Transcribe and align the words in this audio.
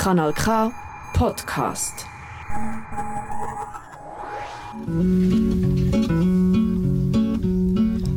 Kanal 0.00 0.32
K 0.32 0.72
Podcast. 1.12 2.06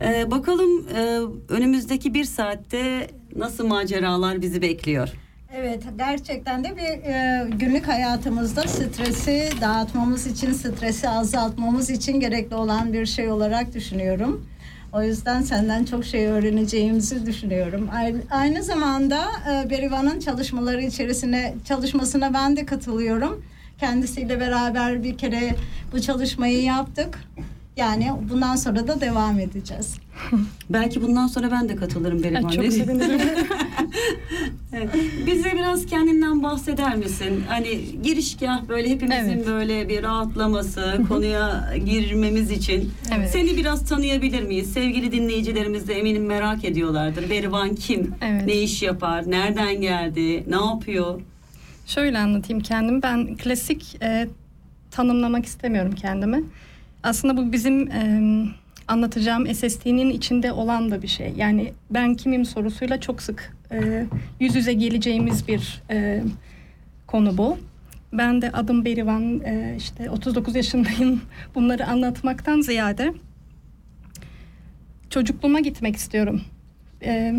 Ee, 0.04 0.32
bakalım 0.32 0.88
e, 0.96 1.20
önümüzdeki 1.50 2.14
bir 2.14 2.24
saatte 2.24 3.08
nasıl 3.36 3.68
maceralar 3.68 4.42
bizi 4.42 4.62
bekliyor. 4.62 5.10
Evet 5.56 5.84
gerçekten 5.98 6.64
de 6.64 6.78
bir 6.78 7.10
e, 7.10 7.48
günlük 7.58 7.88
hayatımızda 7.88 8.62
stresi 8.62 9.50
dağıtmamız 9.62 10.28
için, 10.28 10.54
stresi 10.54 11.10
azaltmamız 11.10 11.90
için 11.90 12.20
gerekli 12.20 12.56
olan 12.56 12.94
bir 12.94 13.06
şey 13.06 13.32
olarak 13.32 13.74
düşünüyorum. 13.74 14.48
O 14.94 15.04
yüzden 15.04 15.42
senden 15.42 15.86
çok 15.86 16.06
şey 16.06 16.26
öğreneceğimizi 16.26 17.26
düşünüyorum. 17.26 17.90
Aynı, 18.32 18.64
zamanda 18.64 19.26
e, 19.52 19.70
Berivan'ın 19.70 20.20
çalışmaları 20.20 20.84
içerisine 20.84 21.56
çalışmasına 21.66 22.34
ben 22.34 22.58
de 22.58 22.66
katılıyorum. 22.66 23.46
Kendisiyle 23.80 24.40
beraber 24.40 25.04
bir 25.04 25.18
kere 25.18 25.56
bu 25.92 26.02
çalışmayı 26.02 26.64
yaptık. 26.64 27.20
Yani 27.78 28.12
bundan 28.30 28.56
sonra 28.56 28.88
da 28.88 29.02
devam 29.02 29.40
edeceğiz. 29.40 29.98
Belki 30.70 31.02
bundan 31.02 31.28
sonra 31.28 31.52
ben 31.52 31.70
de 31.70 31.76
katılırım 31.76 32.24
Berivan. 32.24 32.50
Çok 32.50 32.66
sevinirim. 32.66 33.22
Evet. 34.76 34.90
Bize 35.26 35.52
biraz 35.54 35.86
kendinden 35.86 36.44
bahseder 36.44 36.96
misin? 36.96 37.44
Hani 37.48 38.02
girişgah 38.04 38.68
böyle 38.70 38.90
hepimizin 38.90 39.32
Evet. 39.32 39.48
böyle 39.48 39.90
bir 39.90 40.04
rahatlaması, 40.04 41.02
konuya 41.10 41.74
girmemiz 41.86 42.52
için. 42.52 42.92
Evet. 43.18 43.30
Seni 43.30 43.58
biraz 43.58 43.86
tanıyabilir 43.86 44.44
miyiz? 44.44 44.74
Sevgili 44.74 45.12
dinleyicilerimiz 45.12 45.88
de 45.88 45.94
eminim 45.94 46.26
merak 46.26 46.66
ediyorlardır. 46.66 47.30
Berivan 47.30 47.76
kim? 47.76 48.16
Evet. 48.22 48.46
Ne 48.46 48.54
iş 48.62 48.82
yapar? 48.84 49.32
Nereden 49.32 49.82
geldi? 49.82 50.44
Ne 50.50 50.66
yapıyor? 50.66 51.22
Şöyle 51.86 52.20
anlatayım 52.20 52.64
kendimi. 52.64 53.04
Ben 53.04 53.36
klasik 53.38 53.98
e, 54.02 54.28
tanımlamak 54.92 55.46
istemiyorum 55.46 55.92
kendimi. 56.02 56.44
Aslında 57.04 57.38
bu 57.38 57.52
bizim 57.52 57.92
e, 57.92 58.22
anlatacağım 58.88 59.56
SST'nin 59.56 60.10
içinde 60.10 60.52
olan 60.52 60.92
da 60.92 61.02
bir 61.02 61.08
şey. 61.08 61.34
Yani 61.38 61.74
ben 61.90 62.16
kimim 62.16 62.46
sorusuyla 62.46 63.02
çok 63.02 63.22
sık 63.22 63.56
e, 63.72 64.06
yüz 64.40 64.56
yüze 64.56 64.74
geleceğimiz 64.74 65.48
bir 65.48 65.82
e, 65.90 66.24
konu 67.08 67.38
bu. 67.38 67.58
Ben 68.14 68.42
de 68.42 68.52
adım 68.52 68.86
Berivan, 68.86 69.40
e, 69.46 69.76
işte 69.78 70.10
39 70.10 70.56
yaşındayım. 70.56 71.22
Bunları 71.56 71.88
anlatmaktan 71.88 72.62
ziyade 72.62 73.14
çocukluğuma 75.10 75.60
gitmek 75.60 75.96
istiyorum. 75.96 76.42
E, 77.04 77.36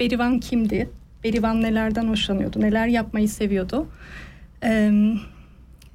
Berivan 0.00 0.40
kimdi? 0.40 0.90
Berivan 1.24 1.62
nelerden 1.62 2.08
hoşlanıyordu? 2.08 2.60
Neler 2.60 2.86
yapmayı 2.86 3.28
seviyordu? 3.28 3.86
E, 4.64 4.92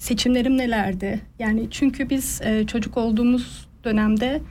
seçimlerim 0.02 0.58
nelerdi? 0.58 1.22
Yani 1.40 1.68
çünkü 1.72 2.10
biz 2.10 2.42
e, 2.44 2.66
çocuk 2.66 2.98
olduğumuz 2.98 3.68
dönemde 3.84 4.42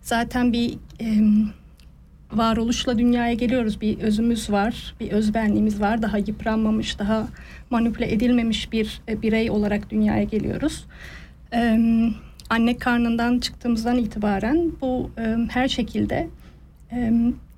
zaten 0.00 0.52
bir 0.52 0.72
e, 1.00 1.06
varoluşla 2.32 2.98
dünyaya 2.98 3.34
geliyoruz. 3.34 3.80
Bir 3.80 3.98
özümüz 3.98 4.50
var, 4.50 4.94
bir 5.00 5.10
özbenliğimiz 5.10 5.80
var. 5.80 6.02
Daha 6.02 6.18
yıpranmamış, 6.18 6.98
daha 6.98 7.28
manipüle 7.70 8.12
edilmemiş 8.12 8.72
bir 8.72 9.00
e, 9.08 9.22
birey 9.22 9.50
olarak 9.50 9.90
dünyaya 9.90 10.24
geliyoruz. 10.24 10.86
E, 11.54 11.78
anne 12.50 12.78
karnından 12.78 13.38
çıktığımızdan 13.38 13.98
itibaren 13.98 14.72
bu 14.80 15.10
e, 15.18 15.36
her 15.48 15.68
şekilde 15.68 16.28
e, 16.92 17.12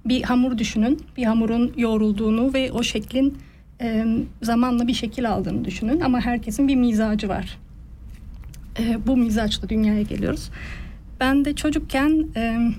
bir 0.04 0.22
hamur 0.22 0.58
düşünün. 0.58 1.00
Bir 1.16 1.24
hamurun 1.24 1.72
yoğrulduğunu 1.76 2.54
ve 2.54 2.72
o 2.72 2.82
şeklin 2.82 3.38
e, 3.80 4.06
zamanla 4.42 4.86
bir 4.86 4.94
şekil 4.94 5.30
aldığını 5.30 5.64
düşünün. 5.64 6.00
Ama 6.00 6.20
herkesin 6.20 6.68
bir 6.68 6.76
mizacı 6.76 7.28
var. 7.28 7.58
E, 8.78 9.06
bu 9.06 9.16
mizaçla 9.16 9.68
dünyaya 9.68 10.02
geliyoruz. 10.02 10.50
Ben 11.20 11.44
de 11.44 11.54
çocukken 11.54 12.26
e, 12.36 12.72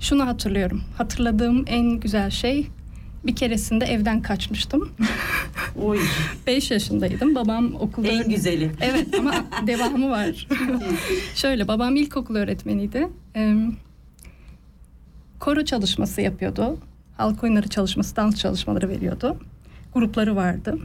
şunu 0.00 0.26
hatırlıyorum. 0.26 0.82
Hatırladığım 0.98 1.64
en 1.66 2.00
güzel 2.00 2.30
şey 2.30 2.66
bir 3.26 3.36
keresinde 3.36 3.84
evden 3.84 4.22
kaçmıştım. 4.22 4.92
Oy, 5.82 6.00
5 6.46 6.70
yaşındaydım. 6.70 7.34
Babam 7.34 7.74
okulda... 7.74 8.08
en 8.08 8.28
güzeli. 8.28 8.70
Evet 8.80 9.14
ama 9.18 9.34
devamı 9.66 10.10
var. 10.10 10.48
Şöyle 11.34 11.68
babam 11.68 11.96
ilkokul 11.96 12.36
öğretmeniydi. 12.36 13.08
Ee, 13.36 13.54
koro 15.40 15.64
çalışması 15.64 16.20
yapıyordu. 16.20 16.78
Halk 17.16 17.44
oyunları 17.44 17.68
çalışması, 17.68 18.16
dans 18.16 18.36
çalışmaları 18.36 18.88
veriyordu. 18.88 19.36
Grupları 19.94 20.36
vardı. 20.36 20.78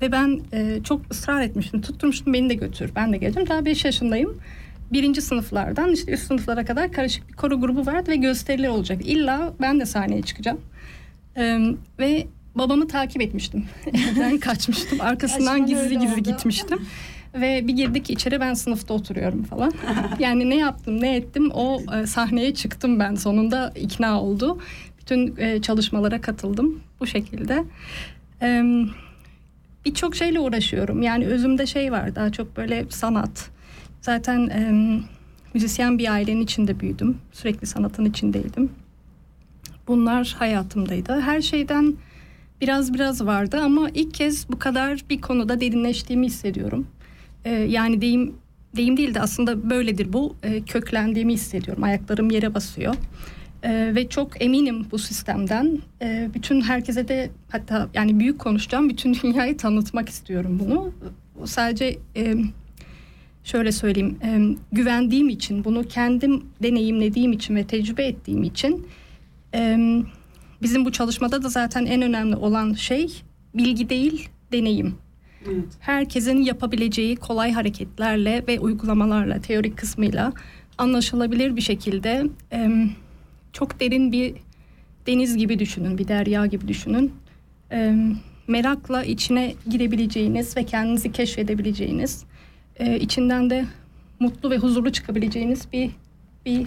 Ve 0.00 0.12
ben 0.12 0.40
e, 0.52 0.80
çok 0.84 1.00
ısrar 1.10 1.42
etmiştim. 1.42 1.80
Tutturmuştum 1.80 2.32
beni 2.32 2.50
de 2.50 2.54
götür. 2.54 2.90
Ben 2.96 3.12
de 3.12 3.16
geldim. 3.16 3.48
Daha 3.48 3.64
5 3.64 3.84
yaşındayım. 3.84 4.38
Birinci 4.92 5.22
sınıflardan 5.22 5.92
işte 5.92 6.12
üst 6.12 6.26
sınıflara 6.26 6.64
kadar 6.64 6.92
karışık 6.92 7.28
bir 7.28 7.34
koro 7.34 7.60
grubu 7.60 7.86
vardı 7.86 8.10
ve 8.10 8.16
gösteriler 8.16 8.68
olacak. 8.68 9.06
İlla 9.06 9.52
ben 9.60 9.80
de 9.80 9.86
sahneye 9.86 10.22
çıkacağım. 10.22 10.60
Ee, 11.36 11.58
ve 11.98 12.26
babamı 12.54 12.88
takip 12.88 13.22
etmiştim. 13.22 13.64
Evden 13.86 14.38
kaçmıştım. 14.38 15.00
Arkasından 15.00 15.66
gizli 15.66 15.98
gizli 15.98 16.12
oldu. 16.12 16.22
gitmiştim. 16.22 16.78
Ve 17.34 17.66
bir 17.66 17.72
girdik 17.72 18.10
içeri 18.10 18.40
ben 18.40 18.54
sınıfta 18.54 18.94
oturuyorum 18.94 19.42
falan. 19.42 19.72
Yani 20.18 20.50
ne 20.50 20.56
yaptım 20.56 21.00
ne 21.00 21.16
ettim 21.16 21.50
o 21.50 21.80
e, 21.96 22.06
sahneye 22.06 22.54
çıktım 22.54 23.00
ben 23.00 23.14
sonunda 23.14 23.72
ikna 23.76 24.22
oldu. 24.22 24.58
Bütün 25.02 25.36
e, 25.36 25.62
çalışmalara 25.62 26.20
katıldım 26.20 26.80
bu 27.00 27.06
şekilde. 27.06 27.64
E, 28.42 28.62
Birçok 29.84 30.16
şeyle 30.16 30.40
uğraşıyorum. 30.40 31.02
Yani 31.02 31.26
özümde 31.26 31.66
şey 31.66 31.92
var 31.92 32.14
daha 32.14 32.32
çok 32.32 32.56
böyle 32.56 32.86
sanat. 32.88 33.50
Zaten 34.00 34.48
e, 34.48 34.72
müzisyen 35.54 35.98
bir 35.98 36.12
ailenin 36.12 36.40
içinde 36.40 36.80
büyüdüm. 36.80 37.18
Sürekli 37.32 37.66
sanatın 37.66 38.04
içindeydim. 38.04 38.70
Bunlar 39.88 40.34
hayatımdaydı. 40.38 41.20
Her 41.20 41.40
şeyden 41.40 41.94
biraz 42.60 42.94
biraz 42.94 43.26
vardı 43.26 43.60
ama 43.64 43.90
ilk 43.94 44.14
kez 44.14 44.48
bu 44.48 44.58
kadar 44.58 45.04
bir 45.10 45.20
konuda 45.20 45.60
derinleştiğimi 45.60 46.26
hissediyorum. 46.26 46.86
Ee, 47.44 47.50
yani 47.50 48.00
deyim 48.00 48.34
deyim 48.76 48.96
değil 48.96 49.14
de 49.14 49.20
aslında 49.20 49.70
böyledir 49.70 50.12
bu. 50.12 50.36
Ee, 50.42 50.60
köklendiğimi 50.60 51.32
hissediyorum. 51.32 51.82
Ayaklarım 51.82 52.30
yere 52.30 52.54
basıyor. 52.54 52.94
Ee, 53.64 53.92
ve 53.94 54.08
çok 54.08 54.42
eminim 54.42 54.86
bu 54.90 54.98
sistemden. 54.98 55.78
Ee, 56.02 56.30
bütün 56.34 56.60
herkese 56.60 57.08
de 57.08 57.30
hatta 57.48 57.88
yani 57.94 58.20
büyük 58.20 58.38
konuşacağım. 58.38 58.88
Bütün 58.88 59.14
dünyayı 59.22 59.56
tanıtmak 59.56 60.08
istiyorum 60.08 60.58
bunu. 60.64 60.92
Sadece 61.44 61.98
e, 62.16 62.34
şöyle 63.44 63.72
söyleyeyim. 63.72 64.18
E, 64.24 64.56
güvendiğim 64.72 65.28
için, 65.28 65.64
bunu 65.64 65.88
kendim 65.88 66.44
deneyimlediğim 66.62 67.32
için 67.32 67.56
ve 67.56 67.64
tecrübe 67.64 68.04
ettiğim 68.04 68.42
için 68.42 68.86
e, 69.54 69.78
bizim 70.62 70.84
bu 70.84 70.92
çalışmada 70.92 71.42
da 71.42 71.48
zaten 71.48 71.86
en 71.86 72.02
önemli 72.02 72.36
olan 72.36 72.72
şey 72.72 73.22
bilgi 73.54 73.88
değil, 73.88 74.28
deneyim. 74.52 74.94
Evet. 75.46 75.64
Herkesin 75.80 76.42
yapabileceği 76.42 77.16
kolay 77.16 77.52
hareketlerle 77.52 78.44
ve 78.48 78.60
uygulamalarla, 78.60 79.40
teorik 79.40 79.76
kısmıyla 79.76 80.32
anlaşılabilir 80.78 81.56
bir 81.56 81.60
şekilde 81.60 82.26
e, 82.52 82.86
çok 83.52 83.80
derin 83.80 84.12
bir 84.12 84.34
deniz 85.06 85.36
gibi 85.36 85.58
düşünün, 85.58 85.98
bir 85.98 86.08
derya 86.08 86.46
gibi 86.46 86.68
düşünün. 86.68 87.12
E, 87.72 87.96
merakla 88.48 89.04
içine 89.04 89.54
girebileceğiniz 89.70 90.56
ve 90.56 90.64
kendinizi 90.64 91.12
keşfedebileceğiniz, 91.12 92.24
e, 92.76 92.98
içinden 92.98 93.50
de 93.50 93.64
mutlu 94.20 94.50
ve 94.50 94.58
huzurlu 94.58 94.92
çıkabileceğiniz 94.92 95.72
bir 95.72 95.90
bir 96.46 96.66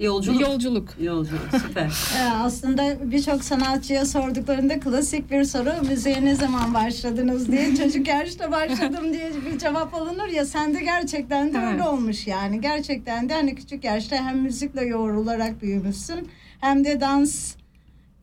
Yolculuk. 0.00 0.40
yolculuk. 0.40 0.94
Yolculuk 1.00 1.48
süper. 1.62 1.92
Ee, 2.18 2.22
aslında 2.30 3.10
birçok 3.10 3.44
sanatçıya 3.44 4.06
sorduklarında 4.06 4.80
klasik 4.80 5.30
bir 5.30 5.44
soru 5.44 5.72
müziğe 5.88 6.24
ne 6.24 6.34
zaman 6.34 6.74
başladınız 6.74 7.52
diye 7.52 7.76
çocuk 7.82 8.08
yaşta 8.08 8.52
başladım 8.52 9.12
diye 9.12 9.30
bir 9.52 9.58
cevap 9.58 9.94
alınır 9.94 10.28
ya 10.28 10.46
sen 10.46 10.74
de 10.74 10.80
gerçekten 10.80 11.54
de 11.54 11.58
öyle 11.58 11.82
olmuş 11.82 12.26
yani 12.26 12.60
gerçekten 12.60 13.28
de 13.28 13.34
hani 13.34 13.54
küçük 13.54 13.84
yaşta 13.84 14.16
hem 14.16 14.38
müzikle 14.38 14.84
yoğrularak 14.84 15.62
büyümüşsün 15.62 16.28
hem 16.60 16.84
de 16.84 17.00
dans 17.00 17.54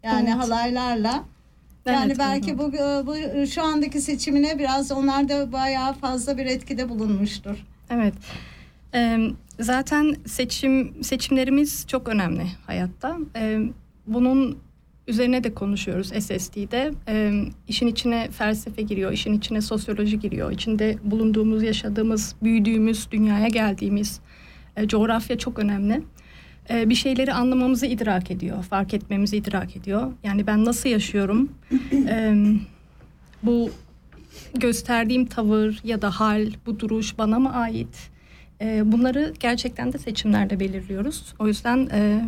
yani 0.03 0.29
Evet. 0.29 0.43
halaylarla 0.43 1.23
yani 1.85 2.05
Evet, 2.05 2.19
belki 2.19 2.51
hı 2.51 2.55
hı. 2.55 2.57
bu, 2.57 2.71
bu 3.07 3.47
şu 3.47 3.63
andaki 3.63 4.01
seçimine 4.01 4.59
biraz 4.59 4.91
onlar 4.91 5.29
da 5.29 5.51
bayağı 5.51 5.93
fazla 5.93 6.37
bir 6.37 6.45
etkide 6.45 6.89
bulunmuştur. 6.89 7.65
Evet. 7.89 8.13
Ee, 8.93 9.17
zaten 9.61 10.15
seçim 10.25 11.03
seçimlerimiz 11.03 11.87
çok 11.87 12.07
önemli 12.07 12.43
hayatta. 12.67 13.17
Ee, 13.35 13.59
bunun 14.07 14.57
üzerine 15.07 15.43
de 15.43 15.53
konuşuyoruz 15.53 16.07
SSD'de. 16.07 16.91
Ee, 17.07 17.43
işin 17.67 17.87
içine 17.87 18.29
felsefe 18.31 18.81
giriyor, 18.81 19.11
işin 19.11 19.33
içine 19.33 19.61
sosyoloji 19.61 20.19
giriyor. 20.19 20.51
İçinde 20.51 20.97
bulunduğumuz, 21.03 21.63
yaşadığımız, 21.63 22.35
büyüdüğümüz, 22.43 23.11
dünyaya 23.11 23.47
geldiğimiz 23.47 24.19
e, 24.77 24.87
coğrafya 24.87 25.37
çok 25.37 25.59
önemli. 25.59 26.01
Ee, 26.69 26.89
bir 26.89 26.95
şeyleri 26.95 27.33
anlamamızı 27.33 27.85
idrak 27.85 28.31
ediyor, 28.31 28.63
fark 28.63 28.93
etmemizi 28.93 29.37
idrak 29.37 29.77
ediyor. 29.77 30.11
Yani 30.23 30.47
ben 30.47 30.65
nasıl 30.65 30.89
yaşıyorum? 30.89 31.51
Ee, 32.07 32.35
bu 33.43 33.69
gösterdiğim 34.53 35.25
tavır 35.25 35.79
ya 35.83 36.01
da 36.01 36.09
hal, 36.11 36.47
bu 36.65 36.79
duruş 36.79 37.17
bana 37.17 37.39
mı 37.39 37.53
ait? 37.53 38.10
Ee, 38.61 38.91
bunları 38.91 39.33
gerçekten 39.39 39.93
de 39.93 39.97
seçimlerde 39.97 40.59
belirliyoruz. 40.59 41.33
O 41.39 41.47
yüzden 41.47 41.89
e, 41.93 42.21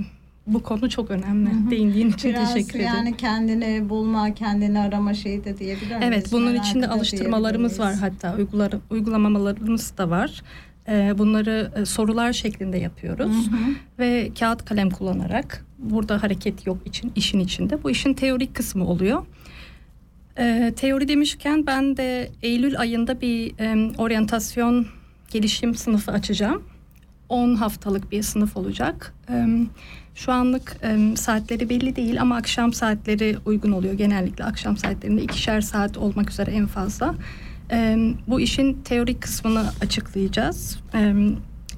bu 0.47 0.63
konu 0.63 0.89
çok 0.89 1.11
önemli. 1.11 1.71
Değindiğin 1.71 2.11
için 2.11 2.29
Biraz 2.31 2.53
teşekkür 2.53 2.79
ederim. 2.79 2.93
yani 2.95 3.17
kendini 3.17 3.89
bulma, 3.89 4.33
kendini 4.33 4.79
arama 4.79 5.13
şeyi 5.13 5.45
de 5.45 5.57
diyebilir 5.57 5.87
miyiz? 5.87 6.03
Evet, 6.03 6.31
bunun 6.31 6.55
içinde 6.55 6.87
alıştırmalarımız 6.87 7.79
var 7.79 7.93
hatta 7.93 8.35
uygular, 8.35 8.73
uygulamalarımız 8.89 9.97
da 9.97 10.09
var. 10.09 10.41
Ee, 10.87 11.13
bunları 11.17 11.71
e, 11.75 11.85
sorular 11.85 12.33
şeklinde 12.33 12.77
yapıyoruz 12.77 13.49
ve 13.99 14.31
kağıt 14.39 14.65
kalem 14.65 14.89
kullanarak 14.89 15.65
burada 15.79 16.23
hareket 16.23 16.67
yok 16.67 16.77
için 16.85 17.11
işin 17.15 17.39
içinde 17.39 17.83
bu 17.83 17.91
işin 17.91 18.13
teorik 18.13 18.55
kısmı 18.55 18.87
oluyor. 18.87 19.25
Ee, 20.37 20.73
teori 20.75 21.07
demişken 21.07 21.65
ben 21.67 21.97
de 21.97 22.29
Eylül 22.41 22.79
ayında 22.79 23.21
bir 23.21 23.59
e, 23.59 23.91
oryantasyon 23.97 24.85
gelişim 25.33 25.75
sınıfı 25.75 26.11
açacağım. 26.11 26.63
10 27.29 27.55
haftalık 27.55 28.11
bir 28.11 28.23
sınıf 28.23 28.57
olacak. 28.57 29.13
Şu 30.15 30.31
anlık 30.31 30.77
saatleri 31.15 31.69
belli 31.69 31.95
değil 31.95 32.21
ama 32.21 32.35
akşam 32.35 32.73
saatleri 32.73 33.37
uygun 33.45 33.71
oluyor. 33.71 33.93
Genellikle 33.93 34.43
akşam 34.43 34.77
saatlerinde 34.77 35.21
ikişer 35.23 35.61
saat 35.61 35.97
olmak 35.97 36.29
üzere 36.29 36.51
en 36.51 36.67
fazla. 36.67 37.15
Bu 38.27 38.39
işin 38.39 38.81
teorik 38.83 39.21
kısmını 39.21 39.63
açıklayacağız. 39.81 40.79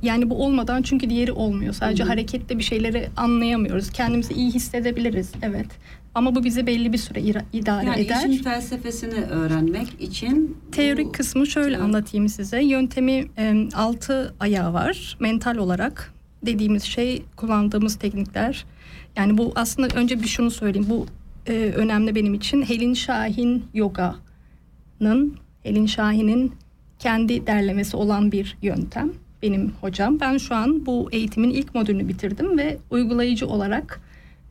Yani 0.06 0.30
bu 0.30 0.44
olmadan 0.46 0.82
çünkü 0.82 1.10
diğeri 1.10 1.32
olmuyor. 1.32 1.74
Sadece 1.74 2.04
harekette 2.04 2.58
bir 2.58 2.64
şeyleri 2.64 3.10
anlayamıyoruz. 3.18 3.90
Kendimizi 3.90 4.34
iyi 4.34 4.52
hissedebiliriz, 4.52 5.32
evet. 5.42 5.68
Ama 6.16 6.36
bu 6.36 6.44
bize 6.44 6.68
belli 6.68 6.94
bir 6.94 6.98
süre 6.98 7.22
idare 7.54 7.86
Yani 7.86 8.02
eder. 8.02 8.30
işin 8.30 8.44
felsefesini 8.44 9.14
öğrenmek 9.26 9.88
için 10.02 10.58
Teorik 10.72 11.06
bu- 11.08 11.12
kısmı 11.12 11.48
şöyle 11.48 11.76
Evet. 11.76 11.84
anlatayım 11.86 12.30
size. 12.30 12.64
Yöntemi 12.64 13.26
e, 13.38 13.68
altı 13.76 14.34
ayağı 14.40 14.74
var. 14.74 15.18
Mental 15.20 15.58
olarak 15.58 16.14
dediğimiz 16.46 16.84
şey 16.84 17.24
kullandığımız 17.36 17.96
teknikler. 17.96 18.66
Yani 19.18 19.38
bu 19.38 19.52
aslında 19.56 19.88
önce 19.96 20.22
bir 20.22 20.28
şunu 20.28 20.52
söyleyeyim. 20.52 20.88
Bu 20.90 21.06
e, 21.48 21.54
önemli 21.76 22.16
benim 22.16 22.34
için. 22.34 22.62
Helin 22.62 22.94
Şahin 22.94 23.64
Yoga'nın 23.74 25.38
Helin 25.64 25.86
Şahin'in 25.86 26.54
kendi 27.00 27.48
derlemesi 27.48 27.98
olan 27.98 28.32
bir 28.32 28.58
yöntem. 28.62 29.12
Benim 29.46 29.74
hocam. 29.82 30.20
Ben 30.20 30.38
şu 30.38 30.56
an 30.56 30.86
bu 30.86 31.10
eğitimin 31.12 31.50
ilk 31.50 31.76
modülünü 31.76 32.08
bitirdim 32.08 32.58
ve 32.58 32.78
uygulayıcı 32.90 33.48
olarak 33.48 34.02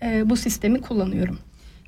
e, 0.02 0.30
bu 0.30 0.36
sistemi 0.36 0.80
kullanıyorum. 0.80 1.38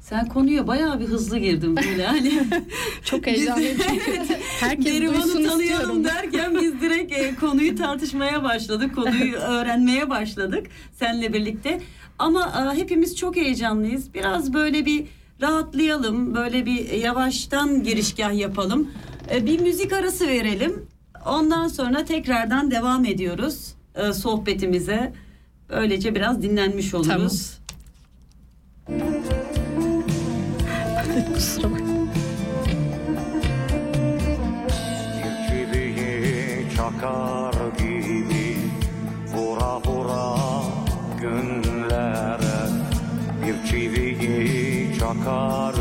Sen 0.00 0.29
konuya 0.29 0.67
bayağı 0.67 1.00
bir 1.00 1.05
hızlı 1.05 1.38
girdin 1.38 1.76
böyle 1.76 2.06
hani. 2.06 2.32
Çok 3.05 3.26
heyecanlıyım 3.26 3.79
çünkü 3.88 4.35
herkes 4.61 5.00
duysun 5.00 5.44
tanıyalım 5.44 5.61
istiyorum. 5.61 6.05
derken 6.05 6.55
biz 6.61 6.81
direkt 6.81 7.12
e, 7.12 7.35
konuyu 7.35 7.76
tartışmaya 7.76 8.44
başladık. 8.44 8.94
Konuyu 8.94 9.37
öğrenmeye 9.37 10.11
başladık 10.11 10.67
seninle 10.93 11.32
birlikte. 11.32 11.81
Ama 12.19 12.73
e, 12.75 12.79
hepimiz 12.79 13.17
çok 13.17 13.37
heyecanlıyız. 13.37 14.14
Biraz 14.14 14.55
böyle 14.55 14.87
bir 14.87 15.05
rahatlayalım. 15.43 16.35
Böyle 16.35 16.67
bir 16.67 16.91
yavaştan 16.93 17.82
girişgah 17.82 18.38
yapalım. 18.38 18.91
E, 19.35 19.47
bir 19.47 19.61
müzik 19.61 19.93
arası 19.93 20.29
verelim. 20.29 20.87
Ondan 21.26 21.69
sonra 21.69 22.05
tekrardan 22.05 22.70
devam 22.70 23.05
ediyoruz 23.05 23.75
e, 23.94 24.12
sohbetimize. 24.12 25.12
Böylece 25.69 26.14
biraz 26.14 26.43
dinlenmiş 26.43 26.94
oluruz. 26.94 27.58
Kusura 31.34 31.70
bakma. 31.70 31.96
Çakar 36.77 37.55
gibi 37.79 38.56
vura 39.34 39.81
vura 39.84 40.36
günlere 41.20 42.69
Bir 43.46 43.69
çiviyi 43.70 44.98
çakar 44.98 45.74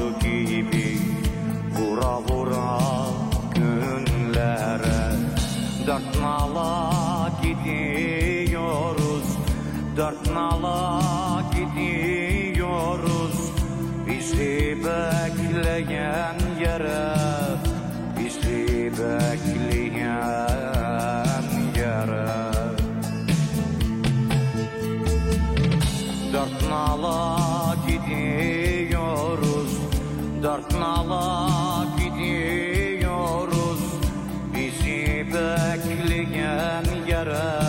Dört 5.96 6.20
nala 6.22 7.32
gidiyoruz. 7.42 9.28
Dört 9.98 10.34
nala 10.34 11.02
gidiyoruz. 11.56 13.38
Bizi 14.08 14.78
bekleyen 14.84 16.36
yere 16.60 17.16
Bizi 18.20 18.92
bekleyen 18.92 19.96
yere. 21.76 22.42
Dört 26.34 26.70
nala 26.70 27.76
gidiyoruz. 27.88 29.72
Dört 30.44 30.72
nala 30.80 31.24
gidiyoruz 31.98 32.65
bekleyen 37.26 37.65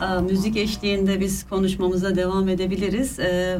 Aa, 0.00 0.20
müzik 0.20 0.56
eşliğinde 0.56 1.20
biz 1.20 1.46
konuşmamıza 1.48 2.16
devam 2.16 2.48
edebiliriz. 2.48 3.18
Ee, 3.18 3.58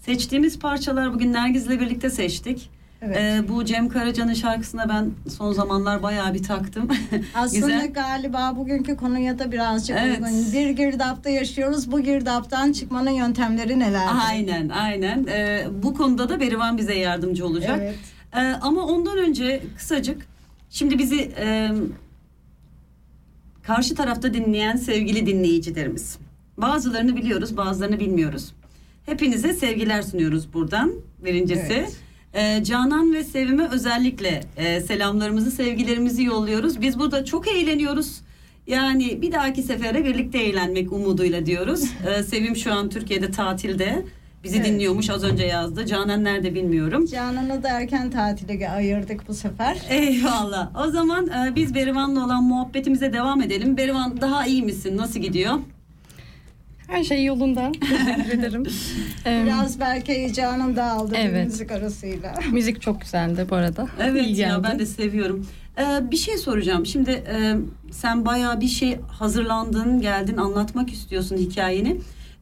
seçtiğimiz 0.00 0.58
parçalar 0.58 1.14
bugün 1.14 1.32
Nergiz'le 1.32 1.70
birlikte 1.70 2.10
seçtik. 2.10 2.70
Evet. 3.02 3.16
Ee, 3.16 3.48
bu 3.48 3.64
Cem 3.64 3.88
Karaca'nın 3.88 4.34
şarkısına 4.34 4.88
ben 4.88 5.10
son 5.30 5.52
zamanlar 5.52 6.02
bayağı 6.02 6.34
bir 6.34 6.42
taktım. 6.42 6.88
Aslında 7.34 7.66
Güzel. 7.66 7.92
galiba 7.92 8.52
bugünkü 8.56 8.96
konuya 8.96 9.38
da 9.38 9.52
birazcık 9.52 9.96
Evet. 10.00 10.18
uygun. 10.20 10.52
Bir 10.52 10.70
girdapta 10.70 11.30
yaşıyoruz. 11.30 11.92
Bu 11.92 12.00
girdaptan 12.00 12.72
çıkmanın 12.72 13.10
yöntemleri 13.10 13.78
neler? 13.78 14.06
Aynen 14.30 14.68
aynen. 14.68 15.26
Ee, 15.26 15.66
bu 15.82 15.94
konuda 15.94 16.28
da 16.28 16.40
Berivan 16.40 16.78
bize 16.78 16.94
yardımcı 16.94 17.46
olacak. 17.46 17.78
Evet. 17.82 17.94
Ee, 18.36 18.38
ama 18.60 18.86
ondan 18.86 19.18
önce 19.18 19.62
kısacık 19.76 20.26
şimdi 20.70 20.98
bizi 20.98 21.20
e, 21.40 21.70
karşı 23.68 23.94
tarafta 23.94 24.34
dinleyen 24.34 24.76
sevgili 24.76 25.26
dinleyicilerimiz. 25.26 26.18
Bazılarını 26.56 27.16
biliyoruz, 27.16 27.56
bazılarını 27.56 28.00
bilmiyoruz. 28.00 28.52
Hepinize 29.06 29.52
sevgiler 29.52 30.02
sunuyoruz 30.02 30.52
buradan. 30.54 30.92
Birincisi. 31.24 31.72
Evet. 31.72 31.96
Ee, 32.34 32.64
Canan 32.64 33.14
ve 33.14 33.24
Sevim'e 33.24 33.68
özellikle 33.68 34.40
e, 34.56 34.80
selamlarımızı, 34.80 35.50
sevgilerimizi 35.50 36.24
yolluyoruz. 36.24 36.80
Biz 36.80 36.98
burada 36.98 37.24
çok 37.24 37.48
eğleniyoruz. 37.48 38.20
Yani 38.66 39.22
bir 39.22 39.32
dahaki 39.32 39.62
sefere 39.62 40.04
birlikte 40.04 40.38
eğlenmek 40.38 40.92
umuduyla 40.92 41.46
diyoruz. 41.46 41.84
Ee, 42.06 42.22
Sevim 42.22 42.56
şu 42.56 42.72
an 42.72 42.88
Türkiye'de 42.88 43.30
tatilde. 43.30 44.04
Bizi 44.48 44.56
Evet. 44.58 44.66
dinliyormuş 44.68 45.10
az 45.10 45.24
önce 45.24 45.44
yazdı. 45.44 45.86
Canan 45.86 46.24
nerede 46.24 46.54
bilmiyorum. 46.54 47.06
Canan'ı 47.06 47.62
da 47.62 47.68
erken 47.68 48.10
tatile 48.10 48.70
ayırdık 48.70 49.28
bu 49.28 49.34
sefer. 49.34 49.76
Eyvallah. 49.88 50.86
O 50.86 50.90
zaman 50.90 51.26
e, 51.26 51.56
biz 51.56 51.74
Berivan'la 51.74 52.24
olan 52.24 52.44
muhabbetimize 52.44 53.12
devam 53.12 53.42
edelim. 53.42 53.76
Berivan 53.76 54.20
daha 54.20 54.46
iyi 54.46 54.62
misin? 54.62 54.96
Nasıl 54.96 55.20
gidiyor? 55.20 55.54
Her 56.86 57.04
şey 57.04 57.24
yolunda. 57.24 57.72
Teşekkür 57.80 58.38
ederim. 58.38 58.64
Biraz 59.26 59.80
belki 59.80 60.12
heyecanım 60.12 60.76
dağıldı 60.76 61.12
bir 61.12 61.18
Evet. 61.18 61.46
müzik 61.46 61.70
arasıyla. 61.72 62.34
Müzik 62.52 62.82
çok 62.82 63.00
güzeldi 63.00 63.46
bu 63.50 63.54
arada. 63.56 63.86
Evet 64.00 64.26
İyi 64.26 64.36
ya 64.36 64.48
geldi. 64.48 64.60
ben 64.64 64.78
de 64.78 64.86
seviyorum. 64.86 65.46
Ee, 65.78 66.10
bir 66.10 66.16
şey 66.16 66.36
soracağım. 66.38 66.86
Şimdi 66.86 67.10
e, 67.10 67.54
sen 67.92 68.26
bayağı 68.26 68.60
bir 68.60 68.68
şey 68.68 68.98
hazırlandın, 69.18 70.00
geldin, 70.00 70.36
anlatmak 70.36 70.92
istiyorsun 70.92 71.36
hikayeni. 71.36 71.96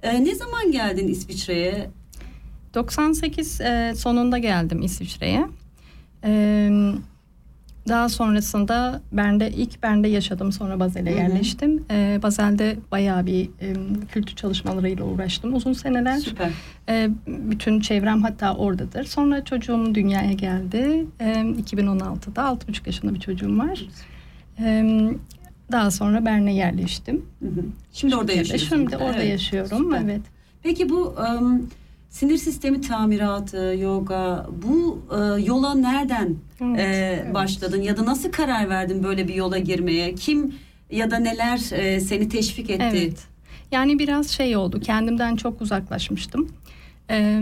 E, 0.07 0.25
ne 0.25 0.35
zaman 0.35 0.73
geldin 0.73 1.09
İsviçre'ye? 1.09 1.91
98 2.75 3.61
e, 3.61 3.93
sonunda 3.97 4.39
geldim 4.39 4.83
İsviçre'ye. 4.83 5.47
E, 6.25 6.71
daha 7.89 8.09
sonrasında 8.09 9.03
ben 9.13 9.41
de 9.41 9.51
ilk 9.51 9.83
Bern'de 9.83 10.09
yaşadım 10.09 10.53
sonra 10.53 10.81
Basel'e 10.81 11.11
Hı 11.11 11.15
hı. 11.15 11.19
yerleştim. 11.19 11.85
E, 11.91 12.21
Basel'de 12.23 12.77
bayağı 12.93 13.27
bir 13.27 13.45
e, 13.45 13.75
kültür 14.13 14.37
çalışmalarıyla 14.37 15.05
uğraştım 15.05 15.55
uzun 15.55 15.73
seneler. 15.73 16.19
Süper. 16.19 16.51
E, 16.89 17.11
bütün 17.27 17.81
çevrem 17.81 18.23
hatta 18.23 18.55
oradadır. 18.55 19.05
Sonra 19.05 19.45
çocuğum 19.45 19.95
dünyaya 19.95 20.33
geldi. 20.33 21.07
E, 21.21 21.25
2016'da 21.33 22.43
6,5 22.43 22.87
yaşında 22.87 23.15
bir 23.15 23.21
çocuğum 23.21 23.59
var. 23.59 23.83
E, 24.59 24.85
daha 25.73 25.91
sonra 25.91 26.25
Bern'e 26.25 26.55
yerleştim. 26.55 27.25
Hı 27.43 27.49
hı. 27.49 27.65
Şimdi 27.93 28.17
orada 28.17 28.33
yaşıyorsun. 28.33 28.69
Şimdi 28.69 28.97
orada 28.97 29.17
Evet, 29.17 29.31
yaşıyorum. 29.31 29.79
süper. 29.85 30.03
Evet. 30.05 30.21
Peki 30.63 30.89
bu 30.89 31.15
e, 31.19 31.27
sinir 32.11 32.37
sistemi 32.37 32.81
tamiratı, 32.81 33.77
yoga 33.81 34.47
bu 34.65 35.03
e, 35.11 35.43
yola 35.43 35.75
nereden 35.75 36.35
Evet, 36.61 36.81
e, 37.31 37.35
başladın 37.35 37.83
ya 37.83 37.97
da 37.97 38.05
nasıl 38.07 38.33
karar 38.33 38.69
verdin 38.69 39.03
böyle 39.03 39.29
bir 39.29 39.35
yola 39.35 39.59
girmeye? 39.59 40.15
Kim 40.15 40.55
ya 40.91 41.11
da 41.11 41.17
neler 41.19 41.73
e, 41.73 42.01
seni 42.01 42.29
teşvik 42.29 42.71
etti? 42.71 42.85
Evet. 42.93 43.25
Yani 43.73 43.99
biraz 43.99 44.29
şey 44.29 44.57
oldu. 44.57 44.81
Kendimden 44.81 45.37
çok 45.37 45.61
uzaklaşmıştım. 45.61 46.49
Ee, 47.11 47.41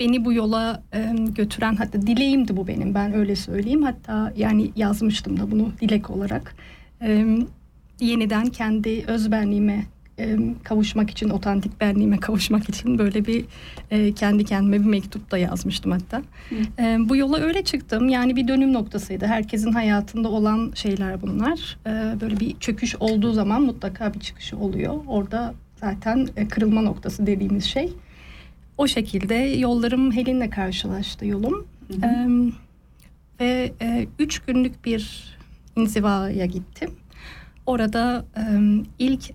beni 0.00 0.24
bu 0.24 0.32
yola 0.32 0.82
e, 0.94 1.12
götüren 1.28 1.76
hatta 1.76 2.02
dileğimdi 2.02 2.56
bu 2.56 2.66
benim. 2.66 2.94
Ben 2.94 3.14
öyle 3.14 3.36
söyleyeyim. 3.36 3.82
Hatta 3.82 4.32
yani 4.36 4.70
yazmıştım 4.76 5.40
da 5.40 5.50
bunu 5.50 5.72
dilek 5.80 6.10
olarak. 6.10 6.54
Ee, 7.02 7.38
yeniden 8.00 8.46
kendi 8.46 9.04
öz 9.06 9.30
benliğime 9.30 9.84
e, 10.18 10.38
kavuşmak 10.64 11.10
için, 11.10 11.30
otantik 11.30 11.80
benliğime 11.80 12.20
kavuşmak 12.20 12.68
için 12.68 12.98
böyle 12.98 13.26
bir 13.26 13.44
e, 13.90 14.12
kendi 14.12 14.44
kendime 14.44 14.80
bir 14.80 14.84
mektup 14.84 15.30
da 15.30 15.38
yazmıştım 15.38 15.92
hatta. 15.92 16.22
E, 16.78 16.96
bu 17.08 17.16
yola 17.16 17.38
öyle 17.38 17.64
çıktım. 17.64 18.08
Yani 18.08 18.36
bir 18.36 18.48
dönüm 18.48 18.72
noktasıydı. 18.72 19.26
Herkesin 19.26 19.72
hayatında 19.72 20.28
olan 20.28 20.72
şeyler 20.74 21.22
bunlar. 21.22 21.78
E, 21.86 22.20
böyle 22.20 22.40
bir 22.40 22.58
çöküş 22.58 22.96
olduğu 22.96 23.32
zaman 23.32 23.62
mutlaka 23.62 24.14
bir 24.14 24.20
çıkışı 24.20 24.56
oluyor. 24.58 24.94
Orada 25.06 25.54
zaten 25.76 26.28
e, 26.36 26.48
kırılma 26.48 26.80
noktası 26.80 27.26
dediğimiz 27.26 27.64
şey. 27.64 27.92
O 28.78 28.86
şekilde 28.86 29.34
yollarım 29.34 30.12
Helin'le 30.12 30.50
karşılaştı 30.50 31.26
yolum. 31.26 31.66
E, 32.02 32.26
ve 33.40 33.72
e, 33.82 34.06
üç 34.18 34.38
günlük 34.38 34.84
bir 34.84 35.33
inzivaya 35.76 36.46
gittim. 36.46 36.90
Orada 37.66 38.24
e, 38.36 38.42
ilk 38.98 39.30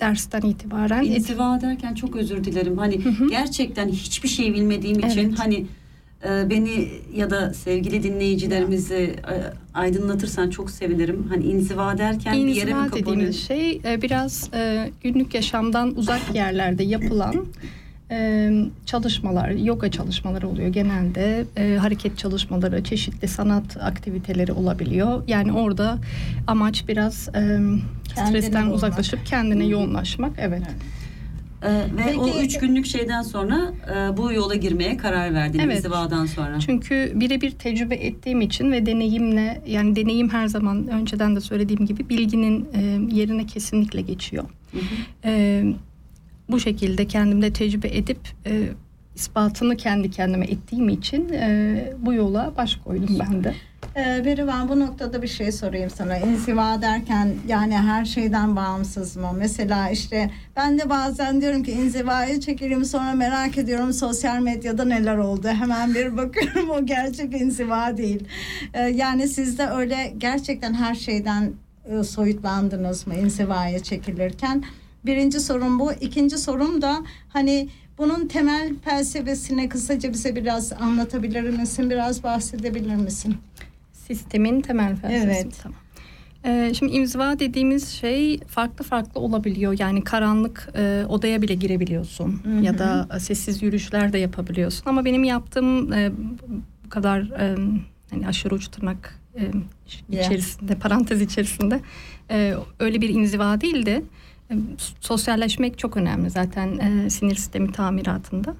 dersten 0.00 0.40
itibaren 0.42 1.02
İnziva 1.04 1.60
derken 1.60 1.94
çok 1.94 2.16
özür 2.16 2.44
dilerim. 2.44 2.78
Hani 2.78 3.00
gerçekten 3.30 3.88
hiçbir 3.88 4.28
şey 4.28 4.54
bilmediğim 4.54 4.98
için 4.98 5.28
Evet. 5.28 5.38
hani 5.38 5.66
e, 6.28 6.50
beni 6.50 6.88
ya 7.16 7.30
da 7.30 7.54
sevgili 7.54 8.02
dinleyicilerimizi 8.02 9.16
aydınlatırsan 9.74 10.50
çok 10.50 10.70
sevinirim. 10.70 11.26
Hani 11.28 11.44
inziva 11.44 11.98
derken 11.98 12.34
bir 12.34 12.38
yere 12.38 12.48
mi 12.48 12.60
İnziva 12.60 12.82
kapanıyor? 12.84 13.06
dediğimiz 13.06 13.46
şey 13.46 13.80
biraz 14.02 14.50
günlük 15.02 15.34
yaşamdan 15.34 15.94
uzak 15.96 16.34
yerlerde 16.34 16.82
yapılan 16.84 17.34
e, 18.14 18.50
çalışmalar, 18.86 19.50
yoga 19.50 19.90
çalışmaları 19.90 20.48
oluyor 20.48 20.68
genelde. 20.68 21.44
E, 21.56 21.76
hareket 21.76 22.18
çalışmaları, 22.18 22.84
çeşitli 22.84 23.28
sanat 23.28 23.76
aktiviteleri 23.76 24.52
olabiliyor. 24.52 25.22
Yani 25.28 25.52
orada 25.52 25.98
amaç 26.46 26.88
biraz 26.88 27.28
e, 27.28 27.60
stresten 28.26 28.62
olmak. 28.62 28.74
uzaklaşıp 28.74 29.26
kendine 29.26 29.64
yoğunlaşmak. 29.66 30.32
Evet. 30.38 30.62
E, 31.62 31.68
ve 31.72 32.02
Peki- 32.06 32.18
o 32.20 32.28
üç 32.40 32.58
günlük 32.58 32.86
şeyden 32.86 33.22
sonra 33.22 33.72
e, 33.94 34.16
bu 34.16 34.32
yola 34.32 34.54
girmeye 34.54 34.96
karar 34.96 35.34
verdin 35.34 35.58
Evet. 35.58 35.76
inzivadan 35.78 36.26
sonra. 36.26 36.60
Çünkü 36.60 37.12
birebir 37.14 37.50
tecrübe 37.50 37.94
ettiğim 37.94 38.40
için 38.40 38.72
ve 38.72 38.86
deneyimle 38.86 39.62
yani 39.66 39.96
deneyim 39.96 40.28
her 40.28 40.46
zaman 40.46 40.88
önceden 40.88 41.36
de 41.36 41.40
söylediğim 41.40 41.86
gibi 41.86 42.08
bilginin 42.08 42.68
e, 42.74 42.80
yerine 43.16 43.46
kesinlikle 43.46 44.00
geçiyor. 44.00 44.44
E, 45.24 45.64
bu 46.48 46.60
şekilde 46.60 47.06
kendimde 47.06 47.52
tecrübe 47.52 47.88
edip 47.88 48.18
e, 48.46 48.68
ispatını 49.14 49.76
kendi 49.76 50.10
kendime 50.10 50.46
ettiğim 50.46 50.88
için 50.88 51.28
e, 51.32 51.92
bu 51.98 52.12
yola 52.12 52.52
baş 52.56 52.76
koydum 52.76 53.18
ben 53.20 53.44
de. 53.44 53.54
Ee, 53.96 54.24
Berivan 54.24 54.68
bu 54.68 54.80
noktada 54.80 55.22
bir 55.22 55.28
şey 55.28 55.52
sorayım 55.52 55.90
sana. 55.90 56.18
İnziva 56.18 56.82
derken 56.82 57.34
yani 57.48 57.76
her 57.76 58.04
şeyden 58.04 58.56
bağımsız 58.56 59.16
mı? 59.16 59.30
Mesela 59.38 59.90
işte 59.90 60.30
ben 60.56 60.78
de 60.78 60.90
bazen 60.90 61.40
diyorum 61.40 61.62
ki 61.62 61.72
inzivaya 61.72 62.40
çekileyim 62.40 62.84
sonra 62.84 63.12
merak 63.12 63.58
ediyorum 63.58 63.92
sosyal 63.92 64.40
medyada 64.40 64.84
neler 64.84 65.16
oldu. 65.16 65.48
Hemen 65.48 65.94
bir 65.94 66.16
bakıyorum 66.16 66.70
o 66.70 66.86
gerçek 66.86 67.34
inziva 67.34 67.96
değil. 67.96 68.28
Ee, 68.74 68.80
yani 68.80 69.28
siz 69.28 69.58
de 69.58 69.66
öyle 69.66 70.14
gerçekten 70.18 70.74
her 70.74 70.94
şeyden 70.94 71.52
e, 71.84 72.02
soyutlandınız 72.02 73.06
mı 73.06 73.14
inzivaya 73.14 73.78
çekilirken? 73.82 74.64
Birinci 75.06 75.40
sorum 75.40 75.78
bu. 75.78 75.92
İkinci 75.92 76.38
sorum 76.38 76.82
da 76.82 77.02
hani 77.28 77.68
bunun 77.98 78.28
temel 78.28 78.74
felsefesini 78.84 79.68
kısaca 79.68 80.12
bize 80.12 80.36
biraz 80.36 80.72
anlatabilir 80.72 81.42
misin? 81.42 81.90
Biraz 81.90 82.22
bahsedebilir 82.22 82.96
misin? 82.96 83.36
Sistemin 83.92 84.60
temel 84.60 84.96
felsefesi. 84.96 85.26
Evet. 85.26 85.56
Tamam. 85.62 85.78
Ee, 86.46 86.72
şimdi 86.78 86.92
inziva 86.92 87.38
dediğimiz 87.38 87.88
şey 87.88 88.38
farklı 88.40 88.84
farklı 88.84 89.20
olabiliyor. 89.20 89.76
Yani 89.78 90.04
karanlık 90.04 90.68
e, 90.76 91.04
odaya 91.08 91.42
bile 91.42 91.54
girebiliyorsun 91.54 92.42
ya 92.62 92.78
da 92.78 93.08
e, 93.16 93.20
sessiz 93.20 93.62
yürüyüşler 93.62 94.12
de 94.12 94.18
yapabiliyorsun. 94.18 94.82
Ama 94.86 95.04
benim 95.04 95.24
yaptığım 95.24 95.92
e, 95.92 96.12
bu 96.84 96.88
kadar 96.88 97.20
e, 97.20 97.56
hani 98.10 98.28
aşırı 98.28 98.54
uç 98.54 98.68
tırnak 98.68 99.20
e, 99.38 99.50
içerisinde 100.08 100.74
parantez 100.74 101.20
içerisinde 101.20 101.80
e, 102.30 102.54
öyle 102.80 103.00
bir 103.00 103.08
inziva 103.08 103.60
değil 103.60 103.86
de 103.86 104.02
sosyalleşmek 105.00 105.78
çok 105.78 105.96
önemli 105.96 106.30
zaten 106.30 106.78
e, 106.78 107.10
sinir 107.10 107.34
sistemi 107.34 107.72
tamiratında. 107.72 108.54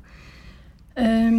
E, 0.99 1.31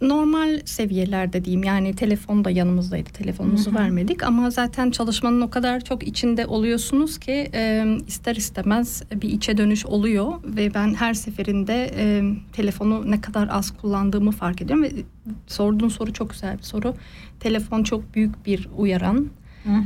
normal 0.00 0.60
seviyelerde 0.64 1.44
diyeyim 1.44 1.64
yani 1.64 1.94
telefon 1.94 2.44
da 2.44 2.50
yanımızdaydı 2.50 3.10
telefonumuzu 3.10 3.74
vermedik. 3.74 4.22
Ama 4.22 4.50
zaten 4.50 4.90
çalışmanın 4.90 5.40
o 5.40 5.50
kadar 5.50 5.80
çok 5.80 6.06
içinde 6.06 6.46
oluyorsunuz 6.46 7.18
ki 7.18 7.50
e, 7.54 7.84
ister 8.06 8.36
istemez 8.36 9.02
bir 9.14 9.28
içe 9.28 9.56
dönüş 9.56 9.86
oluyor. 9.86 10.32
Ve 10.44 10.74
ben 10.74 10.94
her 10.94 11.14
seferinde 11.14 11.90
e, 11.96 12.22
telefonu 12.52 13.10
ne 13.10 13.20
kadar 13.20 13.48
az 13.50 13.70
kullandığımı 13.70 14.30
fark 14.30 14.62
ediyorum. 14.62 14.84
Ve 14.84 14.90
sorduğun 15.46 15.88
soru 15.88 16.12
çok 16.12 16.30
güzel 16.30 16.58
bir 16.58 16.62
soru. 16.62 16.94
Telefon 17.40 17.82
çok 17.82 18.14
büyük 18.14 18.46
bir 18.46 18.68
uyaran 18.76 19.30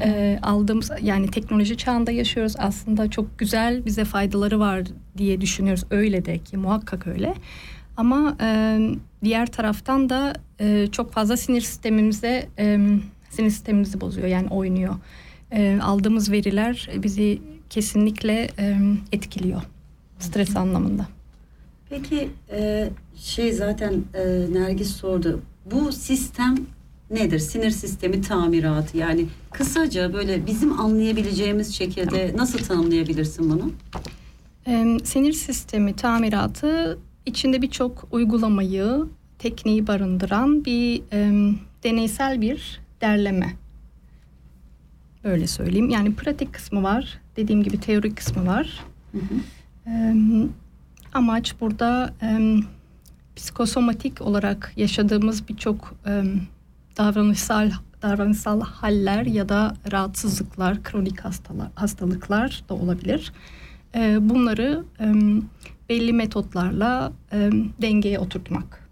e, 0.02 0.38
aldığımız 0.42 0.90
yani 1.02 1.30
teknoloji 1.30 1.76
çağında 1.76 2.10
yaşıyoruz 2.10 2.54
aslında 2.58 3.10
çok 3.10 3.38
güzel 3.38 3.84
bize 3.86 4.04
faydaları 4.04 4.60
var 4.60 4.82
diye 5.16 5.40
düşünüyoruz 5.40 5.84
öyle 5.90 6.24
de 6.24 6.38
ki 6.38 6.56
muhakkak 6.56 7.06
öyle 7.06 7.34
ama 7.96 8.36
e, 8.40 8.78
diğer 9.24 9.46
taraftan 9.46 10.10
da 10.10 10.32
e, 10.60 10.86
çok 10.92 11.12
fazla 11.12 11.36
sinir 11.36 11.60
sistemimize 11.60 12.48
e, 12.58 12.78
sinir 13.30 13.50
sistemimizi 13.50 14.00
bozuyor 14.00 14.28
yani 14.28 14.48
oynuyor. 14.48 14.94
E, 15.52 15.78
aldığımız 15.82 16.30
veriler 16.30 16.90
bizi 16.96 17.42
kesinlikle 17.70 18.48
e, 18.58 18.76
etkiliyor 19.12 19.62
stres 20.18 20.56
anlamında. 20.56 21.06
Peki 21.90 22.28
e, 22.50 22.90
şey 23.16 23.52
zaten 23.52 23.92
e, 24.14 24.24
Nergis 24.52 24.96
sordu. 24.96 25.40
Bu 25.72 25.92
sistem 25.92 26.54
nedir? 27.10 27.38
Sinir 27.38 27.70
sistemi 27.70 28.20
tamiratı. 28.20 28.98
Yani 28.98 29.26
kısaca 29.52 30.12
böyle 30.12 30.46
bizim 30.46 30.80
anlayabileceğimiz 30.80 31.74
şekilde 31.74 32.32
nasıl 32.36 32.58
tanımlayabilirsin 32.58 33.50
bunu? 33.50 33.72
E, 34.66 34.98
sinir 35.04 35.32
sistemi 35.32 35.96
tamiratı 35.96 36.98
içinde 37.26 37.62
birçok 37.62 38.08
uygulamayı, 38.10 39.06
tekniği 39.38 39.86
barındıran 39.86 40.64
bir 40.64 41.02
e, 41.12 41.52
deneysel 41.84 42.40
bir 42.40 42.80
derleme. 43.00 43.56
Böyle 45.24 45.46
söyleyeyim. 45.46 45.90
Yani 45.90 46.14
pratik 46.14 46.52
kısmı 46.52 46.82
var. 46.82 47.20
Dediğim 47.36 47.62
gibi 47.62 47.80
teorik 47.80 48.16
kısmı 48.16 48.46
var. 48.46 48.84
E, 49.86 50.14
amaç 51.12 51.54
burada 51.60 52.14
e, 52.22 52.56
psikosomatik 53.36 54.20
olarak 54.20 54.72
yaşadığımız 54.76 55.48
birçok 55.48 55.94
e, 56.06 56.22
davranışsal 56.96 57.70
davranışsal 58.02 58.60
haller 58.60 59.26
ya 59.26 59.48
da 59.48 59.74
rahatsızlıklar, 59.92 60.82
kronik 60.82 61.20
hastalar, 61.20 61.68
hastalıklar 61.74 62.62
da 62.68 62.74
olabilir. 62.74 63.32
E, 63.94 64.18
bunları 64.20 64.84
e, 65.00 65.04
belli 65.88 66.12
metotlarla 66.12 67.12
e, 67.32 67.50
dengeye 67.82 68.18
oturtmak. 68.18 68.88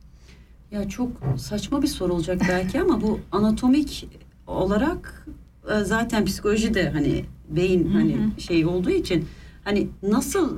Ya 0.71 0.89
çok 0.89 1.11
saçma 1.37 1.83
bir 1.83 1.87
soru 1.89 2.13
olacak 2.15 2.43
belki 2.49 2.81
ama 2.81 3.03
bu 3.03 3.21
anatomik 3.33 4.09
olarak 4.47 5.27
e, 5.71 5.85
zaten 5.85 6.25
psikoloji 6.25 6.75
de 6.75 6.91
hani 6.91 7.25
beyin 7.49 7.89
hani 7.91 8.17
şey 8.39 8.67
olduğu 8.67 8.91
için 8.91 9.25
hani 9.65 9.89
nasıl 10.03 10.57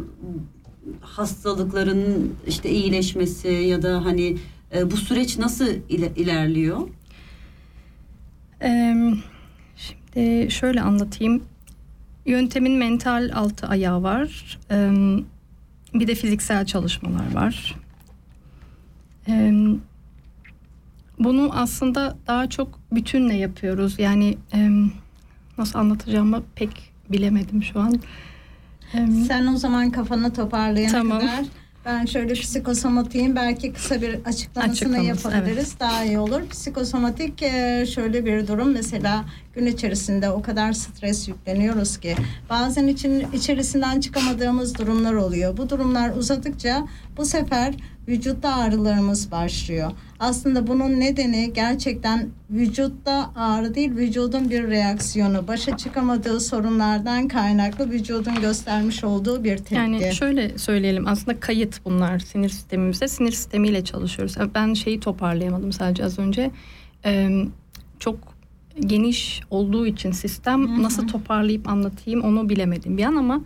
hastalıkların 1.01 2.35
işte 2.47 2.71
iyileşmesi 2.71 3.49
ya 3.49 3.83
da 3.83 4.05
hani 4.05 4.37
e, 4.75 4.91
bu 4.91 4.97
süreç 4.97 5.39
nasıl 5.39 5.67
ile- 5.89 6.13
ilerliyor? 6.17 6.89
Şimdi 9.77 10.51
şöyle 10.51 10.81
anlatayım. 10.81 11.45
Yöntemin 12.27 12.73
mental 12.73 13.31
altı 13.35 13.67
ayağı 13.67 14.03
var. 14.03 14.59
Bir 15.95 16.07
de 16.07 16.15
fiziksel 16.15 16.67
çalışmalar 16.67 17.35
var. 17.35 17.77
Bunu 21.19 21.51
aslında 21.53 22.17
daha 22.27 22.49
çok 22.49 22.81
bütünle 22.93 23.35
yapıyoruz. 23.35 23.99
Yani 23.99 24.39
e, 24.55 24.71
nasıl 25.59 25.79
anlatacağımı 25.79 26.43
pek 26.55 26.93
bilemedim 27.09 27.63
şu 27.63 27.81
an. 27.81 28.01
Sen 29.29 29.47
o 29.47 29.57
zaman 29.57 29.91
kafanı 29.91 30.33
toparlayana 30.33 30.93
Tamam. 30.93 31.21
kadar 31.21 31.45
ben 31.91 32.07
şöyle 32.07 32.35
psikosomatiğin 32.35 33.37
belki 33.37 33.73
kısa 33.73 34.03
bir 34.03 34.15
açıklamasını 34.25 34.71
Açıklaması, 34.73 35.05
yapabiliriz. 35.05 35.75
Daha 35.81 36.05
iyi 36.05 36.19
olur. 36.19 36.49
Psikosomatik 36.51 37.43
e, 37.43 37.87
şöyle 37.95 38.25
bir 38.25 38.47
durum 38.47 38.73
mesela 38.73 39.25
gün 39.55 39.67
içerisinde 39.67 40.31
o 40.31 40.43
kadar 40.43 40.73
stres 40.73 41.29
yükleniyoruz 41.29 41.99
ki 41.99 42.15
bazen 42.51 42.87
için 42.87 43.27
içerisinden 43.33 44.01
çıkamadığımız 44.01 44.79
durumlar 44.79 45.15
oluyor. 45.15 45.57
Bu 45.57 45.71
durumlar 45.71 46.17
uzadıkça 46.17 46.87
bu 47.17 47.25
sefer 47.25 47.75
vücutta 48.09 48.55
ağrılarımız 48.55 49.31
başlıyor. 49.31 49.91
Aslında 50.21 50.67
bunun 50.67 51.01
nedeni 51.01 51.53
gerçekten 51.55 52.29
vücutta 52.51 53.31
ağrı 53.37 53.75
değil 53.75 53.91
vücudun 53.97 54.51
bir 54.51 54.63
reaksiyonu. 54.63 55.49
Başa 55.49 55.77
çıkamadığı 55.77 56.41
sorunlardan 56.41 57.29
kaynaklı 57.29 57.91
vücudun 57.91 58.35
göstermiş 58.41 59.05
olduğu 59.05 59.45
bir 59.45 59.57
tepki. 59.57 59.75
Yani 59.75 60.15
şöyle 60.15 60.59
söyleyelim 60.59 61.07
aslında 61.07 61.41
kayıt 61.41 61.85
bunlar 61.85 62.19
sinir 62.19 62.49
sistemimize 62.49 63.09
sinir 63.09 63.33
sistemiyle 63.33 63.85
çalışıyoruz. 63.85 64.37
Ben 64.55 64.75
şeyi 64.75 65.01
toparlayamadım 65.01 65.73
sadece 65.73 66.05
az 66.05 66.19
önce 66.19 66.51
Ee, 67.05 67.45
çok 67.99 68.17
geniş 68.81 69.41
olduğu 69.51 69.87
için 69.87 70.13
sistem 70.13 70.83
nasıl 70.83 71.09
toparlayıp 71.09 71.69
anlatayım 71.69 72.21
onu 72.21 72.49
bilemedim 72.49 72.99
bir 72.99 73.05
an 73.05 73.17
ama 73.17 73.41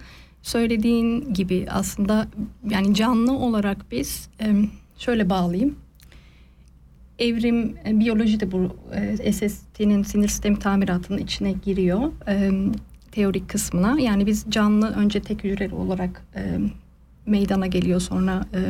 söylediğin 0.44 1.34
gibi 1.34 1.66
aslında 1.70 2.26
yani 2.70 2.94
canlı 2.94 3.32
olarak 3.32 3.86
biz 3.90 4.28
e, 4.40 4.54
şöyle 4.98 5.30
bağlayayım. 5.30 5.76
Evrim 7.18 7.76
e, 7.86 8.00
biyoloji 8.00 8.40
de 8.40 8.52
bu 8.52 8.76
e, 8.94 9.32
SST'nin 9.32 10.02
sinir 10.02 10.28
sistemi 10.28 10.58
tamiratının 10.58 11.18
içine 11.18 11.52
giriyor. 11.52 12.12
E, 12.28 12.50
teorik 13.12 13.48
kısmına. 13.48 14.00
Yani 14.00 14.26
biz 14.26 14.44
canlı 14.48 14.90
önce 14.90 15.20
tek 15.20 15.44
hücreli 15.44 15.74
olarak 15.74 16.22
e, 16.36 16.58
meydana 17.26 17.66
geliyor 17.66 18.00
sonra 18.00 18.46
e, 18.54 18.60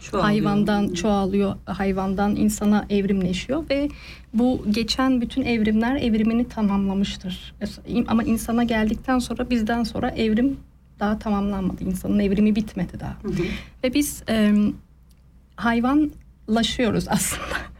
Çoğalıyor. 0.00 0.24
hayvandan 0.30 0.88
çoğalıyor 0.88 1.54
hayvandan 1.66 2.36
insana 2.36 2.86
evrimleşiyor 2.90 3.64
ve 3.70 3.88
bu 4.34 4.64
geçen 4.70 5.20
bütün 5.20 5.42
evrimler 5.42 5.96
evrimini 5.96 6.48
tamamlamıştır. 6.48 7.54
Ama 8.06 8.22
insana 8.22 8.64
geldikten 8.64 9.18
sonra 9.18 9.50
bizden 9.50 9.82
sonra 9.82 10.10
evrim 10.10 10.56
daha 11.00 11.18
tamamlanmadı. 11.18 11.84
İnsanın 11.84 12.18
evrimi 12.18 12.56
bitmedi 12.56 13.00
daha. 13.00 13.16
Ve 13.84 13.94
biz 13.94 14.22
e, 14.28 14.54
hayvanlaşıyoruz 15.56 17.08
aslında. 17.08 17.56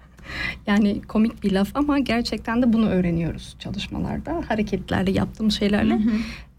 Yani 0.67 1.03
komik 1.03 1.43
bir 1.43 1.53
laf 1.53 1.69
ama 1.75 1.99
gerçekten 1.99 2.63
de 2.63 2.73
bunu 2.73 2.89
öğreniyoruz 2.89 3.57
çalışmalarda, 3.59 4.43
hareketlerle, 4.49 5.11
yaptığımız 5.11 5.59
şeylerle. 5.59 5.99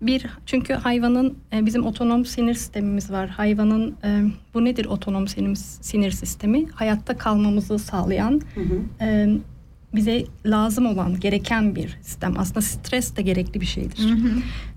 Bir 0.02 0.26
çünkü 0.46 0.74
hayvanın 0.74 1.38
e, 1.54 1.66
bizim 1.66 1.86
otonom 1.86 2.26
sinir 2.26 2.54
sistemimiz 2.54 3.12
var. 3.12 3.30
Hayvanın 3.30 3.96
e, 4.04 4.22
bu 4.54 4.66
nedir 4.66 4.86
otonom 4.86 5.28
sinir, 5.28 5.56
sinir 5.56 6.12
sistemi? 6.12 6.66
Hayatta 6.70 7.18
kalmamızı 7.18 7.80
sağlayan, 7.80 8.42
e, 9.02 9.28
bize 9.98 10.26
lazım 10.46 10.86
olan, 10.86 11.20
gereken 11.20 11.76
bir 11.76 11.98
sistem. 12.02 12.40
Aslında 12.40 12.62
stres 12.62 13.16
de 13.16 13.22
gerekli 13.22 13.62
bir 13.62 13.66
şeydir. 13.66 14.14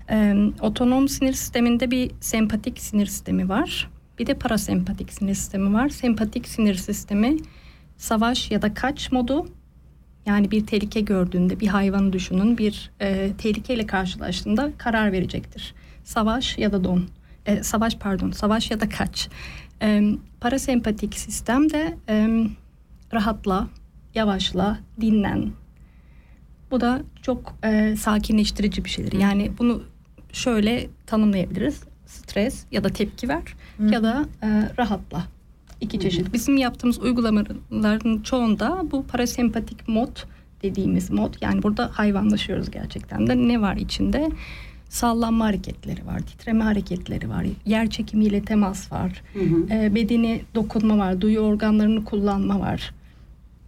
E, 0.09 0.35
otonom 0.61 1.07
sinir 1.09 1.33
sisteminde 1.33 1.91
bir 1.91 2.11
sempatik 2.19 2.79
sinir 2.79 3.05
sistemi 3.05 3.49
var. 3.49 3.89
Bir 4.19 4.27
de 4.27 4.33
parasempatik 4.33 5.13
sinir 5.13 5.33
sistemi 5.33 5.73
var. 5.73 5.89
Sempatik 5.89 6.47
sinir 6.47 6.75
sistemi 6.75 7.37
savaş 7.97 8.51
ya 8.51 8.61
da 8.61 8.73
kaç 8.73 9.11
modu 9.11 9.47
yani 10.25 10.51
bir 10.51 10.65
tehlike 10.65 11.01
gördüğünde 11.01 11.59
bir 11.59 11.67
hayvanı 11.67 12.13
düşünün 12.13 12.57
bir 12.57 12.91
e, 13.01 13.31
tehlikeyle 13.37 13.87
karşılaştığında 13.87 14.71
karar 14.77 15.11
verecektir. 15.11 15.73
Savaş 16.03 16.57
ya 16.57 16.71
da 16.71 16.83
don. 16.83 17.03
E, 17.45 17.63
savaş 17.63 17.95
pardon 17.95 18.31
savaş 18.31 18.71
ya 18.71 18.81
da 18.81 18.89
kaç. 18.89 19.29
E, 19.81 20.01
parasempatik 20.41 21.17
sistem 21.17 21.69
de 21.69 21.97
e, 22.09 22.45
rahatla, 23.13 23.67
yavaşla, 24.15 24.79
dinlen. 25.01 25.51
Bu 26.71 26.81
da 26.81 27.01
çok 27.21 27.55
e, 27.63 27.95
sakinleştirici 27.95 28.85
bir 28.85 28.89
şeydir. 28.89 29.19
Yani 29.19 29.51
bunu 29.59 29.83
şöyle 30.33 30.89
tanımlayabiliriz. 31.05 31.83
Stres 32.05 32.65
ya 32.71 32.83
da 32.83 32.89
tepki 32.89 33.29
ver 33.29 33.43
ya 33.89 34.03
da 34.03 34.25
e, 34.43 34.47
rahatla. 34.77 35.23
İki 35.81 35.99
çeşit. 35.99 36.33
Bizim 36.33 36.57
yaptığımız 36.57 36.99
uygulamaların 36.99 38.21
çoğunda 38.21 38.85
bu 38.91 39.07
parasempatik 39.07 39.87
mod 39.87 40.17
dediğimiz 40.63 41.11
mod 41.11 41.33
yani 41.41 41.63
burada 41.63 41.89
hayvanlaşıyoruz 41.93 42.71
gerçekten 42.71 43.27
de 43.27 43.35
ne 43.35 43.61
var 43.61 43.75
içinde? 43.75 44.29
Sallanma 44.89 45.45
hareketleri 45.45 46.05
var, 46.05 46.19
titreme 46.19 46.63
hareketleri 46.63 47.29
var, 47.29 47.45
yer 47.65 47.89
çekimiyle 47.89 48.41
temas 48.41 48.91
var, 48.91 49.23
e, 49.71 49.95
bedeni 49.95 50.41
dokunma 50.55 50.97
var, 50.97 51.21
duyu 51.21 51.39
organlarını 51.39 52.05
kullanma 52.05 52.59
var. 52.59 52.93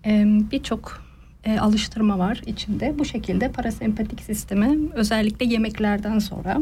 E, 0.05 0.25
Birçok 0.51 1.01
e, 1.43 1.59
alıştırma 1.59 2.19
var 2.19 2.41
içinde. 2.45 2.95
Bu 2.99 3.05
şekilde 3.05 3.51
parasempatik 3.51 4.21
sisteme 4.21 4.77
özellikle 4.93 5.45
yemeklerden 5.45 6.19
sonra 6.19 6.61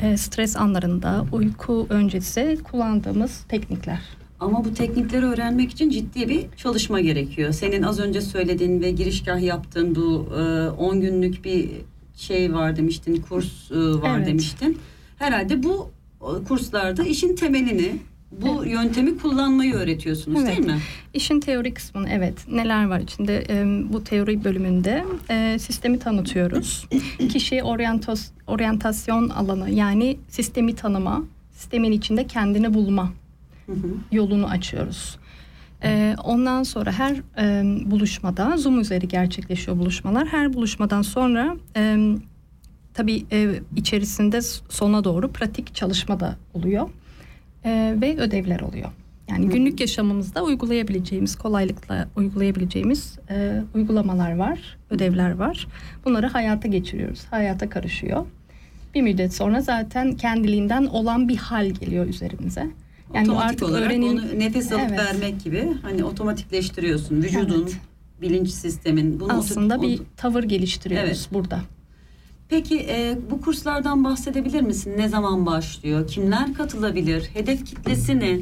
e, 0.00 0.16
stres 0.16 0.56
anlarında 0.56 1.26
uyku 1.32 1.86
öncesi 1.90 2.58
kullandığımız 2.64 3.44
teknikler. 3.48 3.98
Ama 4.40 4.64
bu 4.64 4.74
teknikleri 4.74 5.24
öğrenmek 5.26 5.70
için 5.70 5.90
ciddi 5.90 6.28
bir 6.28 6.46
çalışma 6.56 7.00
gerekiyor. 7.00 7.52
Senin 7.52 7.82
az 7.82 8.00
önce 8.00 8.20
söylediğin 8.20 8.80
ve 8.80 8.90
girişgah 8.90 9.40
yaptığın 9.42 9.94
bu 9.94 10.28
e, 10.38 10.68
10 10.68 11.00
günlük 11.00 11.44
bir 11.44 11.70
şey 12.16 12.54
var 12.54 12.76
demiştin, 12.76 13.16
kurs 13.28 13.70
e, 13.70 13.76
var 13.76 14.16
Evet. 14.18 14.26
demiştin. 14.26 14.78
Herhalde 15.18 15.62
bu 15.62 15.90
e, 16.20 16.44
kurslarda 16.44 17.02
işin 17.04 17.36
temelini, 17.36 17.92
bu 18.32 18.64
yöntemi 18.64 19.18
kullanmayı 19.18 19.74
öğretiyorsunuz 19.74 20.40
Evet. 20.40 20.48
değil 20.56 20.66
mi? 20.66 20.78
İşin 21.14 21.40
teori 21.40 21.74
kısmını 21.74 22.08
evet 22.10 22.34
neler 22.48 22.84
var 22.84 23.00
içinde 23.00 23.44
e, 23.48 23.64
bu 23.92 24.04
teori 24.04 24.44
bölümünde 24.44 25.04
e, 25.30 25.58
sistemi 25.58 25.98
tanıtıyoruz. 25.98 26.86
Kişi 27.32 27.62
oryantos, 27.62 28.26
oryantasyon 28.46 29.28
alanı 29.28 29.70
yani 29.70 30.16
sistemi 30.28 30.74
tanıma, 30.74 31.24
sistemin 31.52 31.92
içinde 31.92 32.26
kendini 32.26 32.74
bulma 32.74 33.12
Hı 33.66 33.72
hı. 33.72 33.88
yolunu 34.12 34.46
açıyoruz. 34.46 35.16
E, 35.82 36.16
ondan 36.24 36.62
sonra 36.62 36.92
her 36.92 37.16
e, 37.38 37.62
buluşmada 37.90 38.56
Zoom 38.56 38.80
üzeri 38.80 39.08
gerçekleşiyor 39.08 39.78
buluşmalar. 39.78 40.28
Her 40.28 40.52
buluşmadan 40.52 41.02
sonra 41.02 41.56
e, 41.76 41.98
tabii 42.94 43.24
e, 43.32 43.60
içerisinde 43.76 44.40
sona 44.68 45.04
doğru 45.04 45.32
pratik 45.32 45.74
çalışma 45.74 46.20
da 46.20 46.36
oluyor 46.54 46.88
E, 47.64 47.94
ve 48.00 48.16
ödevler 48.18 48.60
oluyor. 48.60 48.88
Yani 49.30 49.46
Hı. 49.46 49.50
günlük 49.50 49.80
yaşamımızda 49.80 50.42
uygulayabileceğimiz, 50.44 51.36
kolaylıkla 51.36 52.08
uygulayabileceğimiz 52.16 53.18
e, 53.30 53.62
uygulamalar 53.74 54.36
var, 54.36 54.78
ödevler 54.90 55.30
var. 55.30 55.66
Bunları 56.04 56.26
hayata 56.26 56.68
geçiriyoruz, 56.68 57.24
hayata 57.30 57.68
karışıyor. 57.68 58.26
Bir 58.94 59.02
müddet 59.02 59.34
sonra 59.34 59.60
zaten 59.60 60.12
kendiliğinden 60.16 60.86
olan 60.86 61.28
bir 61.28 61.36
hal 61.36 61.66
geliyor 61.70 62.06
üzerimize. 62.06 62.66
Yani 63.14 63.30
otomatik 63.30 63.50
artık 63.50 63.68
olarak 63.68 63.86
öğrenim- 63.90 64.12
onu 64.12 64.38
nefes 64.38 64.72
alıp 64.72 64.82
Evet. 64.88 64.98
vermek 64.98 65.44
gibi 65.44 65.68
hani 65.82 66.04
otomatikleştiriyorsun 66.04 67.16
vücudun, 67.22 67.62
Evet. 67.62 67.76
bilinç 68.22 68.48
sistemin. 68.50 69.20
Bunu 69.20 69.32
Aslında 69.32 69.74
otot- 69.74 69.82
bir 69.82 70.00
tavır 70.16 70.42
geliştiriyoruz 70.44 71.08
Evet. 71.08 71.28
burada. 71.32 71.60
Peki 72.50 72.86
e, 72.88 73.18
bu 73.30 73.40
kurslardan 73.40 74.04
bahsedebilir 74.04 74.60
misin? 74.60 74.94
Ne 74.96 75.08
zaman 75.08 75.46
başlıyor? 75.46 76.08
Kimler 76.08 76.54
katılabilir? 76.54 77.30
Hedef 77.34 77.66
kitlesi 77.66 78.20
ne? 78.20 78.38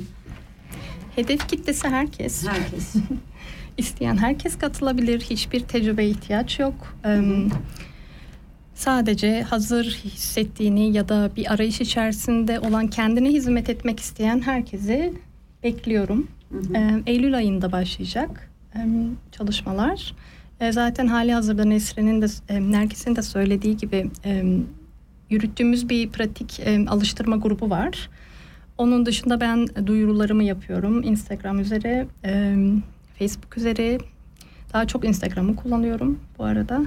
Hedef 1.16 1.49
kitlesi 1.49 1.88
herkes. 1.88 2.47
Herkes. 2.47 2.94
İsteyen 3.79 4.16
herkes 4.16 4.59
katılabilir. 4.59 5.21
Hiçbir 5.21 5.61
tecrübeye 5.61 6.09
ihtiyaç 6.09 6.59
yok. 6.61 6.97
Ee, 7.05 7.21
sadece 8.75 9.42
hazır 9.42 9.85
hissettiğini 9.85 10.92
ya 10.92 11.09
da 11.09 11.31
bir 11.37 11.53
arayış 11.53 11.81
içerisinde 11.81 12.61
olan 12.61 12.87
kendine 12.87 13.29
hizmet 13.29 13.71
etmek 13.71 14.01
isteyen 14.01 14.40
herkesi 14.40 15.12
bekliyorum. 15.62 16.27
Hı 16.53 16.59
hı. 16.59 16.77
Ee, 16.77 17.03
Eylül 17.07 17.37
ayında 17.37 17.73
başlayacak 17.73 18.51
çalışmalar. 19.33 20.14
Ee, 20.61 20.73
zaten 20.73 21.07
hali 21.07 21.33
hazırda 21.33 21.64
Nesrin'in 21.64 22.23
de 22.23 22.27
e, 22.49 22.71
Nergis'in 22.71 23.16
de 23.16 23.23
söylediği 23.23 23.77
gibi 23.77 24.11
e, 24.25 24.44
yürüttüğümüz 25.31 25.88
bir 25.88 26.09
pratik 26.09 26.61
e, 26.61 26.87
alıştırma 26.88 27.37
grubu 27.37 27.71
var. 27.71 28.11
Onun 28.79 29.07
dışında 29.07 29.40
ben 29.40 29.68
duyurularımı 29.87 30.44
yapıyorum 30.44 31.03
Instagram 31.03 31.61
üzeri, 31.61 32.07
e, 32.25 32.57
Facebook 33.18 33.57
üzeri. 33.57 33.99
Daha 34.73 34.87
çok 34.87 35.05
Instagram'ı 35.05 35.57
kullanıyorum 35.57 36.18
bu 36.38 36.44
arada. 36.44 36.83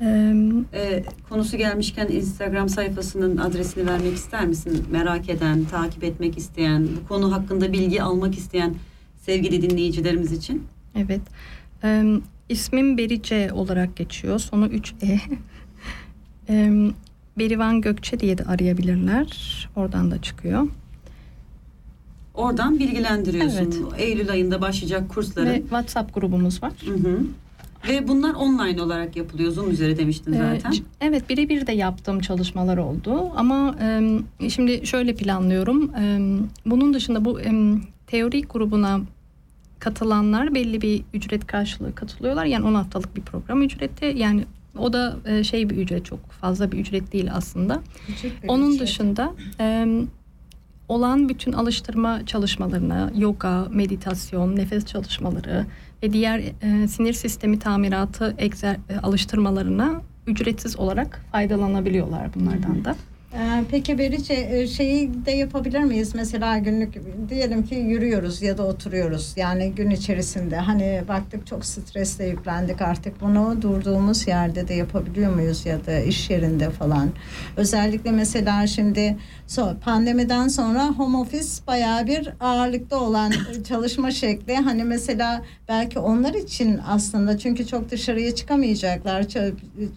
E, 0.00 0.34
E, 0.74 1.04
konusu 1.28 1.56
gelmişken 1.56 2.08
Instagram 2.08 2.68
sayfasının 2.68 3.36
adresini 3.36 3.86
vermek 3.86 4.14
ister 4.14 4.46
misin? 4.46 4.84
Merak 4.90 5.28
eden, 5.28 5.64
takip 5.64 6.04
etmek 6.04 6.38
isteyen, 6.38 6.88
bu 6.96 7.08
konu 7.08 7.32
hakkında 7.32 7.72
bilgi 7.72 8.02
almak 8.02 8.34
isteyen 8.38 8.74
sevgili 9.20 9.70
dinleyicilerimiz 9.70 10.32
için. 10.32 10.64
Evet. 10.96 11.20
Ee, 11.84 12.04
ismim 12.52 12.98
Berice 12.98 13.52
olarak 13.52 13.96
geçiyor. 13.96 14.38
Sonu 14.38 14.66
3E. 14.66 15.18
Ee, 16.48 16.70
Berivan 17.38 17.80
Gökçe 17.80 18.20
diye 18.20 18.38
de 18.38 18.44
arayabilirler. 18.44 19.28
Oradan 19.76 20.10
da 20.10 20.22
çıkıyor. 20.22 20.66
Oradan 22.34 22.78
bilgilendiriyorsun. 22.78 23.58
Evet. 23.58 24.00
Eylül 24.00 24.30
ayında 24.30 24.60
başlayacak 24.60 25.08
kursların. 25.08 25.50
Ve 25.52 25.60
WhatsApp 25.60 26.14
grubumuz 26.14 26.62
var. 26.62 26.72
Hı 26.86 26.94
hı. 26.94 27.18
Ve 27.88 28.08
bunlar 28.08 28.34
online 28.34 28.82
olarak 28.82 29.16
yapılıyor. 29.16 29.52
Zoom 29.52 29.70
üzeri 29.70 29.98
demiştin 29.98 30.32
Ee, 30.32 30.36
zaten. 30.36 30.72
evet 31.00 31.28
birebir 31.28 31.66
de 31.66 31.72
yaptığım 31.72 32.20
çalışmalar 32.20 32.76
oldu. 32.76 33.30
Ama 33.36 33.76
e, 34.40 34.50
şimdi 34.50 34.86
şöyle 34.86 35.14
planlıyorum. 35.14 35.90
E, 35.94 36.18
bunun 36.66 36.94
dışında 36.94 37.24
bu 37.24 37.40
e, 37.40 37.52
teori 38.06 38.42
grubuna 38.42 39.00
katılanlar 39.82 40.54
belli 40.54 40.80
bir 40.80 41.04
ücret 41.14 41.46
karşılığı 41.46 41.94
katılıyorlar. 41.94 42.44
Yani 42.44 42.66
10 42.66 42.74
haftalık 42.74 43.16
bir 43.16 43.22
program 43.22 43.62
ücreti. 43.62 44.04
Yani 44.16 44.44
o 44.78 44.92
da 44.92 45.16
e, 45.26 45.44
şey 45.44 45.70
bir 45.70 45.76
ücret 45.76 46.04
çok 46.04 46.30
fazla 46.30 46.72
bir 46.72 46.78
ücret 46.78 47.12
değil 47.12 47.28
aslında. 47.32 47.82
Onun 48.48 48.78
dışında 48.78 49.34
e, 49.60 49.86
olan 50.88 51.28
bütün 51.28 51.52
alıştırma 51.52 52.26
çalışmalarına, 52.26 53.10
yoga, 53.16 53.66
meditasyon, 53.70 54.56
nefes 54.56 54.86
çalışmaları 54.86 55.66
ve 56.02 56.12
diğer 56.12 56.38
e, 56.62 56.88
sinir 56.88 57.12
sistemi 57.12 57.58
tamiratı 57.58 58.34
egzer, 58.38 58.76
e, 58.90 58.98
alıştırmalarına 58.98 60.02
ücretsiz 60.26 60.78
olarak 60.78 61.24
faydalanabiliyorlar 61.32 62.34
bunlardan 62.34 62.84
da. 62.84 62.96
Ee, 63.34 63.64
Peki 63.70 63.98
Berice 63.98 64.34
e, 64.34 64.66
şeyi 64.66 65.10
de 65.26 65.30
yapabilir 65.30 65.80
miyiz? 65.80 66.14
Mesela 66.14 66.58
günlük 66.58 66.94
diyelim 67.28 67.62
ki 67.64 67.74
yürüyoruz 67.74 68.42
ya 68.42 68.58
da 68.58 68.62
oturuyoruz. 68.66 69.32
Yani 69.36 69.72
gün 69.76 69.90
içerisinde 69.90 70.56
hani 70.56 71.02
baktık 71.08 71.46
çok 71.46 71.64
stresle 71.64 72.26
yüklendik 72.26 72.82
artık 72.82 73.20
bunu 73.20 73.62
durduğumuz 73.62 74.28
yerde 74.28 74.68
de 74.68 74.74
yapabiliyor 74.74 75.34
muyuz 75.34 75.66
ya 75.66 75.86
da 75.86 75.98
iş 76.00 76.30
yerinde 76.30 76.70
falan. 76.70 77.10
Özellikle 77.56 78.10
mesela 78.10 78.66
şimdi 78.66 79.16
so- 79.48 79.80
pandemiden 79.80 80.48
sonra 80.48 80.86
home 80.88 81.16
office 81.18 81.48
bayağı 81.66 82.06
bir 82.06 82.28
ağırlıkta 82.40 83.00
olan 83.00 83.32
çalışma 83.68 84.10
şekli. 84.10 84.56
Hani 84.56 84.84
mesela 84.84 85.42
belki 85.68 85.98
onlar 85.98 86.34
için 86.34 86.80
aslında 86.88 87.38
çünkü 87.38 87.66
çok 87.66 87.90
dışarıya 87.90 88.34
çıkamayacaklar 88.34 89.22
ça- 89.22 89.52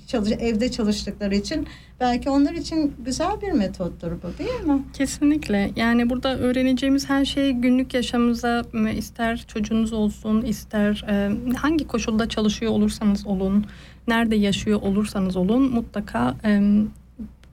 çalış- 0.08 0.32
evde 0.40 0.72
çalıştıkları 0.72 1.36
için 1.36 1.68
belki 2.00 2.30
onlar 2.30 2.54
için 2.54 2.94
güzel 3.06 3.42
bir 3.42 3.52
metottur 3.52 4.12
bu 4.12 4.38
değil 4.38 4.62
mi? 4.62 4.84
Kesinlikle. 4.94 5.72
Yani 5.76 6.10
burada 6.10 6.38
öğreneceğimiz 6.38 7.10
her 7.10 7.26
şey 7.26 7.52
günlük 7.52 7.94
yaşamımıza 7.94 8.64
ister 8.98 9.46
çocuğunuz 9.48 9.94
olsun, 9.94 10.42
ister 10.42 11.06
e, 11.10 11.32
hangi 11.56 11.88
koşulda 11.88 12.30
çalışıyor 12.30 12.72
olursanız 12.72 13.28
olun, 13.28 13.66
nerede 14.08 14.36
yaşıyor 14.36 14.82
olursanız 14.82 15.36
olun 15.36 15.62
mutlaka 15.74 16.36
e, 16.46 16.62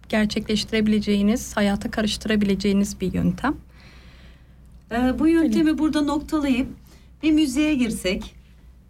gerçekleştirebileceğiniz, 0.09 1.57
hayata 1.57 1.91
karıştırabileceğiniz 1.91 3.01
bir 3.01 3.15
yöntem. 3.15 3.57
Ee, 4.93 5.19
bu 5.19 5.29
yöntemi 5.29 5.79
burada 5.79 6.01
noktalayıp 6.01 6.69
bir 7.23 7.33
müziğe 7.33 7.75
girsek, 7.75 8.35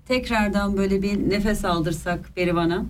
tekrardan 0.08 0.76
böyle 0.76 1.02
bir 1.02 1.30
nefes 1.30 1.64
aldırsak 1.64 2.36
Berivan'a. 2.36 2.86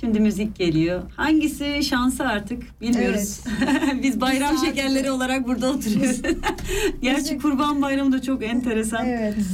Şimdi 0.00 0.20
müzik 0.20 0.56
geliyor. 0.56 1.02
Hangisi 1.16 1.84
şansı 1.84 2.24
artık 2.28 2.80
bilmiyoruz. 2.80 3.40
Biz 4.02 4.20
bayram 4.20 4.56
saat- 4.56 4.66
şekerleri 4.66 5.10
olarak 5.10 5.46
burada 5.46 5.70
oturuyoruz. 5.70 6.22
Gerçi 7.02 7.20
Müzik- 7.22 7.42
Kurban 7.42 7.82
Bayramı 7.82 8.12
da 8.12 8.22
çok 8.22 8.44
enteresan. 8.44 9.06
Evet. 9.06 9.34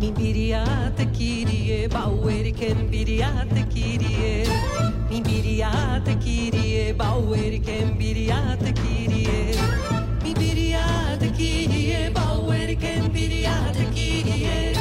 Mi 0.00 0.16
biriata 0.16 1.04
kirie, 1.12 1.88
bauer 1.90 2.46
ken 2.56 2.92
biriata 2.92 3.62
kirie. 3.74 4.46
Mi 5.10 5.18
biriata 5.24 6.14
kirie, 6.24 6.94
bauer 6.98 7.62
ken 7.66 7.98
biriata 8.00 8.70
kirie. 8.74 9.54
que 12.76 12.94
envidia 12.96 13.72
te 13.72 13.84
kiriye 13.94 14.72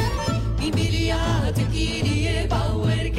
Envidia 0.62 1.52
te 1.56 1.65
kiriye 1.65 2.47
Bauer 2.47 3.12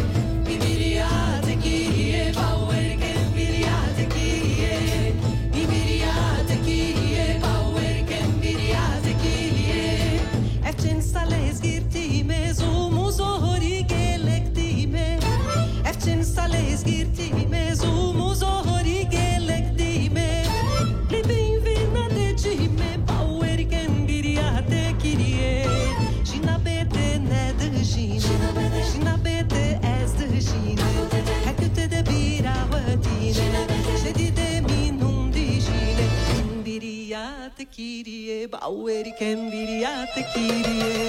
Kirie 37.77 38.47
Baueri 38.49 39.11
ken 39.19 39.51
biriate 39.51 40.21
kirie 40.33 41.01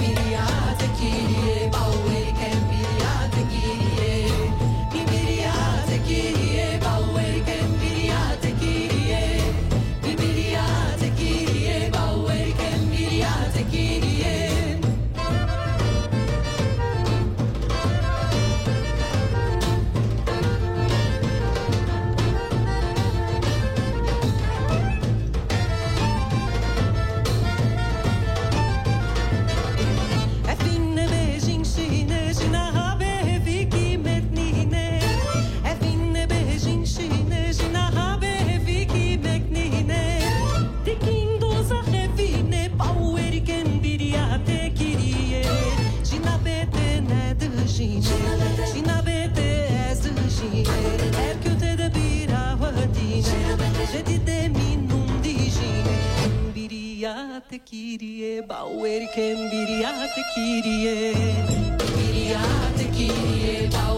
Biriate 0.00 0.88
kirie 0.98 1.70
Baueri 1.70 2.32
ken 2.40 2.58
Biriate 57.66 57.98
kirie 57.98 58.42
Bauer 58.46 59.06
ken 59.14 59.50
biriate 59.50 60.22
kirie 60.34 61.14
Biriate 61.78 62.86
kirie 62.96 63.68
Bauer 63.70 63.95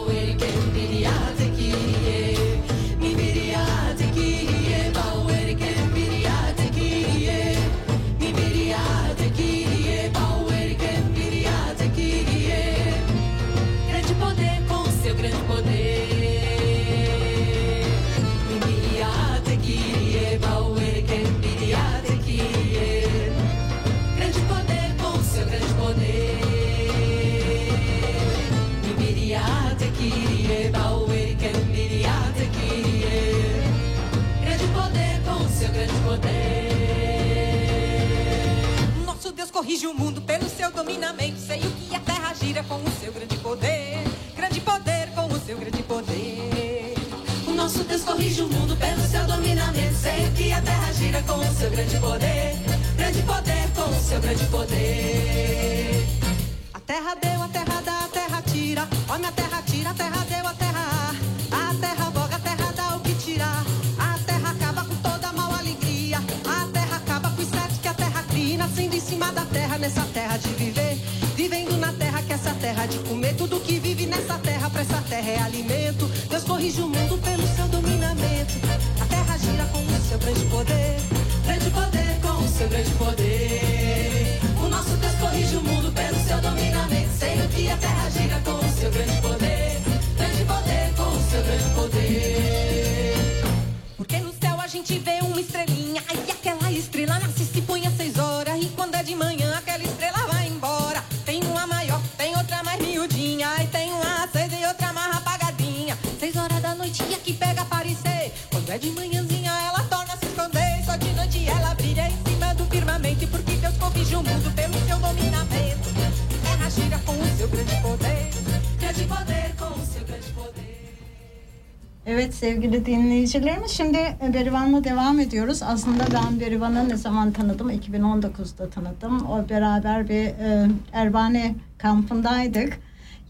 Evet 122.19 122.35
sevgili 122.35 122.87
dinleyicilerimiz 122.87 123.71
şimdi 123.71 123.99
Berivan'la 124.35 124.85
devam 124.85 125.21
ediyoruz. 125.21 125.63
Aslında 125.63 126.05
ben 126.15 126.41
Berivan'ı 126.41 126.89
ne 126.89 126.97
zaman 126.97 127.33
tanıdım? 127.33 127.71
2019'da 127.71 128.71
tanıdım. 128.71 129.27
O 129.27 129.49
beraber 129.49 130.09
bir 130.09 130.25
e, 130.25 130.69
Erbane 130.93 131.55
kampındaydık. 131.79 132.79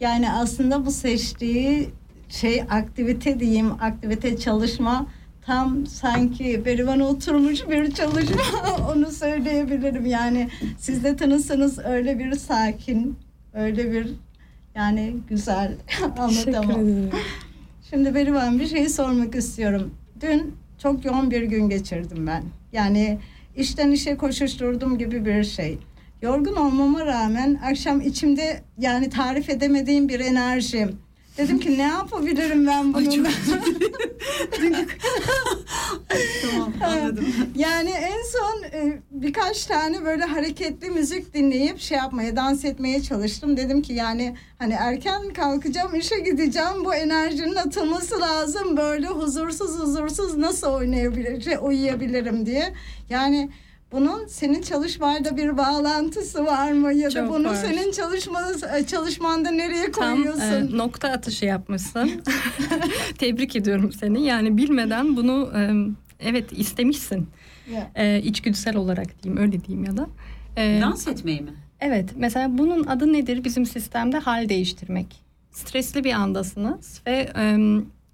Yani 0.00 0.32
aslında 0.32 0.86
bu 0.86 0.90
seçtiği 0.90 1.90
şey 2.28 2.62
aktivite 2.62 3.40
diyeyim, 3.40 3.72
aktivite 3.80 4.38
çalışma 4.38 5.06
tam 5.42 5.86
sanki 5.86 6.64
Berivan'a 6.64 7.04
oturmuş 7.04 7.68
bir 7.68 7.92
çalışma 7.92 8.42
onu 8.94 9.10
söyleyebilirim. 9.10 10.06
Yani 10.06 10.48
siz 10.78 11.04
de 11.04 11.16
tanısanız 11.16 11.78
öyle 11.78 12.18
bir 12.18 12.34
sakin, 12.34 13.18
öyle 13.54 13.92
bir 13.92 14.08
yani 14.74 15.16
güzel 15.28 15.72
anlatamam. 16.18 16.80
Şimdi 17.90 18.14
Berivan 18.14 18.58
bir 18.58 18.66
şey 18.66 18.88
sormak 18.88 19.34
istiyorum. 19.34 19.94
Dün 20.20 20.54
çok 20.82 21.04
yoğun 21.04 21.30
bir 21.30 21.42
gün 21.42 21.68
geçirdim 21.68 22.26
ben. 22.26 22.42
Yani 22.72 23.18
işten 23.56 23.90
işe 23.90 24.16
koşuşturdum 24.16 24.98
gibi 24.98 25.24
bir 25.24 25.44
şey. 25.44 25.78
Yorgun 26.22 26.56
olmama 26.56 27.06
rağmen 27.06 27.60
akşam 27.64 28.00
içimde 28.00 28.62
yani 28.78 29.10
tarif 29.10 29.50
edemediğim 29.50 30.08
bir 30.08 30.20
enerji. 30.20 30.88
Dedim 31.38 31.60
ki 31.60 31.78
ne 31.78 31.82
yapabilirim 31.82 32.66
ben 32.66 32.94
bununla? 32.94 33.28
Tamam 36.42 36.72
anladım. 36.82 37.26
yani 37.56 37.90
en 37.90 38.22
son 38.22 38.62
e, 38.72 39.00
birkaç 39.10 39.66
tane 39.66 40.04
böyle 40.04 40.24
hareketli 40.24 40.90
müzik 40.90 41.34
dinleyip 41.34 41.80
şey 41.80 41.98
yapmaya, 41.98 42.36
dans 42.36 42.64
etmeye 42.64 43.02
çalıştım. 43.02 43.56
Dedim 43.56 43.82
ki 43.82 43.92
yani 43.92 44.36
hani 44.58 44.72
erken 44.72 45.32
kalkacağım, 45.32 45.94
işe 45.94 46.18
gideceğim. 46.18 46.84
Bu 46.84 46.94
enerjinin 46.94 47.54
atılması 47.54 48.20
lazım. 48.20 48.76
Böyle 48.76 49.06
huzursuz 49.06 49.78
huzursuz 49.78 50.36
nasıl 50.36 50.66
oynayabilir, 50.66 51.40
şey, 51.40 51.56
uyuyabilirim 51.62 52.46
diye. 52.46 52.72
Yani 53.10 53.50
bunun 53.92 54.26
senin 54.26 54.62
çalışmayla 54.62 55.36
bir 55.36 55.56
bağlantısı 55.58 56.46
var 56.46 56.72
mı 56.72 56.92
ya 56.92 57.06
da 57.08 57.10
Çok 57.14 57.30
bunu 57.30 57.48
var. 57.48 57.54
senin 57.54 57.92
çalışmanız 57.92 58.64
çalışmanda 58.86 59.50
nereye 59.50 59.90
Tam 59.92 60.14
koyuyorsun? 60.14 60.74
e, 60.74 60.76
nokta 60.76 61.08
atışı 61.08 61.44
yapmışsın. 61.44 62.10
Tebrik 63.18 63.56
ediyorum 63.56 63.92
seni. 63.92 64.22
Yani 64.26 64.56
bilmeden 64.56 65.16
bunu 65.16 65.50
e, 65.56 65.70
evet 66.28 66.52
istemişsin. 66.52 67.28
Ya. 67.74 67.90
E, 67.94 68.22
içgüdüsel 68.22 68.76
olarak 68.76 69.22
diyeyim 69.22 69.42
öyle 69.42 69.64
diyeyim 69.64 69.84
ya 69.86 69.96
da. 69.96 70.06
E, 70.56 70.80
Dans 70.82 71.08
etmeyi 71.08 71.40
mi? 71.40 71.50
Evet 71.80 72.10
mesela 72.16 72.58
bunun 72.58 72.84
adı 72.86 73.12
nedir 73.12 73.44
bizim 73.44 73.66
sistemde 73.66 74.18
hal 74.18 74.48
değiştirmek. 74.48 75.06
Stresli 75.52 76.04
bir 76.04 76.12
andasınız 76.12 77.02
ve 77.06 77.28
e, 77.38 77.56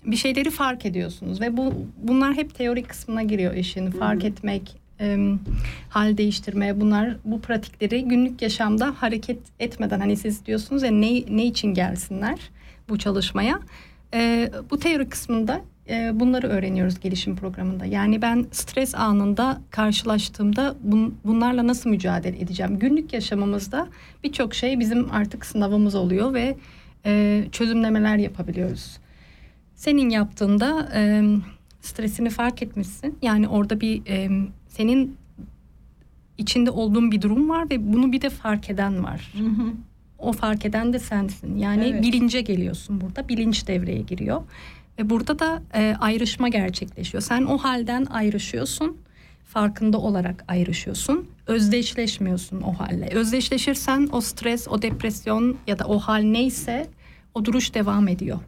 bir 0.04 0.16
şeyleri 0.16 0.50
fark 0.50 0.87
ediyorsunuz 0.87 1.40
ve 1.40 1.56
bu 1.56 1.74
bunlar 2.02 2.34
hep 2.34 2.54
teori 2.54 2.82
kısmına 2.82 3.22
giriyor 3.22 3.54
işin. 3.54 3.90
Fark 3.90 4.24
etmek, 4.24 4.76
e, 5.00 5.18
hal 5.88 6.16
değiştirme 6.16 6.80
bunlar 6.80 7.16
bu 7.24 7.40
pratikleri 7.40 8.04
günlük 8.04 8.42
yaşamda 8.42 8.94
hareket 8.96 9.38
etmeden 9.61 10.00
hani 10.00 10.16
siz 10.16 10.46
diyorsunuz 10.46 10.83
ya 10.83 10.90
ne, 10.90 11.37
ne 11.37 11.46
için 11.46 11.74
gelsinler 11.74 12.38
bu 12.88 12.98
çalışmaya. 12.98 13.61
E, 14.14 14.50
bu 14.70 14.78
teori 14.78 15.09
kısmında 15.09 15.61
e, 15.88 16.20
bunları 16.20 16.48
öğreniyoruz 16.48 17.00
gelişim 17.00 17.37
programında. 17.37 17.87
Yani 17.87 18.22
ben 18.22 18.46
stres 18.50 18.94
anında 18.94 19.61
karşılaştığımda 19.70 20.74
bun, 20.83 21.18
bunlarla 21.24 21.66
nasıl 21.66 21.90
mücadele 21.90 22.40
edeceğim? 22.40 22.78
Günlük 22.78 23.12
yaşamımızda 23.12 23.88
birçok 24.24 24.54
şey 24.54 24.80
bizim 24.80 25.12
artık 25.12 25.46
sınavımız 25.46 25.94
oluyor 25.94 26.35
ve 26.35 26.57
e, 27.07 27.44
çözümlemeler 27.52 28.16
yapabiliyoruz. 28.16 28.98
Senin 29.74 30.11
yaptığında 30.11 30.88
e, 30.94 31.22
stresini 31.80 32.30
fark 32.30 32.62
etmişsin. 32.62 33.18
Yani 33.22 33.48
orada 33.48 33.80
bir 33.80 34.02
e, 34.09 34.30
senin 34.76 35.16
içinde 36.38 36.70
olduğun 36.70 37.10
bir 37.10 37.22
durum 37.22 37.48
var 37.48 37.70
ve 37.70 37.92
bunu 37.92 38.12
bir 38.12 38.20
de 38.20 38.30
fark 38.30 38.70
eden 38.70 39.04
var. 39.04 39.32
Hı 39.38 39.44
hı. 39.44 39.72
O 40.18 40.32
fark 40.32 40.64
eden 40.66 40.92
de 40.92 40.98
sensin. 40.98 41.56
Yani 41.58 41.84
Evet. 41.84 42.02
bilince 42.02 42.40
geliyorsun 42.40 43.00
burada. 43.00 43.28
Bilinç 43.28 43.66
devreye 43.68 44.00
giriyor. 44.00 44.42
Ve 44.98 45.10
burada 45.10 45.38
da 45.38 45.62
e, 45.74 45.96
ayrışma 46.00 46.48
gerçekleşiyor. 46.48 47.22
Sen 47.22 47.42
o 47.44 47.58
halden 47.58 48.04
ayrışıyorsun. 48.04 48.96
Farkında 49.44 49.98
olarak 49.98 50.44
ayrışıyorsun. 50.48 51.28
Özdeşleşmiyorsun 51.46 52.60
o 52.60 52.72
halle. 52.72 53.08
Özdeşleşirsen 53.08 54.08
o 54.12 54.20
stres, 54.20 54.68
o 54.68 54.82
depresyon 54.82 55.56
ya 55.66 55.78
da 55.78 55.84
o 55.84 55.98
hal 55.98 56.22
neyse 56.22 56.87
o 57.34 57.44
duruş 57.44 57.74
devam 57.74 58.08
ediyor. 58.08 58.38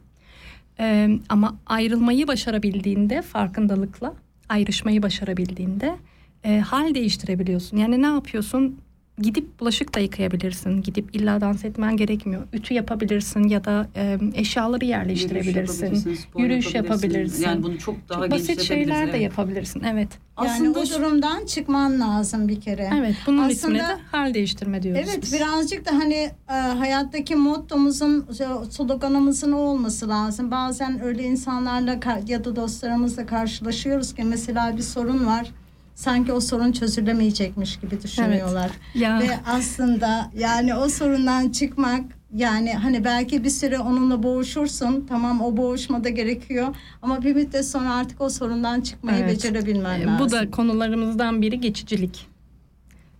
E, 0.79 1.09
ama 1.29 1.55
ayrılmayı 1.65 2.27
başarabildiğinde 2.27 3.21
farkındalıkla 3.21 4.13
ayrışmayı 4.49 5.03
başarabildiğinde 5.03 5.95
e, 6.43 6.59
hal 6.59 6.95
değiştirebiliyorsun. 6.95 7.77
Yani 7.77 8.01
ne 8.01 8.05
yapıyorsun? 8.07 8.79
Gidip 9.21 9.59
bulaşık 9.59 9.95
da 9.95 9.99
yıkayabilirsin. 9.99 10.81
Gidip 10.81 11.15
illa 11.15 11.41
dans 11.41 11.65
etmen 11.65 11.97
gerekmiyor. 11.97 12.43
Ütü 12.53 12.73
yapabilirsin 12.73 13.47
ya 13.47 13.63
da 13.65 13.87
e, 13.95 14.17
eşyaları 14.35 14.85
yerleştirebilirsin. 14.85 15.85
yapabilirsin, 15.85 16.15
spor 16.15 16.39
Yürüyüş 16.39 16.75
yapabilirsin. 16.75 17.43
Yani 17.43 17.63
bunu 17.63 17.77
çok 17.77 18.09
daha 18.09 18.21
Çok 18.21 18.31
basit 18.31 18.61
şeyler 18.61 19.13
de 19.13 19.17
yapabilirsin. 19.17 19.83
Evet. 19.83 20.07
Yani 20.37 20.49
Aslında 20.51 20.81
bu 20.81 20.85
şu- 20.85 20.93
durumdan 20.93 21.45
çıkman 21.45 21.99
lazım 21.99 22.47
bir 22.47 22.61
kere. 22.61 22.89
Evet. 22.99 23.15
Bunun 23.27 23.37
Aslında- 23.37 23.53
ismine 23.53 23.79
de 23.79 23.97
hal 24.11 24.33
değiştirme 24.33 24.83
diyoruz. 24.83 25.01
Evet 25.09 25.19
biz. 25.21 25.33
birazcık 25.33 25.85
da 25.85 25.91
hani 25.95 26.29
e, 26.49 26.53
hayattaki 26.53 27.35
mottomuzun 27.35 28.25
sloganımızın 28.69 29.51
o 29.51 29.57
olması 29.57 30.09
lazım. 30.09 30.51
Bazen 30.51 31.03
öyle 31.03 31.23
insanlarla 31.23 31.99
ya 32.27 32.43
da 32.45 32.55
dostlarımızla 32.55 33.25
karşılaşıyoruz 33.25 34.13
ki 34.15 34.23
mesela 34.23 34.77
bir 34.77 34.81
sorun 34.81 35.25
var. 35.25 35.51
Sanki 35.97 36.31
o 36.33 36.39
sorun 36.39 36.71
çözülemeyecekmiş 36.71 37.79
gibi 37.79 38.01
düşünüyorlar. 38.03 38.71
Ya. 38.95 39.19
Ve 39.19 39.29
aslında 39.45 40.31
yani 40.37 40.75
o 40.75 40.89
sorundan 40.89 41.49
çıkmak 41.49 42.01
yani 42.35 42.73
hani 42.73 43.05
belki 43.05 43.43
bir 43.43 43.49
süre 43.49 43.79
onunla 43.79 44.23
boğuşursun. 44.23 45.05
Tamam 45.09 45.41
o 45.41 45.57
boğuşmada 45.57 46.09
gerekiyor. 46.09 46.75
Ama 47.01 47.23
bir 47.23 47.35
müddet 47.35 47.65
sonra 47.67 47.93
artık 47.93 48.21
o 48.21 48.29
sorundan 48.29 48.81
çıkmayı 48.81 49.17
Evet. 49.19 49.31
becerebilmen 49.31 50.01
lazım. 50.07 50.19
Bu 50.19 50.31
da 50.31 50.51
konularımızdan 50.51 51.41
biri 51.41 51.59
geçicilik. 51.59 52.27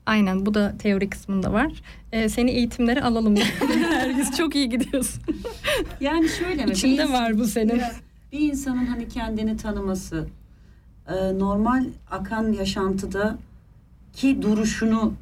Aynen 0.06 0.46
bu 0.46 0.54
da 0.54 0.76
teori 0.80 1.10
kısmında 1.10 1.54
var. 1.54 1.72
Ee, 2.12 2.30
seni 2.30 2.52
eğitimlere 2.52 3.02
alalım. 3.02 3.36
Herkes 3.90 4.38
çok 4.38 4.56
iyi 4.56 4.70
gidiyorsun. 4.70 5.22
Yani 6.02 6.30
şöyle 6.30 6.66
mi? 6.66 6.72
İçinde 6.72 7.06
Bir- 7.08 7.14
var 7.14 7.38
bu 7.38 7.46
senin. 7.48 7.82
Bir 8.32 8.40
insanın 8.40 8.86
hani 8.86 9.08
kendini 9.08 9.58
tanıması, 9.58 10.28
e, 11.08 11.40
normal 11.40 11.86
akan 12.12 12.52
yaşantıda 12.52 13.38
ki 14.14 14.42
duruşunu 14.42 15.14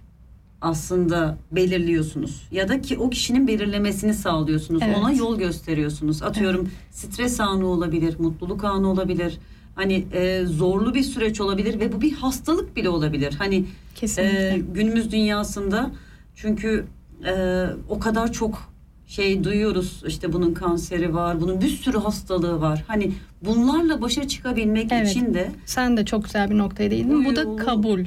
aslında 0.62 1.38
belirliyorsunuz 1.52 2.48
ya 2.52 2.70
da 2.70 2.82
ki 2.82 2.98
o 2.98 3.10
kişinin 3.10 3.48
belirlemesini 3.48 4.14
sağlıyorsunuz. 4.14 4.82
Evet. 4.86 4.98
Ona 4.98 5.12
yol 5.12 5.38
gösteriyorsunuz. 5.38 6.24
Atıyorum 6.24 6.70
stres 6.92 7.40
anı 7.40 7.66
olabilir, 7.66 8.16
mutluluk 8.20 8.64
anı 8.64 8.88
olabilir. 8.88 9.38
Hani 9.76 10.06
e, 10.14 10.46
zorlu 10.46 10.94
bir 10.94 11.04
süreç 11.04 11.42
olabilir 11.42 11.80
ve 11.80 11.94
bu 11.94 12.02
bir 12.02 12.14
hastalık 12.14 12.76
bile 12.76 12.90
olabilir. 12.90 13.36
Hani 13.38 13.66
Kesinlikle. 13.96 14.56
ee, 14.56 14.60
günümüz 14.74 15.12
dünyasında 15.12 15.92
çünkü 16.36 16.86
e, 17.26 17.66
o 17.90 18.00
kadar 18.00 18.32
çok 18.32 18.75
şey 19.08 19.44
duyuyoruz 19.44 20.04
işte 20.08 20.34
bunun 20.34 20.54
kanseri 20.54 21.14
var 21.14 21.42
bunun 21.42 21.62
bir 21.62 21.68
sürü 21.70 21.98
hastalığı 21.98 22.62
var 22.62 22.84
hani 22.88 23.12
bunlarla 23.42 24.02
başa 24.02 24.28
çıkabilmek 24.28 24.92
Evet. 24.92 25.10
için 25.12 25.34
de 25.34 25.52
Sen 25.66 25.98
de 25.98 26.06
çok 26.06 26.24
güzel 26.24 26.50
bir 26.50 26.58
noktaya 26.58 26.92
değindin. 26.92 27.26
Bu 27.26 27.36
da 27.36 27.42
Uyuyor. 27.42 27.66
kabul. 27.66 28.06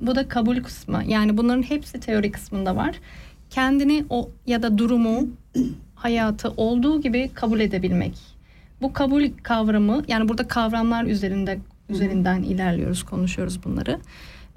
Bu 0.00 0.14
da 0.14 0.28
kabul 0.28 0.56
kısmı. 0.62 1.02
Yani 1.06 1.36
bunların 1.38 1.62
hepsi 1.62 2.00
teori 2.00 2.30
kısmında 2.32 2.76
var. 2.76 3.00
Kendini 3.50 4.04
o 4.10 4.30
ya 4.46 4.62
da 4.62 4.78
durumu, 4.78 5.28
hayatı 5.94 6.50
olduğu 6.56 7.00
gibi 7.00 7.30
kabul 7.34 7.60
edebilmek. 7.60 8.14
Bu 8.82 8.92
kabul 8.92 9.24
kavramı 9.42 10.02
yani 10.08 10.28
burada 10.28 10.48
kavramlar 10.48 11.04
üzerinde 11.04 11.58
üzerinden 11.88 12.42
ilerliyoruz, 12.42 13.02
konuşuyoruz 13.02 13.64
bunları. 13.64 13.98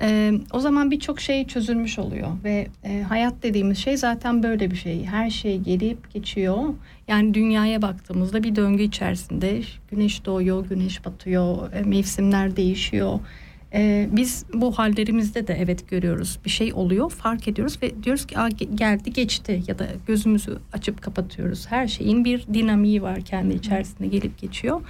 Ee, 0.02 0.34
o 0.54 0.60
zaman 0.60 0.92
birçok 0.92 1.20
şey 1.20 1.48
çözülmüş 1.48 2.00
oluyor 2.00 2.30
ve 2.44 2.68
e, 2.84 3.02
hayat 3.02 3.34
dediğimiz 3.44 3.78
şey 3.78 3.98
zaten 3.98 4.44
böyle 4.44 4.72
bir 4.72 4.76
şey. 4.76 5.06
Her 5.06 5.30
şey 5.30 5.58
gelip 5.58 6.14
geçiyor. 6.14 6.58
Yani 7.08 7.34
dünyaya 7.34 7.82
baktığımızda 7.82 8.44
bir 8.44 8.56
döngü 8.56 8.84
içerisinde 8.84 9.62
güneş 9.92 10.26
doğuyor, 10.26 10.66
güneş 10.66 11.06
batıyor, 11.06 11.74
e, 11.74 11.82
mevsimler 11.82 12.56
değişiyor. 12.56 13.20
E, 13.74 14.10
biz 14.12 14.46
bu 14.54 14.72
hallerimizde 14.72 15.48
de 15.48 15.54
evet 15.54 15.90
görüyoruz. 15.90 16.40
Bir 16.46 16.50
şey 16.50 16.74
oluyor, 16.74 17.10
fark 17.10 17.48
ediyoruz 17.48 17.78
ve 17.84 18.04
diyoruz 18.04 18.28
ki 18.28 18.40
Aa, 18.40 18.50
geldi 18.76 19.14
geçti 19.14 19.64
ya 19.68 19.80
da 19.80 19.88
gözümüzü 20.08 20.60
açıp 20.74 21.02
kapatıyoruz. 21.02 21.68
Her 21.70 21.88
şeyin 21.88 22.26
bir 22.26 22.48
dinamiği 22.54 23.02
var 23.02 23.22
kendi 23.22 23.54
içerisinde 23.54 24.08
gelip 24.08 24.38
geçiyor. 24.38 24.82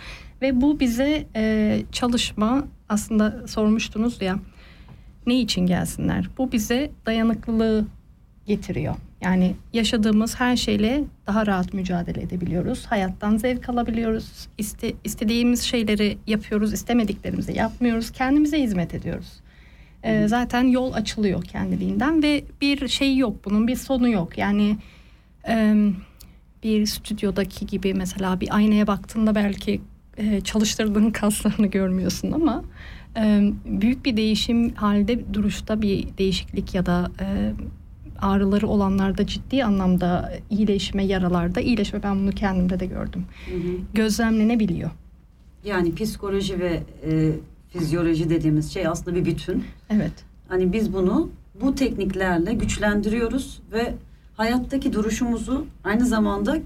Ve 0.41 0.61
bu 0.61 0.79
bize 0.79 1.25
e, 1.35 1.81
çalışma 1.91 2.67
aslında 2.89 3.47
sormuştunuz 3.47 4.21
ya 4.21 4.39
ne 5.27 5.39
için 5.39 5.65
gelsinler? 5.65 6.29
Bu 6.37 6.51
bize 6.51 6.91
dayanıklılığı 7.05 7.85
getiriyor. 8.45 8.95
Yani 9.21 9.55
yaşadığımız 9.73 10.39
her 10.39 10.55
şeyle 10.55 11.03
daha 11.27 11.45
rahat 11.45 11.73
mücadele 11.73 12.21
edebiliyoruz. 12.21 12.85
Hayattan 12.85 13.37
zevk 13.37 13.69
alabiliyoruz. 13.69 14.47
İste, 14.57 14.93
istediğimiz 15.03 15.61
şeyleri 15.61 16.17
yapıyoruz, 16.27 16.73
istemediklerimizi 16.73 17.57
yapmıyoruz. 17.57 18.11
Kendimize 18.11 18.61
hizmet 18.61 18.93
ediyoruz. 18.93 19.33
Ee, 20.03 20.27
zaten 20.27 20.63
yol 20.63 20.93
açılıyor 20.93 21.43
kendiliğinden 21.43 22.23
ve 22.23 22.43
bir 22.61 22.87
şey 22.87 23.17
yok 23.17 23.45
bunun 23.45 23.67
bir 23.67 23.75
sonu 23.75 24.09
yok. 24.09 24.37
Yani 24.37 24.77
e, 25.47 25.75
bir 26.63 26.85
stüdyodaki 26.85 27.65
gibi 27.65 27.93
mesela 27.93 28.39
bir 28.39 28.55
aynaya 28.55 28.87
baktığında 28.87 29.35
belki 29.35 29.81
e, 30.17 30.41
çalıştırdığın 30.41 31.11
kaslarını 31.11 31.67
görmüyorsun 31.67 32.31
ama 32.31 32.63
büyük 33.65 34.05
bir 34.05 34.17
değişim 34.17 34.73
halde 34.73 35.33
duruşta 35.33 35.81
bir 35.81 36.07
değişiklik 36.17 36.75
ya 36.75 36.85
da 36.85 37.11
ağrıları 38.21 38.67
olanlarda 38.67 39.27
ciddi 39.27 39.63
anlamda 39.63 40.31
iyileşme 40.49 41.05
yaralarda 41.05 41.61
iyileşme 41.61 42.03
ben 42.03 42.19
bunu 42.19 42.31
kendimde 42.31 42.79
de 42.79 42.85
gördüm. 42.85 43.25
Gözlemlenebiliyor. 43.93 44.91
yani 45.65 45.95
psikoloji 45.95 46.59
ve 46.59 46.83
e, 47.05 47.31
fizyoloji 47.69 48.29
dediğimiz 48.29 48.73
şey 48.73 48.87
aslında 48.87 49.15
bir 49.15 49.25
bütün. 49.25 49.63
Evet. 49.89 50.13
Hani 50.47 50.73
biz 50.73 50.93
bunu 50.93 51.29
bu 51.61 51.75
tekniklerle 51.75 52.53
güçlendiriyoruz 52.53 53.61
ve 53.71 53.93
hayattaki 54.37 54.93
duruşumuzu 54.93 55.65
aynı 55.83 56.05
zamanda 56.05 56.57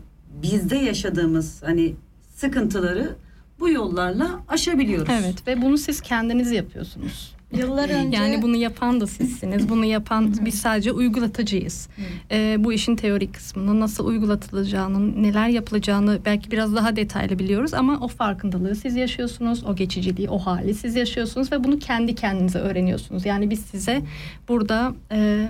bizde 0.44 0.76
yaşadığımız 0.76 1.64
hani 1.64 1.96
sıkıntıları 2.36 3.16
bu 3.64 3.70
yollarla 3.70 4.39
aşabiliyoruz. 4.47 5.09
Evet 5.22 5.47
ve 5.47 5.61
bunu 5.61 5.78
siz 5.78 6.01
kendiniz 6.01 6.51
yapıyorsunuz. 6.51 7.34
Yıllar 7.57 7.89
önce 7.89 8.18
Yani 8.18 8.41
bunu 8.41 8.55
yapan 8.55 9.01
da 9.01 9.07
sizsiniz. 9.07 9.70
Bunu 9.70 9.86
yapan 9.86 10.36
biz 10.45 10.55
sadece 10.55 10.91
uygulatıcıyız. 10.91 11.89
Ee, 12.32 12.55
bu 12.59 12.74
işin 12.74 12.95
teorik 12.95 13.34
kısmını 13.34 13.80
nasıl 13.80 14.05
uygulatılacağını, 14.05 15.24
neler 15.24 15.47
yapılacağını 15.47 16.20
belki 16.26 16.51
biraz 16.51 16.76
daha 16.76 16.95
detaylı 16.95 17.39
biliyoruz 17.39 17.74
ama 17.74 17.99
o 18.01 18.07
farkındalığı 18.07 18.76
siz 18.76 18.95
yaşıyorsunuz. 18.95 19.64
O 19.64 19.76
geçiciliği, 19.76 20.30
o 20.30 20.38
hali 20.38 20.74
siz 20.74 20.95
yaşıyorsunuz 20.95 21.51
ve 21.51 21.64
bunu 21.64 21.80
kendi 21.80 22.16
kendinize 22.16 22.59
öğreniyorsunuz. 22.59 23.26
Yani 23.26 23.49
biz 23.49 23.59
size 23.59 24.01
burada 24.47 24.93
e, 25.11 25.49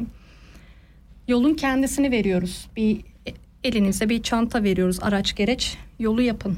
yolun 1.27 1.53
kendisini 1.53 2.11
veriyoruz. 2.11 2.67
Bir 2.75 3.01
elinize 3.63 4.09
bir 4.09 4.23
çanta 4.23 4.63
veriyoruz, 4.63 4.97
araç 5.01 5.35
gereç. 5.35 5.77
Yolu 5.99 6.21
yapın. 6.21 6.57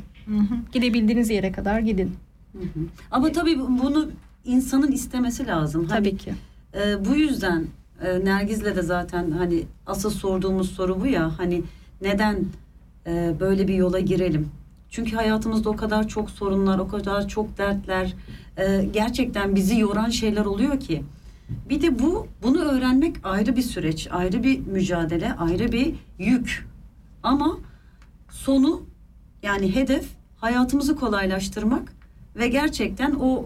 Gidebildiğiniz 0.71 1.29
yere 1.29 1.51
kadar 1.51 1.79
gidin. 1.79 2.15
Ama 3.11 3.31
tabii 3.31 3.59
bunu 3.59 4.09
insanın 4.45 4.91
istemesi 4.91 5.47
lazım. 5.47 5.85
Hani, 5.89 5.99
Tabii 6.09 6.17
ki. 6.17 6.33
e, 6.73 7.05
bu 7.05 7.15
yüzden 7.15 7.65
e, 8.01 8.25
Nergiz'le 8.25 8.75
de 8.75 8.81
zaten 8.81 9.31
hani 9.31 9.63
asıl 9.87 10.09
sorduğumuz 10.09 10.71
soru 10.71 11.01
bu 11.01 11.07
ya 11.07 11.31
hani 11.39 11.63
neden 12.01 12.45
e, 13.07 13.35
böyle 13.39 13.67
bir 13.67 13.73
yola 13.73 13.99
girelim? 13.99 14.49
Çünkü 14.89 15.15
hayatımızda 15.15 15.69
o 15.69 15.75
kadar 15.75 16.07
çok 16.07 16.29
sorunlar, 16.29 16.79
o 16.79 16.87
kadar 16.87 17.27
çok 17.27 17.57
dertler, 17.57 18.13
e, 18.57 18.85
gerçekten 18.93 19.55
bizi 19.55 19.79
yoran 19.79 20.09
şeyler 20.09 20.45
oluyor 20.45 20.79
ki. 20.79 21.03
Bir 21.69 21.81
de 21.81 21.99
bu, 21.99 22.27
bunu 22.43 22.59
öğrenmek 22.61 23.15
ayrı 23.23 23.55
bir 23.55 23.61
süreç, 23.61 24.07
ayrı 24.11 24.43
bir 24.43 24.59
mücadele, 24.67 25.33
ayrı 25.33 25.71
bir 25.71 25.93
yük. 26.19 26.67
Ama 27.23 27.57
sonu 28.31 28.81
yani 29.45 29.75
hedef 29.75 30.05
hayatımızı 30.37 30.95
kolaylaştırmak 30.95 31.93
ve 32.35 32.47
gerçekten 32.47 33.11
o 33.11 33.45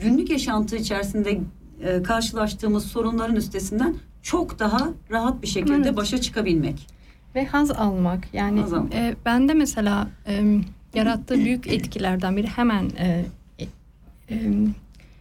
günlük 0.00 0.30
yaşantı 0.30 0.76
içerisinde 0.76 1.40
e, 1.82 2.02
karşılaştığımız 2.02 2.84
sorunların 2.84 3.36
üstesinden 3.36 3.94
çok 4.22 4.58
daha 4.58 4.88
rahat 5.10 5.42
bir 5.42 5.46
şekilde 5.46 5.74
Evet. 5.88 5.96
başa 5.96 6.20
çıkabilmek. 6.20 6.86
Ve 7.34 7.46
haz 7.46 7.70
almak. 7.70 8.34
Yani 8.34 8.60
Haz 8.60 8.72
almak. 8.72 8.94
e, 8.94 9.16
bende 9.24 9.54
mesela 9.54 10.08
e, 10.26 10.60
yarattığı 10.94 11.34
büyük 11.34 11.66
etkilerden 11.66 12.36
biri 12.36 12.46
hemen 12.46 12.90
e, 12.98 13.24
e, 13.58 13.64
e, 14.30 14.36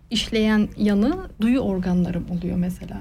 işleyen 0.09 0.67
yanı 0.77 1.17
duyu 1.41 1.59
organlarım 1.59 2.25
oluyor 2.31 2.57
mesela. 2.57 2.97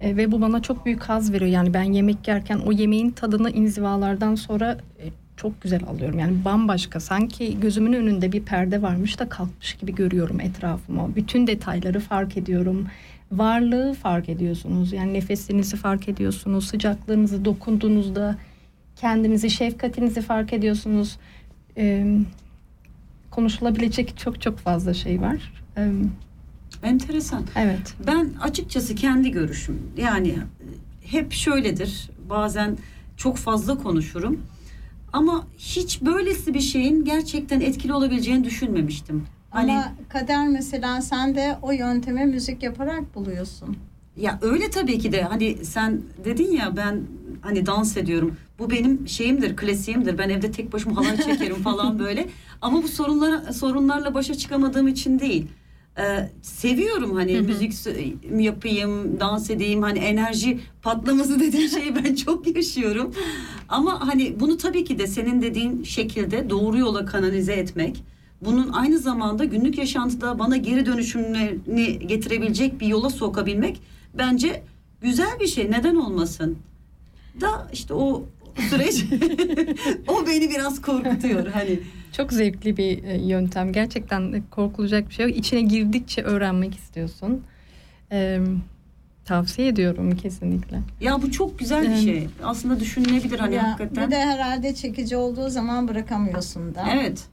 E, 0.00 0.16
ve 0.16 0.32
bu 0.32 0.40
bana 0.40 0.62
çok 0.62 0.86
büyük 0.86 1.02
haz 1.02 1.32
veriyor. 1.32 1.50
Yani 1.50 1.74
ben 1.74 1.82
yemek 1.82 2.28
yerken 2.28 2.58
o 2.58 2.72
yemeğin 2.72 3.10
tadını 3.10 3.50
inzivalardan 3.50 4.34
sonra 4.34 4.78
e, 4.98 5.04
çok 5.42 5.62
güzel 5.62 5.84
alıyorum. 5.84 6.18
Yani 6.18 6.44
bambaşka 6.44 7.00
sanki 7.00 7.60
gözümün 7.60 7.92
önünde 7.92 8.32
bir 8.32 8.42
perde 8.42 8.82
varmış 8.82 9.18
da 9.18 9.28
kalkmış 9.28 9.74
gibi 9.74 9.94
görüyorum 9.94 10.40
etrafımı. 10.40 11.16
Bütün 11.16 11.46
detayları 11.46 12.00
fark 12.00 12.36
ediyorum. 12.36 12.86
Varlığı 13.32 13.94
fark 13.94 14.28
ediyorsunuz. 14.28 14.92
Yani 14.92 15.14
nefesinizi 15.14 15.76
fark 15.76 16.08
ediyorsunuz. 16.08 16.66
Sıcaklığınızı 16.66 17.44
dokunduğunuzda 17.44 18.36
kendinizi, 18.96 19.50
şefkatinizi 19.50 20.22
fark 20.22 20.52
ediyorsunuz. 20.52 21.18
Ee, 21.76 22.18
konuşulabilecek 23.30 24.18
çok 24.18 24.40
çok 24.40 24.58
fazla 24.58 24.94
şey 24.94 25.20
var. 25.20 25.52
Ee, 25.76 25.90
Enteresan. 26.82 27.42
evet. 27.56 27.94
Ben 28.06 28.30
açıkçası 28.40 28.94
kendi 28.94 29.30
görüşüm 29.30 29.82
yani 29.96 30.34
hep 31.04 31.32
şöyledir. 31.32 32.10
Bazen 32.30 32.78
çok 33.16 33.36
fazla 33.36 33.78
konuşurum. 33.78 34.40
Ama 35.12 35.46
hiç 35.58 36.02
böylesi 36.02 36.54
bir 36.54 36.60
şeyin 36.60 37.04
gerçekten 37.04 37.60
etkili 37.60 37.92
olabileceğini 37.94 38.44
düşünmemiştim. 38.44 39.26
Hani 39.50 39.72
Ama 39.72 39.92
kader 40.08 40.48
mesela 40.48 41.00
sen 41.02 41.34
de 41.34 41.58
o 41.62 41.72
yöntemi 41.72 42.26
müzik 42.26 42.62
yaparak 42.62 43.14
buluyorsun. 43.14 43.76
ya 44.16 44.38
öyle 44.42 44.70
tabii 44.70 44.98
ki 44.98 45.12
de 45.12 45.22
hani 45.22 45.64
sen 45.64 46.02
dedin 46.24 46.52
ya 46.52 46.76
ben 46.76 47.00
hani 47.40 47.66
dans 47.66 47.96
ediyorum. 47.96 48.36
Bu 48.58 48.70
benim 48.70 49.08
şeyimdir, 49.08 49.56
klasiğimdir. 49.56 50.18
Ben 50.18 50.28
evde 50.28 50.50
tek 50.50 50.72
başıma 50.72 50.96
halay 50.96 51.16
çekerim 51.16 51.56
falan 51.62 51.98
böyle. 51.98 52.26
Ama 52.62 52.82
bu 52.82 52.88
sorunlara 52.88 53.52
sorunlarla 53.52 54.14
başa 54.14 54.34
çıkamadığım 54.34 54.88
için 54.88 55.18
değil. 55.18 55.46
Ee, 56.00 56.30
seviyorum 56.42 57.14
hani 57.14 57.34
Hı 57.34 57.38
hı. 57.38 57.42
müzik 57.42 57.74
yapayım, 58.38 59.20
dans 59.20 59.50
edeyim. 59.50 59.82
Hani 59.82 59.98
enerji 59.98 60.60
patlaması 60.82 61.40
dediğin 61.40 61.68
şeyi 61.68 61.96
ben 61.96 62.14
çok 62.14 62.56
yaşıyorum. 62.56 63.14
Ama 63.68 64.08
hani 64.08 64.40
bunu 64.40 64.56
tabii 64.56 64.84
ki 64.84 64.98
de 64.98 65.06
senin 65.06 65.42
dediğin 65.42 65.82
şekilde 65.82 66.50
doğru 66.50 66.78
yola 66.78 67.04
kanalize 67.04 67.52
etmek. 67.52 68.02
Bunun 68.44 68.72
aynı 68.72 68.98
zamanda 68.98 69.44
günlük 69.44 69.78
yaşantıda 69.78 70.38
bana 70.38 70.56
geri 70.56 70.86
dönüşümlerini 70.86 71.98
getirebilecek 72.06 72.80
bir 72.80 72.86
yola 72.86 73.10
sokabilmek 73.10 73.80
bence 74.18 74.62
güzel 75.02 75.40
bir 75.40 75.46
şey. 75.46 75.70
Neden 75.70 75.94
olmasın? 75.94 76.58
Da 77.40 77.68
işte 77.72 77.94
o 77.94 78.24
süreç 78.70 79.04
o 80.08 80.26
beni 80.26 80.50
biraz 80.50 80.82
korkutuyor 80.82 81.46
hani. 81.46 81.80
Çok 82.12 82.32
zevkli 82.32 82.76
bir 82.76 83.04
e, 83.04 83.18
yöntem. 83.18 83.72
Gerçekten 83.72 84.42
korkulacak 84.50 85.08
bir 85.08 85.14
şey 85.14 85.26
yok. 85.28 85.36
İçine 85.36 85.60
girdikçe 85.60 86.22
öğrenmek 86.22 86.74
istiyorsun. 86.74 87.42
Ee, 88.12 88.40
tavsiye 89.24 89.68
ediyorum 89.68 90.16
kesinlikle. 90.16 90.80
Ya 91.00 91.22
bu 91.22 91.30
çok 91.30 91.58
güzel 91.58 91.90
bir 91.90 91.96
şey. 91.96 92.28
Aslında 92.44 92.80
düşünülebilir 92.80 93.38
hani 93.38 93.54
ya, 93.54 93.70
hakikaten. 93.70 94.06
bir 94.06 94.10
de 94.10 94.20
herhalde 94.20 94.74
çekici 94.74 95.16
olduğu 95.16 95.48
zaman 95.48 95.88
bırakamıyorsun 95.88 96.74
da. 96.74 96.88
Evet. 96.92 97.24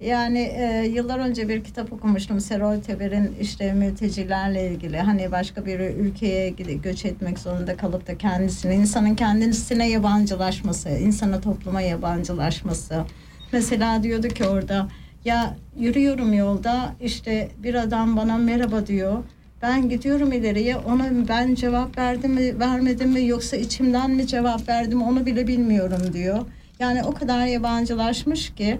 Yani 0.00 0.38
e, 0.38 0.86
yıllar 0.94 1.18
önce 1.18 1.48
bir 1.48 1.64
kitap 1.64 1.92
okumuştum. 1.92 2.40
Serol 2.40 2.80
Teber'in 2.80 3.36
işte 3.40 3.72
mültecilerle 3.72 4.70
ilgili. 4.70 4.98
Hani 4.98 5.32
başka 5.32 5.66
bir 5.66 5.80
ülkeye 5.80 6.50
göç 6.82 7.04
etmek 7.04 7.38
zorunda 7.38 7.76
kalıp 7.76 8.06
da 8.06 8.18
kendisini, 8.18 8.74
insanın 8.74 9.14
kendisine 9.14 9.88
yabancılaşması, 9.90 10.88
insana 10.88 11.40
topluma 11.40 11.80
yabancılaşması. 11.80 13.04
Mesela 13.52 14.02
diyordu 14.02 14.28
ki 14.28 14.44
orada 14.44 14.88
ya 15.24 15.56
yürüyorum 15.78 16.32
yolda 16.32 16.94
işte 17.00 17.48
bir 17.58 17.74
adam 17.74 18.16
bana 18.16 18.36
merhaba 18.36 18.86
diyor. 18.86 19.24
Ben 19.62 19.88
gidiyorum 19.88 20.32
ileriye 20.32 20.76
ona 20.76 21.28
ben 21.28 21.54
cevap 21.54 21.98
verdim 21.98 22.32
mi 22.32 22.60
vermedim 22.60 23.10
mi 23.10 23.26
yoksa 23.26 23.56
içimden 23.56 24.10
mi 24.10 24.26
cevap 24.26 24.68
verdim 24.68 25.02
onu 25.02 25.26
bile 25.26 25.46
bilmiyorum 25.46 26.12
diyor. 26.12 26.38
Yani 26.80 27.04
o 27.04 27.14
kadar 27.14 27.46
yabancılaşmış 27.46 28.54
ki 28.54 28.78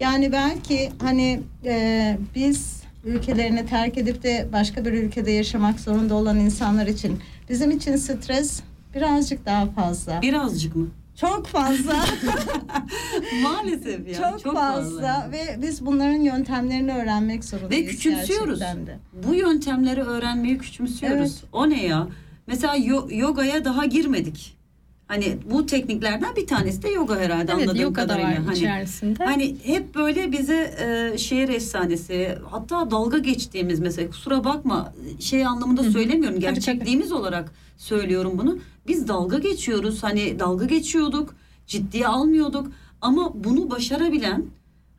yani 0.00 0.32
belki 0.32 0.92
hani 1.02 1.40
e, 1.64 2.18
biz 2.34 2.82
ülkelerini 3.04 3.66
terk 3.66 3.98
edip 3.98 4.22
de 4.22 4.48
başka 4.52 4.84
bir 4.84 4.92
ülkede 4.92 5.30
yaşamak 5.30 5.80
zorunda 5.80 6.14
olan 6.14 6.38
insanlar 6.38 6.86
için 6.86 7.20
bizim 7.48 7.70
için 7.70 7.96
stres 7.96 8.60
birazcık 8.94 9.46
daha 9.46 9.66
fazla. 9.66 10.22
Birazcık 10.22 10.76
mı? 10.76 10.88
Çok 11.20 11.46
fazla. 11.46 11.92
Maalesef 13.42 14.08
ya. 14.08 14.38
çok, 14.42 14.54
fazla. 14.54 15.28
ve 15.32 15.58
biz 15.62 15.86
bunların 15.86 16.20
yöntemlerini 16.20 16.92
öğrenmek 16.92 17.44
zorundayız. 17.44 17.86
Ve 17.86 17.90
küçümsüyoruz. 17.90 18.60
de. 18.60 18.98
Bu 19.28 19.34
yöntemleri 19.34 20.02
öğrenmeyi 20.02 20.58
küçümsüyoruz. 20.58 21.18
Evet. 21.20 21.44
O 21.52 21.70
ne 21.70 21.86
ya? 21.86 22.08
Mesela 22.46 22.76
yo- 22.76 23.08
yogaya 23.10 23.64
daha 23.64 23.84
girmedik. 23.84 24.56
Hani 25.10 25.38
bu 25.50 25.66
tekniklerden 25.66 26.36
bir 26.36 26.46
tanesi 26.46 26.82
de 26.82 26.88
yoga 26.88 27.16
herhalde 27.18 27.52
Evet, 27.52 27.62
anladığım 27.62 27.82
yoga 27.82 28.08
da 28.08 28.12
var 28.14 28.20
kadarıyla. 28.20 28.46
Hani, 28.46 28.56
içerisinde. 28.56 29.24
hani 29.24 29.56
hep 29.62 29.94
böyle 29.94 30.32
bize 30.32 30.74
e, 31.14 31.18
şehir 31.18 31.48
efsanesi 31.48 32.38
hatta 32.50 32.90
dalga 32.90 33.18
geçtiğimiz 33.18 33.80
mesela 33.80 34.10
kusura 34.10 34.44
bakma 34.44 34.94
şey 35.20 35.46
anlamında 35.46 35.82
Hı 35.82 35.90
söylemiyorum. 35.90 36.40
Tabii, 36.40 36.54
Gerçekliğimiz 36.54 37.12
olarak 37.12 37.52
söylüyorum 37.76 38.32
bunu. 38.38 38.58
Biz 38.86 39.08
dalga 39.08 39.38
geçiyoruz. 39.38 40.02
Hani 40.02 40.38
dalga 40.38 40.64
geçiyorduk. 40.64 41.34
Ciddiye 41.66 42.06
almıyorduk. 42.06 42.72
Ama 43.00 43.44
bunu 43.44 43.70
başarabilen 43.70 44.44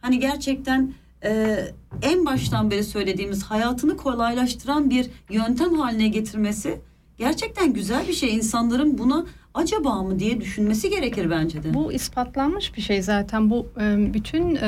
hani 0.01 0.20
gerçekten 0.20 0.93
e, 1.24 1.57
en 2.01 2.26
baştan 2.26 2.72
beri 2.72 2.84
söylediğimiz 2.84 3.43
hayatını 3.43 3.97
kolaylaştıran 3.97 4.89
bir 4.89 5.09
yöntem 5.30 5.74
haline 5.74 6.07
getirmesi 6.07 6.82
gerçekten 7.18 7.74
güzel 7.74 8.07
bir 8.07 8.14
şey. 8.14 8.36
İnsanların 8.36 8.97
buna 8.97 9.26
acaba 9.54 10.04
mı 10.04 10.20
diye 10.20 10.41
düşünmesi 10.41 10.89
gerekir 10.89 11.30
bence 11.30 11.64
de. 11.64 11.74
Bu 11.74 11.93
ispatlanmış 11.93 12.78
bir 12.78 12.82
şey 12.82 13.02
zaten. 13.02 13.49
Bu 13.49 13.68
bütün 14.14 14.60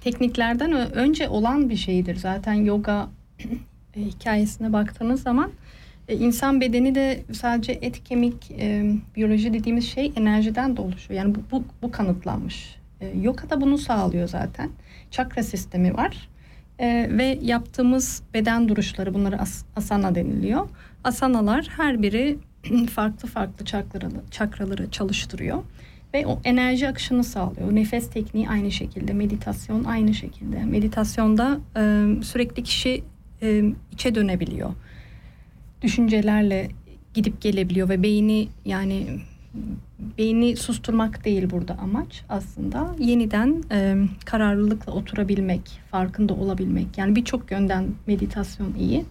tekniklerden 0.00 0.72
önce 0.92 1.28
olan 1.28 1.70
bir 1.70 1.76
şeydir. 1.76 2.16
Zaten 2.16 2.54
yoga 2.54 3.08
e, 3.96 4.00
hikayesine 4.00 4.72
baktığınız 4.72 5.22
zaman 5.22 5.50
e, 6.08 6.16
insan 6.16 6.60
bedeni 6.60 6.94
de 6.94 7.20
sadece 7.32 7.72
et, 7.72 8.04
kemik, 8.04 8.50
biyoloji 9.16 9.54
dediğimiz 9.54 9.88
şey 9.88 10.12
enerjiden 10.16 10.76
de 10.76 10.80
oluşuyor. 10.80 11.20
Yani 11.20 11.34
bu, 11.34 11.40
bu, 11.50 11.64
bu 11.82 11.90
kanıtlanmış. 11.90 12.76
E, 13.00 13.12
yoga 13.22 13.50
da 13.50 13.60
bunu 13.60 13.78
sağlıyor 13.78 14.28
zaten. 14.28 14.70
Çakra 15.10 15.42
sistemi 15.42 15.96
var. 15.96 16.28
E, 16.78 17.08
ve 17.10 17.38
yaptığımız 17.42 18.22
beden 18.34 18.68
duruşları 18.68 19.14
bunlara 19.14 19.38
as- 19.38 19.64
asana 19.76 20.14
deniliyor. 20.14 20.68
Asanalar 21.04 21.68
her 21.76 22.02
biri 22.02 22.38
farklı 22.90 23.28
farklı 23.28 23.64
çakraları, 23.64 24.20
çakraları 24.30 24.90
çalıştırıyor 24.90 25.62
ve 26.14 26.26
o 26.26 26.40
enerji 26.44 26.88
akışını 26.88 27.24
sağlıyor. 27.24 27.74
Nefes 27.74 28.10
tekniği 28.10 28.48
aynı 28.48 28.70
şekilde, 28.70 29.12
meditasyon 29.12 29.84
aynı 29.84 30.14
şekilde. 30.14 30.64
Meditasyonda 30.64 31.60
e, 31.76 32.06
sürekli 32.22 32.62
kişi 32.62 33.04
e, 33.42 33.62
içe 33.92 34.14
dönebiliyor. 34.14 34.70
Düşüncelerle 35.82 36.68
gidip 37.14 37.40
gelebiliyor 37.40 37.88
ve 37.88 38.02
beyni 38.02 38.48
yani 38.64 39.06
beyni 40.18 40.56
susturmak 40.56 41.24
değil 41.24 41.50
burada 41.50 41.78
amaç 41.78 42.24
aslında 42.28 42.94
yeniden 42.98 43.62
e, 43.70 43.96
kararlılıkla 44.24 44.92
oturabilmek, 44.92 45.80
farkında 45.90 46.34
olabilmek. 46.34 46.98
Yani 46.98 47.16
birçok 47.16 47.50
yönden 47.50 47.86
meditasyon 48.06 48.74
iyi. 48.74 49.04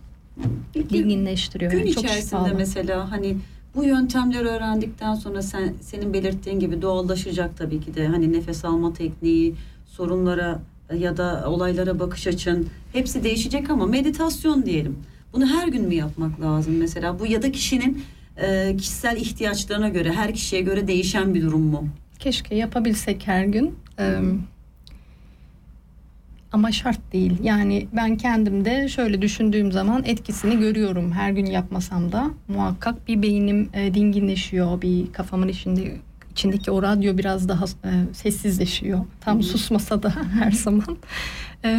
Dinginleştiriyor. 0.89 1.71
Gün 1.71 1.79
yani 1.79 1.91
çok 1.91 2.03
içerisinde 2.03 2.41
şifalı. 2.41 2.53
mesela 2.57 3.11
hani 3.11 3.37
bu 3.75 3.83
yöntemleri 3.83 4.47
öğrendikten 4.47 5.15
sonra 5.15 5.41
sen 5.41 5.73
senin 5.81 6.13
belirttiğin 6.13 6.59
gibi 6.59 6.81
doğallaşacak 6.81 7.57
tabii 7.57 7.79
ki 7.79 7.95
de 7.95 8.07
hani 8.07 8.33
nefes 8.33 8.65
alma 8.65 8.93
tekniği, 8.93 9.55
sorunlara 9.85 10.59
ya 10.97 11.17
da 11.17 11.43
olaylara 11.47 11.99
bakış 11.99 12.27
açın 12.27 12.67
hepsi 12.93 13.23
değişecek 13.23 13.69
ama 13.69 13.85
meditasyon 13.85 14.65
diyelim. 14.65 14.97
Bunu 15.33 15.47
her 15.47 15.67
gün 15.67 15.87
mü 15.87 15.95
yapmak 15.95 16.41
lazım 16.41 16.77
mesela? 16.77 17.19
Bu 17.19 17.25
ya 17.25 17.41
da 17.41 17.51
kişinin 17.51 18.03
e, 18.37 18.77
kişisel 18.77 19.17
ihtiyaçlarına 19.17 19.89
göre 19.89 20.13
her 20.13 20.33
kişiye 20.33 20.61
göre 20.61 20.87
değişen 20.87 21.35
bir 21.35 21.41
durum 21.41 21.61
mu? 21.61 21.87
Keşke 22.19 22.55
yapabilsek 22.55 23.27
her 23.27 23.45
gün. 23.45 23.75
Ee, 23.99 24.19
ama 26.51 26.71
şart 26.71 27.13
değil. 27.13 27.37
Yani 27.43 27.87
ben 27.93 28.17
kendimde 28.17 28.87
şöyle 28.87 29.21
düşündüğüm 29.21 29.71
zaman 29.71 30.03
etkisini 30.05 30.59
görüyorum. 30.59 31.11
Her 31.11 31.31
gün 31.31 31.45
yapmasam 31.45 32.11
da 32.11 32.31
muhakkak 32.47 33.07
bir 33.07 33.21
beynim 33.21 33.69
e, 33.73 33.93
dinginleşiyor. 33.93 34.81
Bir 34.81 35.13
kafamın 35.13 35.47
içinde 35.47 35.97
içindeki 36.31 36.71
o 36.71 36.83
radyo 36.83 37.17
biraz 37.17 37.49
daha 37.49 37.65
e, 37.65 37.91
sessizleşiyor. 38.13 38.99
Tam 39.21 39.43
susmasa 39.43 40.03
da 40.03 40.13
her 40.39 40.51
zaman. 40.51 40.97
E, 41.65 41.69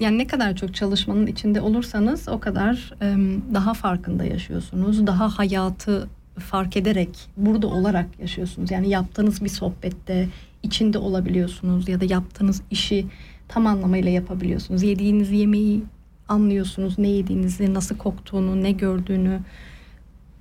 yani 0.00 0.18
ne 0.18 0.26
kadar 0.26 0.56
çok 0.56 0.74
çalışmanın 0.74 1.26
içinde 1.26 1.60
olursanız 1.60 2.28
o 2.28 2.40
kadar 2.40 2.94
e, 3.02 3.16
daha 3.54 3.74
farkında 3.74 4.24
yaşıyorsunuz. 4.24 5.06
Daha 5.06 5.38
hayatı 5.38 6.08
fark 6.38 6.76
ederek, 6.76 7.08
burada 7.36 7.66
olarak 7.66 8.06
yaşıyorsunuz. 8.20 8.70
Yani 8.70 8.88
yaptığınız 8.88 9.44
bir 9.44 9.48
sohbette 9.48 10.28
içinde 10.62 10.98
olabiliyorsunuz 10.98 11.88
ya 11.88 12.00
da 12.00 12.04
yaptığınız 12.04 12.62
işi 12.70 13.06
tam 13.48 13.66
anlamıyla 13.66 14.10
yapabiliyorsunuz. 14.10 14.82
Yediğiniz 14.82 15.30
yemeği 15.30 15.82
anlıyorsunuz. 16.28 16.98
Ne 16.98 17.08
yediğinizi, 17.08 17.74
nasıl 17.74 17.96
koktuğunu, 17.96 18.62
ne 18.62 18.72
gördüğünü. 18.72 19.40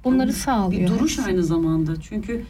Bunları 0.03 0.33
sağlıyor. 0.33 0.81
Bir 0.81 0.87
duruş 0.87 1.19
aynı 1.19 1.43
zamanda. 1.43 2.01
Çünkü 2.01 2.43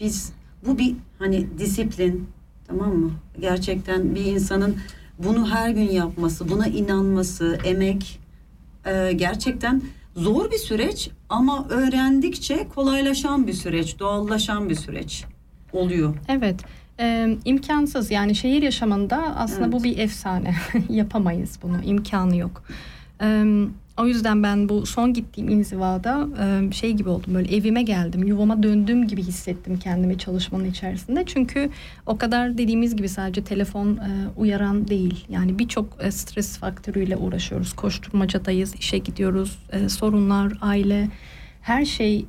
biz 0.00 0.32
bu 0.66 0.78
bir 0.78 0.94
hani 1.18 1.46
disiplin 1.58 2.26
tamam 2.66 2.96
mı? 2.96 3.10
Gerçekten 3.40 4.14
bir 4.14 4.24
insanın 4.24 4.76
bunu 5.18 5.50
her 5.50 5.70
gün 5.70 5.90
yapması, 5.90 6.48
buna 6.48 6.66
inanması, 6.66 7.58
emek 7.64 8.20
e, 8.86 9.12
gerçekten 9.12 9.82
zor 10.16 10.50
bir 10.50 10.58
süreç 10.58 11.10
ama 11.28 11.66
öğrendikçe 11.68 12.68
kolaylaşan 12.74 13.46
bir 13.46 13.52
süreç, 13.52 13.98
doğallaşan 13.98 14.68
bir 14.68 14.74
süreç 14.74 15.24
oluyor. 15.72 16.14
Evet. 16.28 16.60
Ee, 17.02 17.36
imkansız. 17.44 18.10
Yani 18.10 18.34
şehir 18.34 18.62
yaşamında 18.62 19.36
aslında 19.36 19.64
Evet. 19.64 19.72
bu 19.72 19.84
bir 19.84 19.98
efsane. 19.98 20.54
Yapamayız 20.88 21.58
bunu. 21.62 21.82
İmkanı 21.84 22.36
yok. 22.36 22.62
Ee, 23.22 23.44
o 23.98 24.06
yüzden 24.06 24.42
ben 24.42 24.68
bu 24.68 24.86
son 24.86 25.12
gittiğim 25.12 25.48
inzivada 25.50 26.28
e, 26.42 26.72
şey 26.72 26.92
gibi 26.92 27.08
oldum. 27.08 27.34
Böyle 27.34 27.56
evime 27.56 27.82
geldim. 27.82 28.24
Yuvama 28.24 28.62
döndüğüm 28.62 29.06
gibi 29.08 29.22
hissettim 29.22 29.78
kendimi 29.78 30.18
çalışmanın 30.18 30.64
içerisinde. 30.64 31.24
Çünkü 31.26 31.70
o 32.06 32.18
kadar 32.18 32.58
dediğimiz 32.58 32.96
gibi 32.96 33.08
sadece 33.08 33.44
telefon 33.44 33.96
e, 33.96 34.28
uyaran 34.36 34.88
değil. 34.88 35.24
Yani 35.28 35.58
birçok 35.58 35.86
e, 36.00 36.10
stres 36.10 36.58
faktörüyle 36.58 37.16
uğraşıyoruz. 37.16 37.72
Koşturmacadayız 37.72 38.74
işe 38.74 38.98
gidiyoruz 38.98 39.58
sorunlar 39.88 40.52
aile. 40.60 41.08
Her 41.62 41.84
şey 41.84 42.26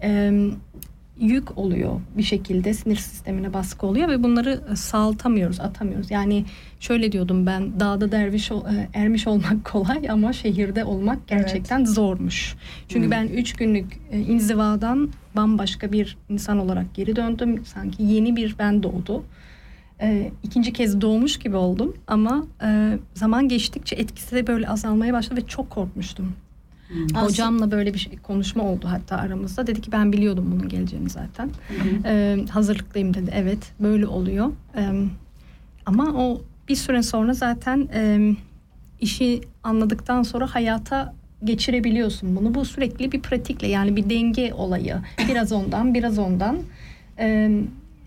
yük 1.23 1.57
oluyor 1.57 2.01
bir 2.17 2.23
şekilde 2.23 2.73
sinir 2.73 2.95
sistemine 2.95 3.53
baskı 3.53 3.87
oluyor 3.87 4.09
ve 4.09 4.23
bunları 4.23 4.61
e, 4.71 4.75
sağaltamıyoruz, 4.75 5.59
atamıyoruz. 5.59 6.11
Yani 6.11 6.45
şöyle 6.79 7.11
diyordum 7.11 7.45
ben 7.45 7.79
dağda 7.79 8.11
derviş 8.11 8.51
e, 8.51 8.55
ermiş 8.93 9.27
olmak 9.27 9.65
kolay 9.71 10.09
ama 10.09 10.33
şehirde 10.33 10.85
olmak 10.85 11.27
gerçekten 11.27 11.85
zormuş. 11.85 12.55
Çünkü 12.87 13.07
Hı. 13.07 13.11
ben 13.11 13.27
üç 13.27 13.53
günlük 13.53 13.99
e, 14.11 14.19
inzivadan 14.19 15.09
bambaşka 15.35 15.91
bir 15.91 16.17
insan 16.29 16.59
olarak 16.59 16.95
geri 16.95 17.15
döndüm. 17.15 17.65
Sanki 17.65 18.03
yeni 18.03 18.35
bir 18.35 18.55
ben 18.59 18.83
doğdu. 18.83 19.23
E, 20.01 20.31
ikinci 20.43 20.73
kez 20.73 21.01
doğmuş 21.01 21.39
gibi 21.39 21.55
oldum 21.55 21.97
ama 22.07 22.45
e, 22.63 22.97
zaman 23.13 23.47
geçtikçe 23.47 23.95
etkisi 23.95 24.35
de 24.35 24.47
böyle 24.47 24.69
azalmaya 24.69 25.13
başladı 25.13 25.41
ve 25.41 25.47
çok 25.47 25.69
korkmuştum. 25.69 26.33
Aslında- 27.05 27.21
Hocamla 27.23 27.71
böyle 27.71 27.93
bir 27.93 27.99
şey, 27.99 28.17
konuşma 28.17 28.63
oldu 28.63 28.87
hatta 28.89 29.15
aramızda. 29.17 29.67
Dedi 29.67 29.81
ki 29.81 29.91
ben 29.91 30.13
biliyordum 30.13 30.45
bunun 30.51 30.69
geleceğini 30.69 31.09
zaten. 31.09 31.49
Ee, 32.05 32.37
hazırlıklıyım 32.49 33.13
dedi. 33.13 33.31
Evet 33.33 33.71
böyle 33.79 34.07
oluyor. 34.07 34.51
Ee, 34.77 34.89
ama 35.85 36.03
o 36.15 36.41
bir 36.69 36.75
süre 36.75 37.03
sonra 37.03 37.33
zaten 37.33 37.87
e, 37.93 38.19
işi 39.01 39.41
anladıktan 39.63 40.23
sonra 40.23 40.55
hayata 40.55 41.13
geçirebiliyorsun 41.43 42.35
bunu. 42.35 42.53
Bu 42.55 42.65
sürekli 42.65 43.11
bir 43.11 43.21
pratikle 43.21 43.67
yani 43.67 43.95
bir 43.95 44.09
denge 44.09 44.53
olayı. 44.53 44.95
Biraz 45.29 45.51
ondan 45.51 45.93
biraz 45.93 46.19
ondan. 46.19 46.57
Ee, 47.19 47.61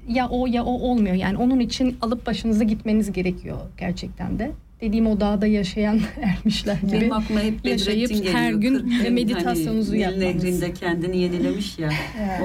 ya 0.08 0.28
o 0.28 0.46
ya 0.46 0.64
o 0.64 0.70
olmuyor. 0.80 1.14
Yani 1.14 1.36
onun 1.38 1.60
için 1.60 1.96
alıp 2.00 2.26
başınıza 2.26 2.64
gitmeniz 2.64 3.12
gerekiyor 3.12 3.56
gerçekten 3.78 4.38
de. 4.38 4.52
Dediğim 4.80 5.06
o 5.06 5.20
dağda 5.20 5.46
yaşayan 5.46 6.00
ermişler 6.22 6.74
gibi. 6.82 6.92
Benim 6.92 7.12
aklıma 7.12 7.40
hep 7.40 7.64
yaşayıp 7.64 8.08
geliyor. 8.08 8.34
her 8.34 8.52
gün 8.52 8.74
40 8.74 9.02
gün 9.02 9.12
meditasyonunuzu 9.12 9.92
hani, 9.92 10.00
yapmanız. 10.00 10.44
Nehri'nde 10.44 10.72
kendini 10.72 11.18
yenilemiş 11.18 11.78
ya. 11.78 11.90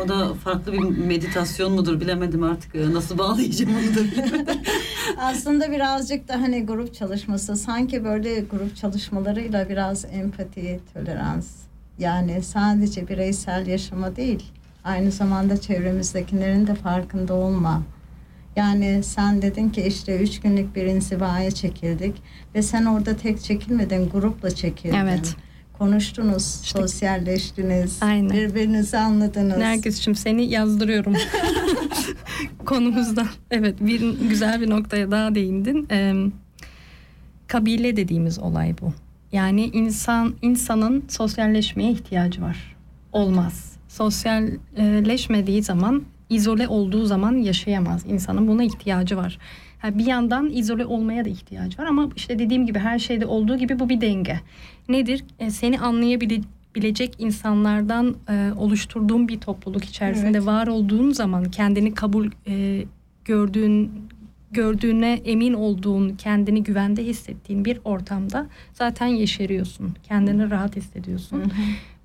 O 0.03 0.07
da 0.07 0.33
farklı 0.33 0.73
bir 0.73 0.79
meditasyon 0.79 1.73
mudur 1.73 2.01
bilemedim 2.01 2.43
artık. 2.43 2.75
Ee, 2.75 2.93
Nasıl 2.93 3.17
bağlayacağım 3.17 3.71
onu 3.75 3.95
da 3.95 4.11
bilemedim. 4.11 4.61
Aslında 5.17 5.71
birazcık 5.71 6.27
da 6.27 6.41
hani 6.41 6.65
grup 6.65 6.93
çalışması 6.93 7.55
sanki 7.55 8.03
böyle 8.03 8.39
grup 8.39 8.75
çalışmalarıyla 8.75 9.69
biraz 9.69 10.05
empati, 10.05 10.79
tolerans 10.93 11.47
yani 11.99 12.43
sadece 12.43 13.07
bireysel 13.07 13.67
yaşama 13.67 14.15
değil 14.15 14.43
aynı 14.83 15.11
zamanda 15.11 15.61
çevremizdekilerin 15.61 16.67
de 16.67 16.75
farkında 16.75 17.33
olma. 17.33 17.83
Yani 18.55 19.03
sen 19.03 19.41
dedin 19.41 19.69
ki 19.69 19.81
işte 19.81 20.19
üç 20.19 20.39
günlük 20.39 20.75
bir 20.75 20.85
inzivaya 20.85 21.51
çekildik 21.51 22.15
ve 22.55 22.61
sen 22.61 22.85
orada 22.85 23.15
tek 23.17 23.41
çekilmedin 23.43 24.09
grupla 24.09 24.51
çekildin. 24.55 24.95
Evet. 24.95 25.35
Konuştunuz, 25.77 26.59
İşte- 26.63 26.79
sosyalleştiniz, 26.79 28.03
Aynen. 28.03 28.29
birbirinizi 28.29 28.97
anladınız. 28.97 29.57
Nergis'cim 29.57 30.15
seni 30.15 30.45
yazdırıyorum 30.49 31.13
konumuzdan. 32.65 33.27
Evet 33.51 33.75
bir 33.81 34.19
güzel 34.29 34.61
bir 34.61 34.69
noktaya 34.69 35.11
daha 35.11 35.35
değindin. 35.35 35.87
Ee, 35.91 36.13
kabile 37.47 37.95
dediğimiz 37.97 38.39
olay 38.39 38.75
bu. 38.81 38.93
Yani 39.31 39.65
insan 39.65 40.33
insanın 40.41 41.03
sosyalleşmeye 41.09 41.91
ihtiyacı 41.91 42.41
var. 42.41 42.75
Olmaz. 43.11 43.71
Sosyalleşmediği 43.87 45.63
zaman, 45.63 46.03
izole 46.31 46.67
olduğu 46.67 47.05
zaman 47.05 47.35
yaşayamaz. 47.35 48.05
İnsanın 48.07 48.47
buna 48.47 48.63
ihtiyacı 48.63 49.17
var. 49.17 49.37
Ha, 49.79 49.97
bir 49.97 50.05
yandan 50.05 50.49
izole 50.53 50.85
olmaya 50.85 51.25
da 51.25 51.29
ihtiyacı 51.29 51.77
var 51.77 51.85
ama 51.85 52.09
işte 52.15 52.39
dediğim 52.39 52.65
gibi 52.65 52.79
her 52.79 52.99
şeyde 52.99 53.25
olduğu 53.25 53.57
gibi 53.57 53.79
bu 53.79 53.89
bir 53.89 54.01
denge. 54.01 54.39
Nedir? 54.89 55.23
E, 55.39 55.49
seni 55.51 55.79
anlayabilecek 55.79 57.15
insanlardan 57.19 58.15
e, 58.29 58.51
oluşturduğun 58.57 59.27
bir 59.27 59.39
topluluk 59.39 59.83
içerisinde 59.85 60.37
Evet. 60.37 60.45
var 60.45 60.67
olduğun 60.67 61.11
zaman 61.11 61.43
kendini 61.43 61.93
kabul 61.93 62.29
e, 62.47 62.83
gördüğün 63.25 63.91
gördüğüne 64.51 65.13
emin 65.25 65.53
olduğun, 65.53 66.09
kendini 66.15 66.63
güvende 66.63 67.05
hissettiğin 67.05 67.65
bir 67.65 67.79
ortamda 67.83 68.47
zaten 68.73 69.07
yeşeriyorsun. 69.07 69.95
Kendini 70.03 70.51
rahat 70.51 70.75
hissediyorsun. 70.75 71.43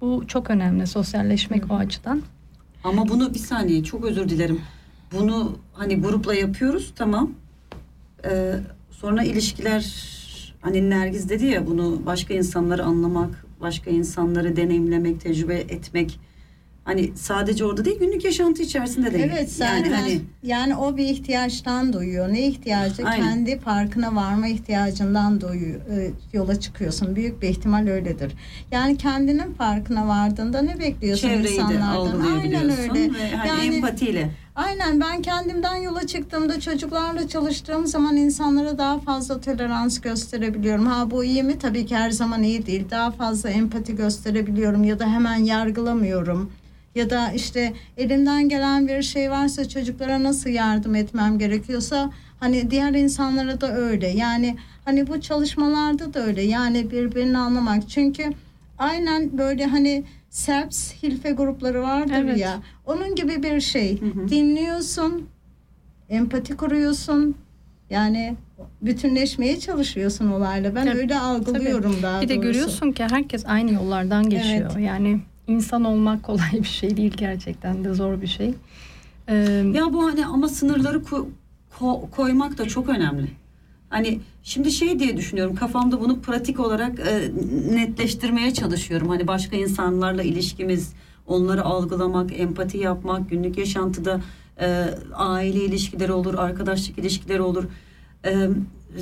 Bu 0.00 0.24
çok 0.26 0.50
önemli 0.50 0.86
sosyalleşmek 0.86 1.70
o 1.70 1.74
açıdan. 1.74 2.22
Ama 2.86 3.08
bunu 3.08 3.34
bir 3.34 3.38
saniye 3.38 3.84
çok 3.84 4.04
özür 4.04 4.28
dilerim. 4.28 4.60
Bunu 5.12 5.58
hani 5.72 6.00
grupla 6.00 6.34
yapıyoruz 6.34 6.92
tamam. 6.96 7.30
Ee, 8.24 8.54
sonra 8.90 9.22
ilişkiler 9.22 10.06
hani 10.60 10.90
Nergiz 10.90 11.28
dedi 11.28 11.46
ya 11.46 11.66
bunu 11.66 12.02
başka 12.06 12.34
insanları 12.34 12.84
anlamak, 12.84 13.46
başka 13.60 13.90
insanları 13.90 14.56
deneyimlemek, 14.56 15.20
tecrübe 15.20 15.54
etmek. 15.54 16.20
Hani 16.86 17.12
sadece 17.16 17.64
orada 17.64 17.84
değil 17.84 17.98
günlük 17.98 18.24
yaşantı 18.24 18.62
içerisinde 18.62 19.12
de. 19.12 19.18
Evet 19.18 19.52
zaten 19.52 19.90
yani 19.90 20.20
yani, 20.42 20.60
hani 20.60 20.76
o 20.76 20.96
bir 20.96 21.04
ihtiyaçtan 21.04 21.92
duyuyor. 21.92 22.32
Ne 22.32 22.46
ihtiyacı? 22.46 23.06
Aynen. 23.06 23.28
Kendi 23.28 23.58
farkına 23.58 24.14
varma 24.14 24.48
ihtiyacından 24.48 25.40
doyu, 25.40 25.74
e, 25.74 26.10
yola 26.32 26.60
çıkıyorsun. 26.60 27.16
Büyük 27.16 27.42
bir 27.42 27.48
ihtimal 27.48 27.86
öyledir. 27.86 28.32
Yani 28.70 28.96
kendinin 28.96 29.52
farkına 29.52 30.08
vardığında 30.08 30.62
ne 30.62 30.78
bekliyorsun 30.78 31.28
çevreyi 31.28 31.44
de 31.44 31.50
insanlardan? 31.50 31.80
Aynen 31.80 31.96
algılayabiliyorsun 31.96 32.90
öyle. 32.90 33.14
ve 33.14 33.36
hani 33.36 33.48
Yani- 33.48 33.76
empatiyle. 33.76 34.30
Aynen 34.56 35.00
ben 35.00 35.22
kendimden 35.22 35.76
yola 35.76 36.06
çıktığımda 36.06 36.60
çocuklarla 36.60 37.28
çalıştığım 37.28 37.86
zaman 37.86 38.16
insanlara 38.16 38.78
daha 38.78 38.98
fazla 38.98 39.40
tolerans 39.40 40.00
gösterebiliyorum. 40.00 40.86
Ha 40.86 41.10
bu 41.10 41.24
iyi 41.24 41.42
mi? 41.42 41.58
Tabii 41.58 41.86
ki 41.86 41.96
her 41.96 42.10
zaman 42.10 42.42
iyi 42.42 42.66
değil. 42.66 42.84
Daha 42.90 43.10
fazla 43.10 43.50
empati 43.50 43.96
gösterebiliyorum 43.96 44.84
ya 44.84 44.98
da 44.98 45.06
hemen 45.12 45.36
yargılamıyorum. 45.36 46.50
Ya 46.96 47.10
da 47.10 47.32
işte 47.32 47.72
elimden 47.96 48.48
gelen 48.48 48.88
bir 48.88 49.02
şey 49.02 49.30
varsa 49.30 49.68
çocuklara 49.68 50.22
nasıl 50.22 50.50
yardım 50.50 50.94
etmem 50.94 51.38
gerekiyorsa 51.38 52.10
hani 52.40 52.70
diğer 52.70 52.92
insanlara 52.94 53.60
da 53.60 53.76
öyle. 53.76 54.08
Yani 54.08 54.56
hani 54.84 55.06
bu 55.06 55.20
çalışmalarda 55.20 56.14
da 56.14 56.20
öyle. 56.26 56.42
Yani 56.42 56.90
birbirini 56.90 57.38
anlamak. 57.38 57.88
Çünkü 57.88 58.24
aynen 58.78 59.38
böyle 59.38 59.66
hani 59.66 60.04
SEPS, 60.30 60.92
hilfe 61.02 61.30
grupları 61.30 61.82
vardır 61.82 62.14
Evet. 62.16 62.38
ya. 62.38 62.62
Onun 62.86 63.14
gibi 63.14 63.42
bir 63.42 63.60
şey. 63.60 64.00
Hı 64.00 64.06
hı. 64.06 64.28
Dinliyorsun, 64.28 65.28
empati 66.08 66.56
kuruyorsun. 66.56 67.34
Yani 67.90 68.36
bütünleşmeye 68.82 69.60
çalışıyorsun 69.60 70.30
olayla. 70.30 70.74
Ben 70.74 70.86
Tabii, 70.86 70.98
öyle 70.98 71.18
algılıyorum 71.18 71.96
daha 72.02 72.20
Bir 72.20 72.28
de 72.28 72.34
doğrusu. 72.34 72.42
görüyorsun 72.48 72.92
ki 72.92 73.04
herkes 73.10 73.46
aynı 73.46 73.72
yollardan 73.72 74.30
geçiyor. 74.30 74.70
Evet. 74.76 74.86
Yani 74.86 75.20
insan 75.48 75.84
olmak 75.84 76.22
kolay 76.22 76.52
bir 76.52 76.64
şey 76.64 76.96
değil 76.96 77.12
gerçekten 77.16 77.84
de 77.84 77.94
zor 77.94 78.20
bir 78.20 78.26
şey. 78.26 78.54
Ee, 79.28 79.34
Ya 79.74 79.92
bu 79.92 80.04
hani 80.06 80.26
ama 80.26 80.48
sınırları 80.48 80.98
ko- 80.98 81.26
ko- 81.80 82.10
koymak 82.10 82.58
da 82.58 82.64
çok 82.68 82.88
önemli. 82.88 83.28
Hani 83.88 84.20
şimdi 84.42 84.70
şey 84.70 84.98
diye 84.98 85.16
düşünüyorum 85.16 85.54
kafamda 85.54 86.00
bunu 86.00 86.20
pratik 86.20 86.60
olarak 86.60 87.00
e, 87.00 87.30
netleştirmeye 87.74 88.54
çalışıyorum. 88.54 89.08
Hani 89.08 89.26
başka 89.26 89.56
insanlarla 89.56 90.22
ilişkimiz, 90.22 90.92
onları 91.26 91.64
algılamak, 91.64 92.40
empati 92.40 92.78
yapmak, 92.78 93.30
günlük 93.30 93.58
yaşantıda 93.58 94.20
e, 94.60 94.84
aile 95.14 95.64
ilişkileri 95.64 96.12
olur, 96.12 96.34
arkadaşlık 96.34 96.98
ilişkileri 96.98 97.42
olur. 97.42 97.64
E, 98.24 98.48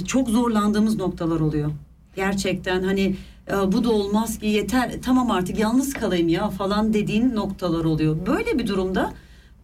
çok 0.06 0.28
zorlandığımız 0.28 0.96
noktalar 0.96 1.40
oluyor. 1.40 1.70
Gerçekten 2.16 2.82
hani 2.82 3.16
e, 3.50 3.72
bu 3.72 3.84
da 3.84 3.90
olmaz 3.90 4.38
ki 4.38 4.46
yeter 4.46 4.92
tamam 5.02 5.30
artık 5.30 5.58
yalnız 5.58 5.92
kalayım 5.92 6.28
ya 6.28 6.50
falan 6.50 6.94
dediğin 6.94 7.34
noktalar 7.36 7.84
oluyor. 7.84 8.26
Böyle 8.26 8.58
bir 8.58 8.66
durumda 8.66 9.12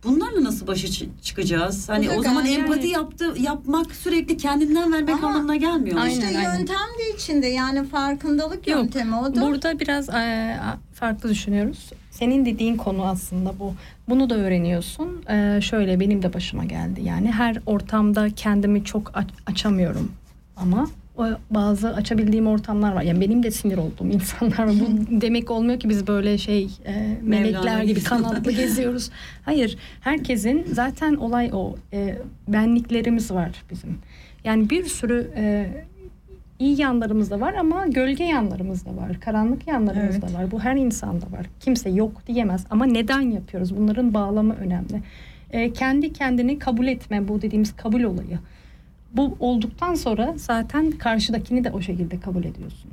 bunlarla 0.05 0.45
nasıl 0.45 0.67
başa 0.67 0.89
çı- 0.89 1.09
çıkacağız? 1.23 1.89
Hani 1.89 2.07
Bu 2.07 2.11
da 2.11 2.17
o 2.19 2.23
zaman 2.23 2.45
gayet- 2.45 2.59
empati 2.59 2.87
yaptı 2.89 3.35
yapmak 3.41 3.93
sürekli 3.97 4.37
kendinden 4.37 4.93
vermek 4.93 5.15
Ama- 5.15 5.29
anlamına 5.29 5.57
gelmiyor. 5.57 5.97
Aynen, 6.01 6.13
İşte 6.15 6.27
aynen. 6.27 6.59
yöntem 6.59 6.77
de 6.77 7.15
içinde 7.17 7.47
yani 7.47 7.85
farkındalık 7.87 8.69
Yok, 8.69 8.79
yöntemi 8.79 9.17
o 9.17 9.35
da. 9.35 9.41
Burada 9.41 9.81
biraz 9.81 10.09
e, 10.09 10.57
farklı 10.95 11.29
düşünüyoruz. 11.31 11.91
Senin 12.11 12.47
dediğin 12.47 12.77
konu 12.77 13.05
aslında 13.05 13.59
bu. 13.61 13.75
Bunu 14.09 14.31
da 14.31 14.35
öğreniyorsun. 14.37 15.23
E, 15.31 15.61
şöyle 15.63 16.01
benim 16.01 16.23
de 16.23 16.35
başıma 16.35 16.65
geldi. 16.65 17.01
Yani 17.05 17.33
her 17.33 17.57
ortamda 17.67 18.31
kendimi 18.31 18.85
çok 18.85 19.11
aç- 19.15 19.31
açamıyorum. 19.47 20.13
Ama 20.57 20.87
bazı 21.51 21.95
açabildiğim 21.95 22.47
ortamlar 22.47 22.93
var. 22.93 23.03
Yani 23.03 23.21
benim 23.21 23.43
de 23.43 23.51
sinir 23.51 23.79
olduğum 23.79 24.07
insanlar 24.13 24.59
var. 24.59 24.75
Bu 24.81 25.21
demek 25.21 25.51
olmuyor 25.51 25.81
ki 25.81 25.89
biz 25.89 26.07
böyle 26.07 26.39
şey 26.39 26.69
e, 26.87 27.19
melekler 27.23 27.83
gibi 27.83 28.03
kanatlı 28.03 28.53
geziyoruz. 28.53 29.11
Hayır. 29.45 29.77
Herkesin 30.01 30.65
zaten 30.73 31.15
olay 31.15 31.51
o. 31.53 31.77
E, 31.93 32.19
benliklerimiz 32.49 33.31
var 33.31 33.51
bizim. 33.71 33.99
Yani 34.45 34.71
bir 34.71 34.85
sürü 34.85 35.31
e, 35.37 35.67
iyi 36.59 36.81
yanlarımız 36.81 37.31
da 37.31 37.41
var 37.41 37.55
ama 37.55 37.87
gölge 37.87 38.25
yanlarımız 38.25 38.87
da 38.87 38.97
var. 38.97 39.21
Karanlık 39.21 39.67
yanlarımız 39.67 40.17
Evet. 40.21 40.35
da 40.35 40.39
var. 40.39 40.51
Bu 40.51 40.61
her 40.61 40.77
insanda 40.77 41.27
var. 41.33 41.47
Kimse 41.61 41.91
yok 41.91 42.27
diyemez 42.27 42.67
ama 42.71 42.87
neden 42.87 43.21
yapıyoruz? 43.21 43.77
Bunların 43.77 44.15
bağlamı 44.15 44.55
önemli. 44.55 45.03
Ee, 45.51 45.73
kendi 45.73 46.13
kendini 46.13 46.59
kabul 46.59 46.87
etme 46.87 47.29
bu 47.29 47.43
dediğimiz 47.43 47.77
kabul 47.77 48.03
olayı. 48.03 48.39
Bu 49.17 49.37
olduktan 49.41 49.95
sonra 49.95 50.35
zaten 50.37 50.91
karşıdakini 50.91 51.65
de 51.65 51.71
o 51.71 51.81
şekilde 51.81 52.21
kabul 52.21 52.45
ediyorsun. 52.45 52.91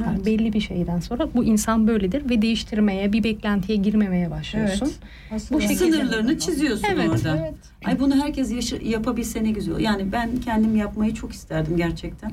Yani 0.00 0.12
Evet. 0.16 0.26
belli 0.26 0.52
bir 0.52 0.60
şeyden 0.60 1.00
sonra 1.00 1.28
bu 1.34 1.44
insan 1.44 1.86
böyledir 1.86 2.30
ve 2.30 2.42
değiştirmeye, 2.42 3.12
bir 3.12 3.24
beklentiye 3.24 3.78
girmemeye 3.78 4.30
başlıyorsun. 4.30 4.92
Evet. 5.32 5.42
Bu 5.50 5.60
yani. 5.60 5.68
şekilde- 5.68 5.96
Sınırlarını 5.96 6.38
çiziyorsun 6.38 6.86
Evet, 6.92 7.08
orada. 7.10 7.36
Evet. 7.40 7.54
Ay 7.84 8.00
bunu 8.00 8.22
herkes 8.24 8.52
yaşa- 8.52 8.82
yapabilse 8.88 9.44
ne 9.44 9.50
güzel. 9.50 9.78
Yani 9.80 10.12
ben 10.12 10.30
kendim 10.44 10.76
yapmayı 10.76 11.14
çok 11.14 11.32
isterdim 11.32 11.76
gerçekten. 11.76 12.32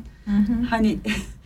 Hani 0.70 0.98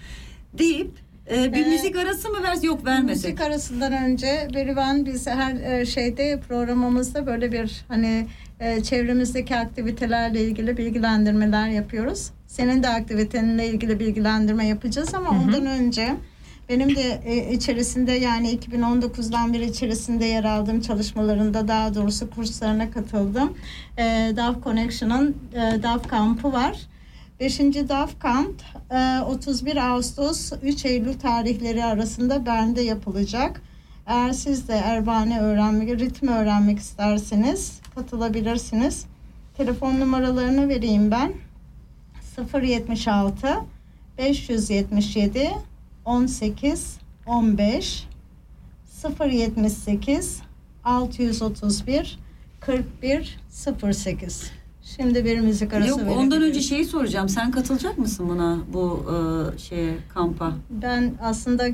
deyip 0.57 0.91
e, 1.31 1.53
bir 1.53 1.65
Ee, 1.65 1.69
müzik 1.69 1.95
arası 1.95 2.29
mı 2.29 2.43
vers 2.43 2.63
yok 2.63 2.85
vermesek. 2.85 3.31
Müzik 3.31 3.47
arasından 3.47 3.93
önce 3.93 4.47
Berivan 4.53 5.05
biz 5.05 5.27
her 5.27 5.55
e, 5.55 5.85
şeyde 5.85 6.39
programımızda 6.47 7.25
böyle 7.25 7.51
bir 7.51 7.85
hani 7.87 8.27
e, 8.59 8.83
çevremizdeki 8.83 9.55
aktivitelerle 9.55 10.41
ilgili 10.41 10.77
bilgilendirmeler 10.77 11.67
yapıyoruz. 11.67 12.31
Senin 12.47 12.83
de 12.83 12.89
aktivitenle 12.89 13.67
ilgili 13.67 13.99
bilgilendirme 13.99 14.67
yapacağız 14.67 15.13
ama 15.13 15.29
ondan 15.29 15.65
önce 15.65 16.15
benim 16.69 16.95
de 16.95 17.21
e, 17.25 17.53
içerisinde 17.53 18.11
yani 18.11 18.57
2019'dan 18.57 19.53
beri 19.53 19.65
içerisinde 19.65 20.25
yer 20.25 20.43
aldığım 20.43 20.81
çalışmalarında 20.81 21.67
daha 21.67 21.95
doğrusu 21.95 22.29
kurslarına 22.29 22.91
katıldım. 22.91 23.57
E, 23.97 24.03
DAF 24.35 24.63
Connection'ın 24.63 25.37
e, 25.53 25.83
DAF 25.83 26.07
kampı 26.07 26.53
var. 26.53 26.77
5. 27.39 27.59
DAF 27.59 28.19
kamp 28.19 28.61
31 28.91 29.77
Ağustos 29.77 30.51
3 30.63 30.85
Eylül 30.85 31.19
tarihleri 31.19 31.83
arasında 31.83 32.45
Bern'de 32.45 32.81
yapılacak. 32.81 33.61
Eğer 34.07 34.31
siz 34.31 34.67
de 34.67 34.73
erbane 34.73 35.39
öğrenmek, 35.39 35.99
ritmi 35.99 36.31
öğrenmek 36.31 36.79
isterseniz 36.79 37.79
katılabilirsiniz. 37.95 39.05
Telefon 39.57 39.99
numaralarını 39.99 40.69
vereyim 40.69 41.11
ben. 41.11 41.33
076 42.53 43.55
577 44.17 45.51
18 46.05 46.97
15 47.25 48.07
078 49.19 50.41
631 50.83 52.19
41 52.59 53.39
08 53.81 54.51
Şimdi 54.95 55.25
bir 55.25 55.39
müzik 55.39 55.73
arası 55.73 55.89
Yok 55.89 55.99
ondan 56.17 56.41
önce 56.41 56.61
şeyi 56.61 56.85
soracağım. 56.85 57.29
Sen 57.29 57.51
katılacak 57.51 57.97
mısın 57.97 58.29
buna 58.29 58.57
bu 58.73 59.05
e, 59.55 59.57
şeye 59.59 59.93
kampa? 60.13 60.51
Ben 60.69 61.11
aslında 61.21 61.65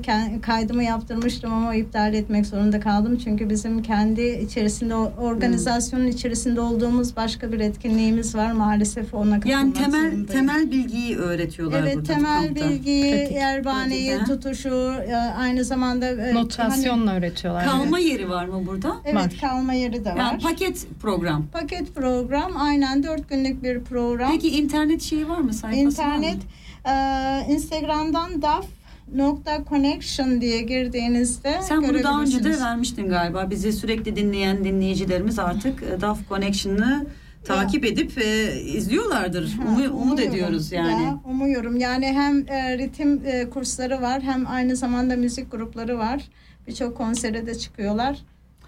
kaydımı 0.41 0.83
yaptırmıştım 0.83 1.53
ama 1.53 1.75
iptal 1.75 2.13
etmek 2.13 2.45
zorunda 2.45 2.79
kaldım. 2.79 3.17
Çünkü 3.23 3.49
bizim 3.49 3.81
kendi 3.83 4.21
içerisinde 4.21 4.95
organizasyonun 4.95 6.07
içerisinde 6.07 6.61
olduğumuz 6.61 7.15
başka 7.15 7.51
bir 7.51 7.59
etkinliğimiz 7.59 8.35
var. 8.35 8.51
Maalesef 8.51 9.13
ona 9.13 9.23
katılmak 9.39 9.45
Yani 9.47 9.73
temel 9.73 9.91
zorundayım. 10.01 10.25
temel 10.25 10.71
bilgiyi 10.71 11.17
öğretiyorlar 11.17 11.79
Evet 11.79 11.95
burada 11.95 12.03
bu 12.09 12.13
temel 12.13 12.45
kampta. 12.47 12.69
bilgiyi, 12.69 13.11
Pratik. 13.11 13.37
erbaneyi, 13.37 14.09
Pratik, 14.17 14.29
ha. 14.29 14.35
tutuşu, 14.35 14.93
e, 15.07 15.15
aynı 15.15 15.63
zamanda 15.63 16.07
e, 16.09 16.21
hani- 16.21 16.33
Notasyonla 16.33 17.13
öğretiyorlar. 17.15 17.65
Kalma 17.65 17.99
yeri 17.99 18.29
var 18.29 18.45
mı 18.45 18.67
burada? 18.67 18.95
evet 19.05 19.15
Var. 19.15 19.33
kalma 19.41 19.73
yeri 19.73 20.05
de 20.05 20.09
var. 20.11 20.17
Yani 20.17 20.41
paket 20.41 20.87
program. 21.01 21.45
Paket 21.53 21.95
program 21.95 22.51
aynen 22.57 23.03
dört 23.07 23.29
günlük 23.29 23.63
bir 23.63 23.83
program. 23.83 24.31
Peki 24.31 24.49
internet 24.49 25.01
şeyi 25.01 25.29
var 25.29 25.37
mı 25.37 25.53
sayfası? 25.53 26.01
İnternet 26.01 26.37
e, 26.85 27.53
Instagram'dan 27.53 28.41
daf.connection 28.41 30.41
diye 30.41 30.61
girdiğinizde 30.61 31.59
Sen 31.61 31.83
bunu 31.83 32.03
daha 32.03 32.21
önce 32.21 32.43
de 32.43 32.59
vermiştin 32.59 33.09
galiba. 33.09 33.49
Bizi 33.49 33.73
sürekli 33.73 34.15
dinleyen 34.15 34.63
dinleyicilerimiz 34.63 35.39
artık 35.39 35.83
e, 35.83 36.01
DAF 36.01 36.29
Connection'ı 36.29 37.05
takip 37.45 37.85
edip 37.85 38.17
e, 38.17 38.59
izliyorlardır. 38.61 39.53
Ha, 39.53 39.63
Umu- 39.69 39.89
umut 39.89 40.19
ediyoruz 40.19 40.71
yani. 40.71 41.03
Ya, 41.03 41.19
umuyorum. 41.25 41.77
Yani 41.77 42.05
hem 42.05 42.47
e, 42.47 42.77
ritim 42.77 43.21
e, 43.25 43.49
kursları 43.49 44.01
var 44.01 44.21
hem 44.21 44.47
aynı 44.47 44.75
zamanda 44.75 45.15
müzik 45.15 45.51
grupları 45.51 45.97
var. 45.97 46.21
Birçok 46.67 46.97
konsere 46.97 47.47
de 47.47 47.55
çıkıyorlar. 47.55 48.17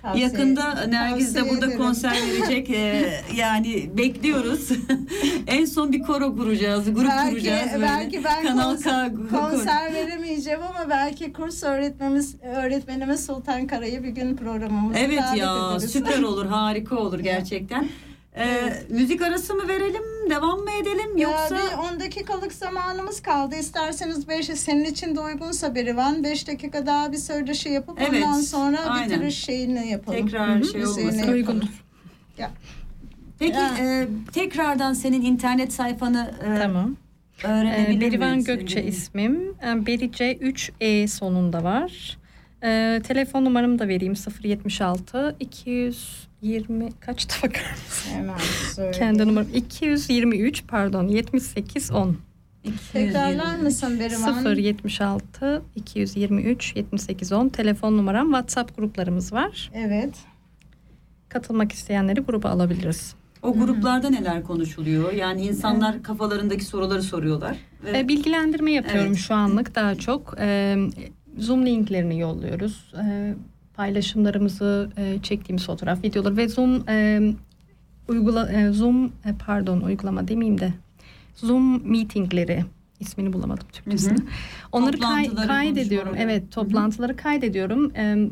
Tavsiye- 0.04 0.24
Yakında 0.24 0.86
Nergiz 0.86 1.36
de 1.36 1.50
burada 1.50 1.66
ederim. 1.66 1.78
konser 1.82 2.12
verecek. 2.14 2.70
E, 2.80 3.12
yani 3.36 3.90
bekliyoruz. 3.98 4.70
en 5.48 5.66
son 5.66 5.92
bir 5.94 6.00
koro 6.02 6.36
kuracağız, 6.36 6.94
grup 6.94 7.08
belki, 7.10 7.30
kuracağız 7.32 7.72
böyle. 7.74 7.84
belki 7.86 8.24
ben 8.24 8.44
Kanal 8.44 8.64
konser, 8.64 9.12
K 9.32 9.40
konser 9.40 9.94
veremeyeceğim 9.94 10.60
ama 10.70 10.90
belki 10.90 11.34
kurs 11.34 11.64
öğretmenimiz 11.64 12.36
öğretmenimiz 12.56 13.26
Sultan 13.26 13.68
Kara'yı 13.68 14.04
bir 14.04 14.10
gün 14.10 14.38
programımıza 14.38 15.00
Evet 15.00 15.20
davet 15.22 15.38
ya 15.38 15.72
ederiz. 15.78 15.92
süper 15.92 16.20
olur, 16.24 16.46
harika 16.46 16.96
olur 16.96 17.20
gerçekten. 17.20 17.88
E, 18.40 18.74
Müzik 18.90 19.22
arası 19.22 19.54
mı 19.56 19.68
verelim, 19.68 20.04
devam 20.30 20.60
mı 20.60 20.70
edelim 20.82 21.18
yoksa? 21.18 21.56
Ya 21.56 21.62
bir 21.62 21.94
10 21.96 22.00
dakikalık 22.00 22.54
zamanımız 22.54 23.22
kaldı. 23.22 23.56
İsterseniz 23.56 24.28
5 24.28 24.46
senin 24.46 24.84
için 24.86 25.16
de 25.16 25.20
uygunsa 25.20 25.76
Berivan 25.76 26.24
5 26.24 26.48
dakika 26.48 26.86
daha 26.86 27.12
bir 27.12 27.18
söyleşi 27.18 27.70
yapıp 27.70 28.02
Evet, 28.02 28.24
ondan 28.24 28.40
sonra 28.42 28.78
aynen. 28.80 29.10
bitiriş 29.10 29.38
şeyini 29.38 29.88
yapalım. 29.88 30.26
Tekrar 30.26 30.64
şey 30.64 30.82
Müziğini 30.82 31.10
olmasın. 31.12 31.32
Uygundur. 31.34 31.68
Peki 33.40 33.54
Ya. 33.58 33.76
e, 33.80 34.08
tekrardan 34.34 34.94
senin 34.94 35.22
internet 35.22 35.74
sayfanı 35.74 36.32
e, 36.46 36.60
Tamam. 36.60 36.96
öğrenebilir 37.44 37.98
Ee, 37.98 38.02
Berivan 38.12 38.44
Gökçe 38.44 38.74
sevgili? 38.76 38.90
ismim. 38.90 39.56
Ee, 39.64 39.86
Berice 39.86 40.34
3E 40.38 41.08
sonunda 41.08 41.64
var. 41.64 42.18
Ee, 42.64 43.02
telefon 43.04 43.46
numaramı 43.46 43.80
da 43.80 43.88
vereyim 43.88 44.14
076 44.44 45.36
220 45.40 46.90
kaçtı 47.00 47.36
bakar 47.48 47.72
mısın? 47.72 48.12
Hemen 48.14 48.38
söyleyeyim. 48.76 48.98
Kendi 49.00 49.28
numaram 49.28 49.48
223 49.54 50.64
pardon 50.68 51.08
78 51.08 51.92
10 51.92 52.18
Tekrarlar 52.94 53.56
mısın 53.56 54.00
Berivan? 54.00 54.56
076 54.56 55.62
223 55.76 56.76
78 56.76 57.32
10 57.32 57.50
telefon 57.50 57.98
numaram 57.98 58.26
WhatsApp 58.28 58.76
gruplarımız 58.78 59.34
var. 59.34 59.72
Evet. 59.74 60.16
Katılmak 61.30 61.72
isteyenleri 61.72 62.20
gruba 62.22 62.50
alabiliriz. 62.50 63.16
O 63.42 63.54
gruplarda 63.54 64.10
neler 64.10 64.44
konuşuluyor? 64.44 65.14
Yani 65.14 65.42
insanlar 65.46 66.04
kafalarındaki 66.04 66.66
soruları 66.66 67.04
soruyorlar. 67.04 67.58
Ve 67.84 68.00
E, 68.00 68.08
bilgilendirme 68.08 68.72
yapıyorum 68.72 69.08
Evet. 69.12 69.18
şu 69.20 69.34
anlık 69.36 69.76
daha 69.76 69.96
çok. 69.96 70.36
Zoom 71.38 71.66
linklerini 71.66 72.20
yolluyoruz. 72.20 72.94
E, 73.06 73.34
paylaşımlarımızı 73.74 74.90
e, 74.98 75.20
çektiğimiz 75.24 75.66
fotoğraf, 75.66 76.04
videolar 76.04 76.38
ve 76.38 76.48
Zoom 76.48 76.90
e, 76.90 77.22
uygula 78.08 78.52
e, 78.52 78.72
Zoom 78.72 79.06
e, 79.06 79.12
pardon 79.46 79.82
uygulama 79.82 80.28
demeyeyim 80.28 80.60
de 80.60 80.74
Zoom 81.36 81.92
meetingleri 81.92 82.66
ismini 83.00 83.34
bulamadım 83.34 83.68
Türkçesini. 83.72 84.18
Hı 84.18 84.22
hı. 84.22 84.28
Onları 84.72 85.00
kay- 85.00 85.36
kaydediyorum. 85.36 86.16
Evet, 86.18 86.52
toplantıları 86.52 87.16
kaydediyorum. 87.16 87.92
E, 87.96 88.30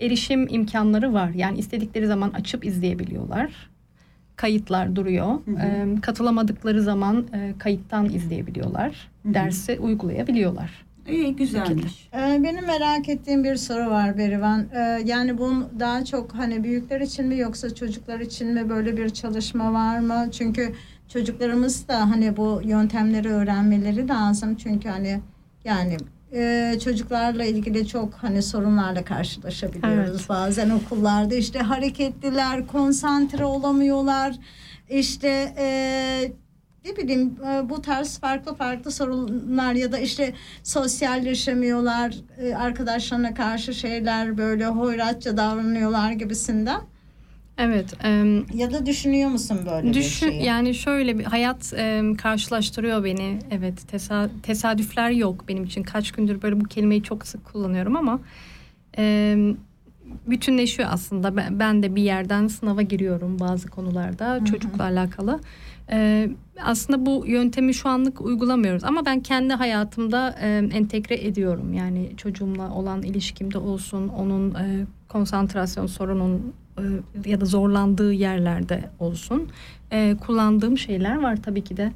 erişim 0.00 0.46
imkanları 0.48 1.12
var. 1.12 1.30
Yani 1.30 1.58
istedikleri 1.58 2.06
zaman 2.06 2.30
açıp 2.30 2.64
izleyebiliyorlar. 2.64 3.70
kayıtlar 4.36 4.96
duruyor. 4.96 5.38
E, 5.60 6.00
katılamadıkları 6.00 6.82
zaman 6.82 7.26
e, 7.34 7.54
kayıttan 7.58 8.04
izleyebiliyorlar. 8.04 9.08
Dersi 9.24 9.78
uygulayabiliyorlar. 9.80 10.70
İyi 11.10 11.36
güzelmiş. 11.36 12.08
Ee, 12.14 12.18
Benim 12.42 12.66
merak 12.66 13.08
ettiğim 13.08 13.44
bir 13.44 13.56
soru 13.56 13.90
var 13.90 14.18
Berivan. 14.18 14.66
Ee, 14.74 14.78
Yani 15.04 15.38
bu 15.38 15.52
daha 15.80 16.04
çok 16.04 16.34
hani 16.34 16.64
büyükler 16.64 17.00
için 17.00 17.26
mi 17.26 17.38
yoksa 17.38 17.74
çocuklar 17.74 18.20
için 18.20 18.48
mi 18.48 18.68
böyle 18.68 18.96
bir 18.96 19.10
çalışma 19.10 19.72
var 19.72 19.98
mı? 19.98 20.28
Çünkü 20.32 20.72
çocuklarımız 21.08 21.88
da 21.88 22.10
hani 22.10 22.36
bu 22.36 22.60
yöntemleri 22.64 23.28
öğrenmeleri 23.28 24.08
lazım. 24.08 24.56
Çünkü 24.56 24.88
hani 24.88 25.20
yani 25.64 25.96
e, 26.32 26.74
çocuklarla 26.84 27.44
ilgili 27.44 27.86
çok 27.88 28.14
hani 28.14 28.42
sorunlarla 28.42 29.04
karşılaşabiliyoruz. 29.04 30.10
Evet. 30.10 30.28
Bazen 30.28 30.70
okullarda 30.70 31.34
işte 31.34 31.58
hareketliler, 31.58 32.66
konsantre 32.66 33.44
olamıyorlar. 33.44 34.36
İşte 34.90 35.54
e, 35.58 36.32
ne 36.84 36.96
bileyim 36.96 37.34
e, 37.46 37.68
bu 37.68 37.82
tarz 37.82 38.18
farklı 38.18 38.54
farklı 38.54 38.90
sorunlar 38.90 39.72
ya 39.74 39.92
da 39.92 39.98
işte 39.98 40.34
sosyalleşemiyorlar 40.62 42.14
e, 42.38 42.54
arkadaşlarına 42.54 43.34
karşı 43.34 43.74
şeyler 43.74 44.38
böyle 44.38 44.66
hoyratça 44.66 45.36
davranıyorlar 45.36 46.12
gibisinden 46.12 46.80
Evet. 47.58 48.04
em, 48.04 48.46
ya 48.54 48.72
da 48.72 48.86
düşünüyor 48.86 49.30
musun 49.30 49.58
böyle 49.70 49.94
Düşün 49.94 50.28
bir 50.28 50.32
şeyi? 50.34 50.44
yani 50.44 50.74
şöyle 50.74 51.18
bir 51.18 51.24
hayat 51.24 51.72
em, 51.76 52.14
karşılaştırıyor 52.14 53.04
beni. 53.04 53.38
Evet 53.50 53.74
tesa- 53.92 54.28
tesadüfler 54.42 55.10
yok 55.10 55.44
benim 55.48 55.64
için. 55.64 55.82
Kaç 55.82 56.12
gündür 56.12 56.42
böyle 56.42 56.60
bu 56.60 56.64
kelimeyi 56.64 57.02
çok 57.02 57.26
sık 57.26 57.44
kullanıyorum 57.44 57.96
ama 57.96 58.20
em, 58.94 59.56
bütünleşiyor 60.26 60.88
aslında. 60.92 61.36
Ben, 61.36 61.58
ben 61.60 61.82
de 61.82 61.96
bir 61.96 62.02
yerden 62.02 62.46
sınava 62.48 62.82
giriyorum 62.82 63.38
bazı 63.40 63.68
konularda 63.68 64.44
çocukla 64.44 64.84
alakalı. 64.84 65.40
Ee, 65.92 66.30
aslında 66.62 67.06
bu 67.06 67.24
yöntemi 67.26 67.74
şu 67.74 67.88
anlık 67.88 68.20
uygulamıyoruz 68.20 68.84
ama 68.84 69.06
ben 69.06 69.20
kendi 69.20 69.54
hayatımda 69.54 70.36
e, 70.40 70.48
entegre 70.72 71.14
ediyorum. 71.26 71.72
Yani 71.72 72.10
çocuğumla 72.16 72.74
olan 72.74 73.02
ilişkimde 73.02 73.58
olsun, 73.58 74.08
onun 74.08 74.54
e, 74.54 74.86
konsantrasyon 75.08 75.86
sorunun 75.86 76.52
e, 76.78 76.82
ya 77.30 77.40
da 77.40 77.44
zorlandığı 77.44 78.12
yerlerde 78.12 78.90
olsun. 78.98 79.48
E, 79.92 80.16
kullandığım 80.26 80.78
şeyler 80.78 81.16
var 81.22 81.42
tabii 81.42 81.64
ki 81.64 81.76
de 81.76 81.92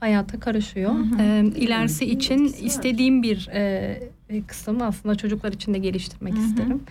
hayata 0.00 0.40
karışıyor. 0.40 0.90
E, 1.20 1.44
ilerisi 1.56 2.04
için 2.04 2.44
istediğim 2.44 3.22
bir 3.22 3.48
e, 3.52 4.00
kısım 4.46 4.82
aslında 4.82 5.14
çocuklar 5.14 5.52
için 5.52 5.74
de 5.74 5.78
geliştirmek 5.78 6.34
isterim. 6.38 6.82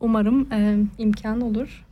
Umarım 0.00 0.52
e, 0.52 0.76
imkan 0.98 1.40
olur. 1.40 1.84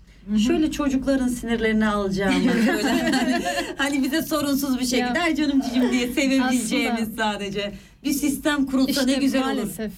Şöyle 0.47 0.71
çocukların 0.71 1.29
sinirlerini 1.29 1.89
alacağımız 1.89 2.47
böyle 2.67 2.89
hani, 2.89 3.45
hani 3.77 4.03
bize 4.03 4.23
sorunsuz 4.23 4.79
bir 4.79 4.85
şekilde 4.85 5.19
Ya. 5.19 5.25
ay 5.25 5.35
canım 5.35 5.61
cicim 5.61 5.93
diye 5.93 6.09
sevebileceğimiz 6.13 7.15
sadece 7.17 7.73
bir 8.05 8.13
sistem 8.13 8.67
kurulsa 8.67 9.03
ne 9.03 9.15
güzel 9.15 9.43
olur. 9.43 9.53
maalesef 9.53 9.93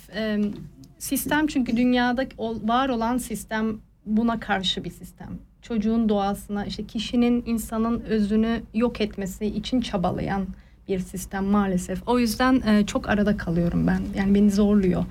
sistem 0.98 1.46
çünkü 1.46 1.76
dünyada 1.76 2.24
var 2.64 2.88
olan 2.88 3.18
sistem 3.18 3.76
buna 4.06 4.40
karşı 4.40 4.84
bir 4.84 4.90
sistem. 4.90 5.28
Çocuğun 5.62 6.08
doğasına 6.08 6.64
işte 6.66 6.86
kişinin 6.86 7.44
insanın 7.46 8.00
özünü 8.00 8.62
yok 8.74 9.00
etmesi 9.00 9.46
için 9.46 9.80
çabalayan 9.80 10.46
bir 10.88 10.98
sistem 10.98 11.44
maalesef. 11.44 12.08
O 12.08 12.18
yüzden 12.18 12.62
e, 12.66 12.86
çok 12.86 13.08
arada 13.08 13.36
kalıyorum 13.36 13.86
ben. 13.86 14.00
Yani 14.18 14.34
beni 14.34 14.50
zorluyor. 14.50 15.04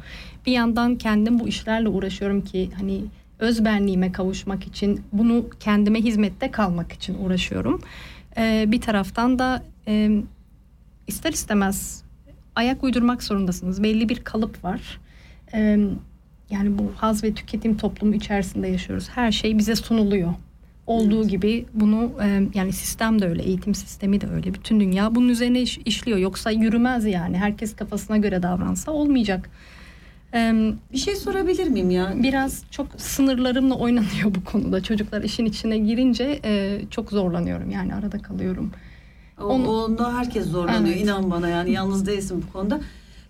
Bir 0.46 0.52
yandan 0.52 0.96
kendim 0.96 1.40
bu 1.40 1.48
işlerle 1.48 1.90
uğraşıyorum 1.90 2.42
ki 2.42 2.70
hani 2.80 3.02
öz 3.40 3.66
benliğime 3.66 4.12
kavuşmak 4.12 4.68
için 4.68 5.02
bunu 5.14 5.46
kendime 5.60 6.00
hizmette 6.02 6.52
kalmak 6.52 6.92
için 6.92 7.18
uğraşıyorum. 7.26 7.82
E, 8.38 8.66
bir 8.68 8.82
taraftan 8.82 9.40
da 9.40 9.64
e, 9.88 10.22
ister 11.08 11.34
istemez 11.34 12.04
ayak 12.56 12.84
uydurmak 12.84 13.24
zorundasınız. 13.24 13.84
Belli 13.84 14.10
bir 14.10 14.20
kalıp 14.24 14.64
var. 14.64 15.00
Ee, 15.54 15.80
yani 16.50 16.78
bu 16.78 16.92
haz 16.96 17.24
ve 17.24 17.34
tüketim 17.34 17.78
toplumu 17.78 18.16
içerisinde 18.16 18.68
yaşıyoruz. 18.68 19.10
Her 19.10 19.32
şey 19.32 19.58
bize 19.58 19.76
sunuluyor. 19.76 20.34
Olduğu 20.88 21.28
gibi 21.28 21.66
bunu 21.74 22.12
e, 22.24 22.48
yani 22.54 22.74
sistem 22.74 23.22
de 23.22 23.28
öyle, 23.28 23.44
eğitim 23.44 23.76
sistemi 23.76 24.22
de 24.22 24.28
öyle. 24.28 24.54
Bütün 24.54 24.80
dünya 24.80 25.16
bunun 25.16 25.30
üzerine 25.30 25.62
iş- 25.62 25.78
işliyor. 25.86 26.18
Yoksa 26.18 26.52
yürümez 26.52 27.06
yani. 27.06 27.38
Herkes 27.38 27.76
kafasına 27.76 28.18
göre 28.18 28.44
davransa 28.44 28.92
olmayacak. 28.92 29.50
Ee, 30.34 30.54
Bir 30.94 30.98
şey 30.98 31.16
sorabilir 31.16 31.68
miyim 31.68 31.90
ya? 31.92 32.14
biraz 32.16 32.64
çok 32.72 32.88
sınırlarımla 32.98 33.76
oynanıyor 33.76 34.36
bu 34.36 34.44
konuda. 34.44 34.84
Çocuklar 34.84 35.22
işin 35.24 35.46
içine 35.46 35.78
girince 35.78 36.40
e, 36.46 36.82
çok 36.90 37.10
zorlanıyorum. 37.12 37.72
Yani 37.72 37.96
arada 37.96 38.18
kalıyorum. 38.22 38.72
O, 39.42 39.44
Onu- 39.44 39.70
onda 39.70 40.18
herkes 40.18 40.46
zorlanıyor 40.46 40.96
Evet. 40.96 41.04
inan 41.04 41.32
bana 41.32 41.48
yani 41.50 41.72
yalnız 41.72 42.06
değilsin 42.08 42.46
bu 42.48 42.54
konuda. 42.54 42.80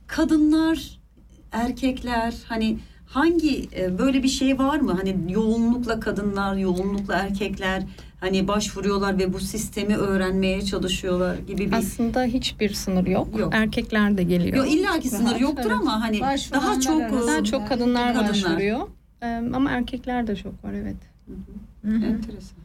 Kadınlar, 0.08 1.00
erkekler 1.52 2.34
hani 2.48 2.78
hangi 3.08 3.70
e, 3.76 3.98
böyle 3.98 4.24
bir 4.24 4.28
şey 4.30 4.60
var 4.60 4.80
mı? 4.80 4.92
Hani 5.02 5.18
yoğunlukla 5.34 6.00
kadınlar, 6.00 6.56
yoğunlukla 6.56 7.14
erkekler 7.16 7.84
hani 8.24 8.48
başvuruyorlar 8.48 9.20
ve 9.20 9.34
bu 9.34 9.40
sistemi 9.40 9.98
öğrenmeye 9.98 10.62
çalışıyorlar 10.62 11.38
gibi 11.38 11.72
bir 11.72 11.78
Aslında 11.78 12.24
hiçbir 12.24 12.74
sınır 12.74 13.08
yok. 13.08 13.40
Yok. 13.40 13.54
Erkekler 13.56 14.18
de 14.18 14.24
geliyor. 14.24 14.58
Yok 14.58 14.72
illa 14.72 15.00
ki 15.00 15.10
sınır 15.10 15.30
Rahat, 15.30 15.42
yoktur 15.42 15.72
evet. 15.72 15.80
ama 15.82 16.02
hani 16.02 16.22
daha 16.22 16.38
çok. 16.80 17.02
Daha 17.28 17.44
çok 17.44 17.68
kadınlar, 17.68 18.14
Kadınlar. 18.14 18.30
başvuruyor. 18.30 18.88
Ee, 19.24 19.42
ama 19.54 19.72
erkekler 19.72 20.28
de 20.28 20.36
çok 20.36 20.64
var 20.64 20.74
evet. 20.74 20.96
enteresan. 21.86 22.58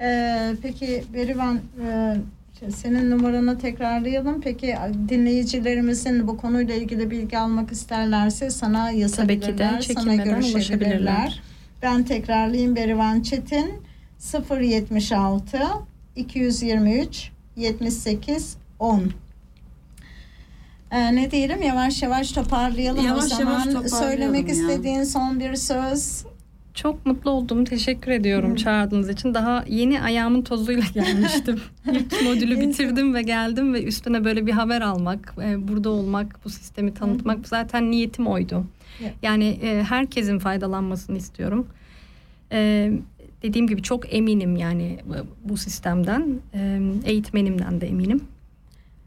Ee, 0.00 0.54
peki 0.62 1.04
Berivan 1.14 1.60
e, 1.84 2.70
senin 2.70 3.10
numaranı 3.10 3.58
tekrarlayalım. 3.58 4.40
Peki 4.40 4.74
dinleyicilerimizin 5.08 6.28
bu 6.28 6.36
konuyla 6.36 6.74
ilgili 6.74 7.10
bilgi 7.10 7.38
almak 7.38 7.72
isterlerse 7.72 8.50
sana 8.50 8.90
yazabilirler, 8.90 9.70
Tabii 9.70 9.80
ki 9.80 9.88
de, 9.88 10.00
sana 10.00 10.14
görüşebilirler. 10.14 10.54
ulaşabilirler. 10.54 11.42
Ben 11.82 12.02
tekrarlayayım 12.02 12.76
Berivan 12.76 13.20
Çetin 13.20 13.82
076 14.22 15.58
223 16.16 17.30
78 17.56 18.56
10 18.78 19.02
Ee, 20.90 21.14
ne 21.16 21.30
diyelim 21.30 21.62
yavaş 21.62 22.02
yavaş 22.02 22.32
toparlayalım 22.32 23.06
Yavaş 23.06 23.24
o 23.24 23.26
zaman. 23.28 23.50
yavaş 23.52 23.64
toparlayalım 23.64 23.88
Söylemek 23.88 24.48
ya. 24.48 24.54
istediğin 24.54 25.02
son 25.04 25.40
bir 25.40 25.54
söz. 25.56 26.24
Çok 26.74 27.06
mutlu 27.06 27.30
oldum. 27.30 27.64
Teşekkür 27.64 28.10
ediyorum 28.10 28.56
çağırdığınız 28.56 29.08
için. 29.08 29.34
Daha 29.34 29.64
yeni 29.68 30.02
ayağımın 30.02 30.42
tozuyla 30.42 30.82
gelmiştim. 30.94 31.60
İlk 31.92 32.22
modülü 32.22 32.60
bitirdim 32.60 33.14
ve 33.14 33.22
geldim 33.22 33.74
ve 33.74 33.84
üstüne 33.84 34.24
böyle 34.24 34.46
bir 34.46 34.52
haber 34.52 34.80
almak, 34.80 35.34
e, 35.42 35.68
burada 35.68 35.90
olmak, 35.90 36.44
bu 36.44 36.50
sistemi 36.50 36.94
tanıtmak 36.94 37.48
zaten 37.48 37.90
niyetim 37.90 38.26
oydu. 38.26 38.64
Yani 39.22 39.44
e, 39.62 39.82
herkesin 39.82 40.38
faydalanmasını 40.38 41.18
istiyorum. 41.18 41.66
E, 43.42 43.48
dediğim 43.48 43.66
gibi 43.66 43.82
çok 43.82 44.14
eminim 44.14 44.56
yani 44.56 44.98
bu- 45.06 45.50
bu 45.50 45.56
sistemden. 45.56 46.26
E, 46.54 46.80
eğitmenimden 47.04 47.80
de 47.80 47.86
eminim. 47.88 48.20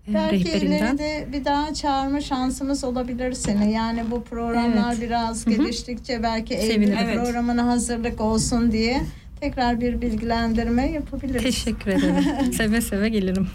E, 0.09 0.13
Belki 0.13 0.45
rehberimden. 0.45 0.77
ileride 0.77 1.27
bir 1.33 1.45
daha 1.45 1.73
çağırma 1.73 2.21
şansımız 2.21 2.83
olabilir 2.83 3.33
seni. 3.33 3.71
Yani 3.73 4.03
bu 4.11 4.23
programlar 4.23 4.91
Evet. 4.93 5.01
biraz 5.01 5.45
geliştikçe 5.45 6.23
belki 6.23 6.53
Eylül 6.53 6.73
Sevinirim. 6.73 6.97
Evet. 7.03 7.15
programına 7.25 7.65
hazırlık 7.67 8.21
olsun 8.21 8.71
diye 8.71 9.01
tekrar 9.39 9.81
bir 9.81 10.01
bilgilendirme 10.01 10.91
yapabiliriz. 10.91 11.43
Teşekkür 11.43 11.91
ederim. 11.91 12.15
seve 12.53 12.81
seve 12.81 13.09
gelirim. 13.09 13.47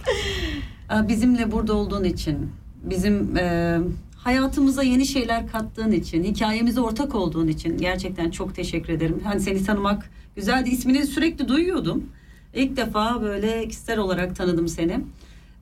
Aa, 0.89 1.09
bizimle 1.09 1.53
burada 1.53 1.75
olduğun 1.75 2.05
için, 2.05 2.37
bizim 2.83 3.37
e, 3.37 3.79
hayatımıza 4.17 4.83
yeni 4.83 5.07
şeyler 5.07 5.47
kattığın 5.47 5.93
için, 5.93 6.25
hikayemize 6.25 6.81
ortak 6.81 7.15
olduğun 7.15 7.49
için 7.49 7.79
gerçekten 7.79 8.31
çok 8.31 8.55
teşekkür 8.55 8.93
ederim. 8.93 9.21
Hani 9.25 9.41
seni 9.41 9.65
tanımak 9.65 10.11
güzeldi. 10.37 10.71
İsmini 10.71 11.07
sürekli 11.07 11.49
duyuyordum. 11.49 12.09
İlk 12.55 12.77
defa 12.77 13.23
böyle 13.23 13.69
kişisel 13.69 13.99
olarak 13.99 14.37
tanıdım 14.37 14.69
seni. 14.69 15.01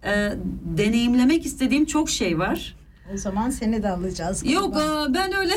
E, 0.05 0.33
deneyimlemek 0.77 1.47
istediğim 1.47 1.85
çok 1.85 2.11
şey 2.11 2.39
var. 2.39 2.77
O 3.15 3.17
zaman 3.17 3.51
seni 3.51 3.83
de 3.83 3.89
alacağız. 3.89 4.51
Yok 4.51 4.77
aa, 4.77 5.15
ben 5.15 5.37
öyle 5.37 5.53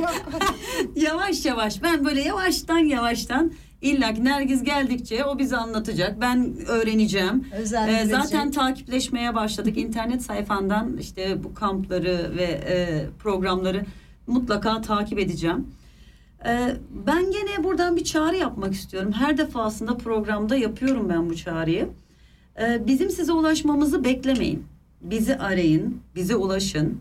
Yok. 0.00 0.14
yavaş 0.96 1.44
yavaş 1.46 1.82
ben 1.82 2.04
böyle 2.04 2.20
yavaştan 2.20 2.78
yavaştan 2.78 3.52
illa 3.82 4.14
ki 4.14 4.24
Nergiz 4.24 4.62
geldikçe 4.62 5.24
o 5.24 5.38
bize 5.38 5.56
anlatacak. 5.56 6.20
Ben 6.20 6.56
öğreneceğim. 6.66 7.46
Ee, 7.88 8.04
zaten 8.06 8.50
takipleşmeye 8.50 9.34
başladık. 9.34 9.78
İnternet 9.78 10.22
sayfandan 10.22 10.96
işte 10.96 11.44
bu 11.44 11.54
kampları 11.54 12.32
ve 12.36 12.44
e, 12.44 13.06
programları 13.18 13.84
mutlaka 14.26 14.80
takip 14.80 15.18
edeceğim. 15.18 15.66
Ee, 16.46 16.76
ben 17.06 17.30
gene 17.30 17.64
buradan 17.64 17.96
bir 17.96 18.04
çağrı 18.04 18.36
yapmak 18.36 18.74
istiyorum. 18.74 19.12
Her 19.12 19.38
defasında 19.38 19.96
programda 19.96 20.56
yapıyorum 20.56 21.08
ben 21.08 21.30
bu 21.30 21.36
çağrıyı. 21.36 21.88
Ee, 22.60 22.86
bizim 22.86 23.10
size 23.10 23.32
ulaşmamızı 23.32 24.04
beklemeyin. 24.04 24.66
Bizi 25.00 25.36
arayın, 25.36 26.00
bize 26.14 26.36
ulaşın. 26.36 27.00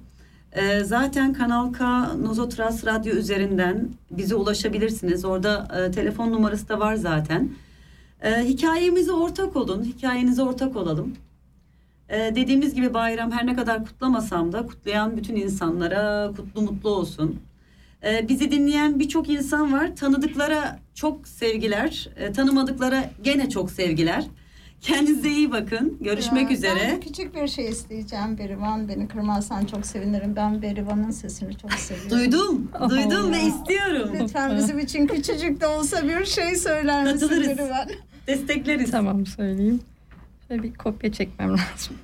Ee, 0.53 0.79
zaten 0.83 1.33
Kanal 1.33 1.73
K 1.73 2.07
Nozotras 2.17 2.85
Radyo 2.85 3.13
üzerinden 3.13 3.89
bize 4.11 4.35
ulaşabilirsiniz. 4.35 5.25
Orada 5.25 5.67
e, 5.77 5.91
telefon 5.91 6.31
numarası 6.31 6.69
da 6.69 6.79
var 6.79 6.95
zaten. 6.95 7.49
Hikayemize 8.43 9.11
ortak 9.11 9.55
olun, 9.55 9.83
hikayenize 9.83 10.41
ortak 10.41 10.75
olalım. 10.75 11.13
Dediğimiz 12.09 12.73
gibi 12.73 12.93
bayram 12.93 13.31
her 13.31 13.45
ne 13.45 13.55
kadar 13.55 13.85
kutlamasam 13.85 14.51
da 14.51 14.65
kutlayan 14.65 15.17
bütün 15.17 15.35
insanlara 15.35 16.31
kutlu 16.37 16.61
mutlu 16.61 16.89
olsun. 16.89 17.39
Ee, 18.03 18.25
bizi 18.29 18.51
dinleyen 18.51 18.99
birçok 18.99 19.29
insan 19.29 19.73
var. 19.73 19.95
Tanıdıklara 19.95 20.79
çok 20.95 21.27
sevgiler, 21.27 22.09
e, 22.15 22.31
tanımadıklara 22.31 23.09
gene 23.23 23.49
çok 23.49 23.71
sevgiler. 23.71 24.25
Kendinize 24.81 25.29
iyi 25.29 25.51
bakın. 25.51 25.97
Görüşmek 26.01 26.51
Ya, 26.51 26.57
üzere. 26.57 26.79
Ben 26.91 26.99
küçük 26.99 27.35
bir 27.35 27.47
şey 27.47 27.69
isteyeceğim 27.69 28.37
Berivan. 28.37 28.87
Beni 28.87 29.07
kırmazsan 29.07 29.65
çok 29.65 29.85
sevinirim. 29.85 30.35
Ben 30.35 30.61
Berivan'ın 30.61 31.11
sesini 31.11 31.57
çok 31.57 31.73
seviyorum. 31.73 32.11
Duydum, 32.11 32.71
duydum 32.89 33.31
ve 33.33 33.41
istiyorum. 33.41 34.09
Lütfen 34.21 34.57
bizim 34.57 34.79
için 34.79 35.07
küçücük 35.07 35.61
de 35.61 35.67
olsa 35.67 36.07
bir 36.07 36.25
şey 36.25 36.55
söyler 36.55 37.03
misin 37.03 37.19
Katılırız. 37.27 37.47
Berivan? 37.47 37.89
Destekleriz. 38.27 38.91
Tamam 38.91 39.25
söyleyeyim. 39.25 39.79
Şöyle 40.47 40.63
bir 40.63 40.73
kopya 40.73 41.11
çekmem 41.11 41.49
lazım. 41.51 41.95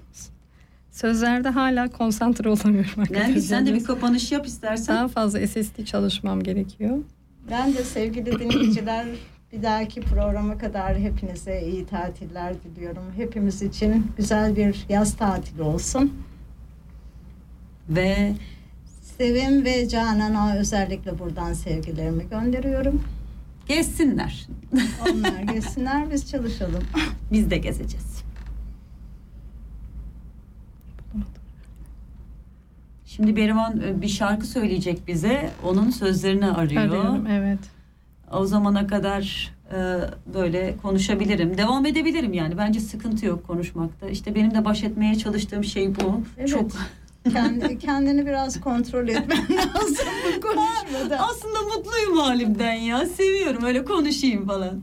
Sözlerde 1.02 1.50
hala 1.50 1.90
konsantre 1.90 2.50
olamıyorum 2.50 3.00
arkadaşlar. 3.00 3.28
Yani 3.28 3.42
sen 3.42 3.66
de 3.66 3.74
bir 3.74 3.84
kapanış 3.84 4.32
yap 4.32 4.46
istersen. 4.48 4.96
Daha 4.96 5.08
fazla 5.08 5.48
SSD 5.48 5.86
çalışmam 5.86 6.44
gerekiyor. 6.44 6.98
Ben 7.52 7.74
de 7.74 7.84
sevgili 7.84 8.40
dinleyiciler 8.40 9.06
bir 9.54 9.64
dahaki 9.64 10.02
programa 10.02 10.58
kadar 10.58 10.98
hepinize 10.98 11.62
iyi 11.62 11.86
tatiller 11.86 12.54
diliyorum. 12.64 13.04
Hepimiz 13.16 13.62
için 13.62 14.12
güzel 14.18 14.56
bir 14.56 14.86
yaz 14.90 15.18
tatili 15.18 15.62
olsun. 15.62 16.14
Ve 17.90 18.34
Sevim 19.18 19.66
ve 19.66 19.90
Canan'a 19.90 20.58
özellikle 20.58 21.20
buradan 21.20 21.54
sevgilerimi 21.54 22.30
gönderiyorum. 22.30 23.04
gezsinler. 23.68 24.48
Onlar 25.02 25.54
gelsinler 25.54 26.12
biz 26.12 26.32
çalışalım. 26.32 26.84
Biz 27.32 27.50
de 27.52 27.58
gezeceğiz. 27.58 28.17
Şimdi 33.18 33.36
Berivan 33.36 33.82
e, 33.82 34.02
bir 34.02 34.08
şarkı 34.08 34.48
söyleyecek 34.48 35.08
bize. 35.08 35.50
Onun 35.64 35.90
sözlerini 35.90 36.46
arıyor. 36.52 36.82
Arıyorum 36.82 37.28
evet. 37.28 37.60
O 38.32 38.46
zamana 38.46 38.88
kadar 38.88 39.52
e, 39.72 39.78
böyle 40.34 40.78
konuşabilirim. 40.82 41.58
Devam 41.58 41.86
edebilirim 41.86 42.34
yani. 42.34 42.58
Bence 42.58 42.80
sıkıntı 42.80 43.26
yok 43.26 43.48
konuşmakta. 43.48 44.10
İşte 44.10 44.36
benim 44.36 44.54
de 44.54 44.66
baş 44.66 44.84
etmeye 44.84 45.16
çalıştığım 45.16 45.64
şey 45.64 45.96
bu. 45.96 46.22
Evet. 46.38 46.50
Çok 46.50 46.72
Kendi, 47.34 47.80
kendini 47.80 48.26
biraz 48.26 48.62
kontrol 48.62 49.08
etmen 49.08 49.38
lazım 49.58 50.08
bu 50.38 50.42
konuşmada. 50.42 51.20
aslında 51.20 51.62
mutluyum 51.78 52.18
halimden 52.18 52.74
ya. 52.74 53.06
Seviyorum 53.06 53.64
öyle 53.64 53.86
konuşayım 53.86 54.48
falan. 54.48 54.82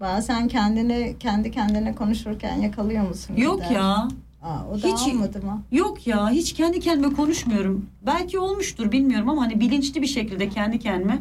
Bazen 0.00 0.48
kendini 0.48 1.16
kendi 1.20 1.50
kendine 1.50 1.94
konuşurken 1.94 2.56
yakalıyor 2.60 3.08
musun? 3.08 3.36
Yok 3.36 3.62
Gider? 3.62 3.70
ya. 3.74 4.08
Aa, 4.42 4.64
o 4.72 4.82
da 4.82 4.86
Hiç- 4.88 5.14
olmadı 5.14 5.42
mı? 5.42 5.62
Yok 5.72 6.06
ya 6.06 6.30
hiç 6.30 6.52
kendi 6.52 6.80
kendime 6.80 7.14
konuşmuyorum. 7.14 7.86
Belki 8.06 8.38
olmuştur 8.38 8.92
bilmiyorum 8.92 9.28
ama 9.28 9.42
hani 9.42 9.60
bilinçli 9.60 10.02
bir 10.02 10.06
şekilde 10.06 10.48
kendi 10.48 10.78
kendime 10.78 11.18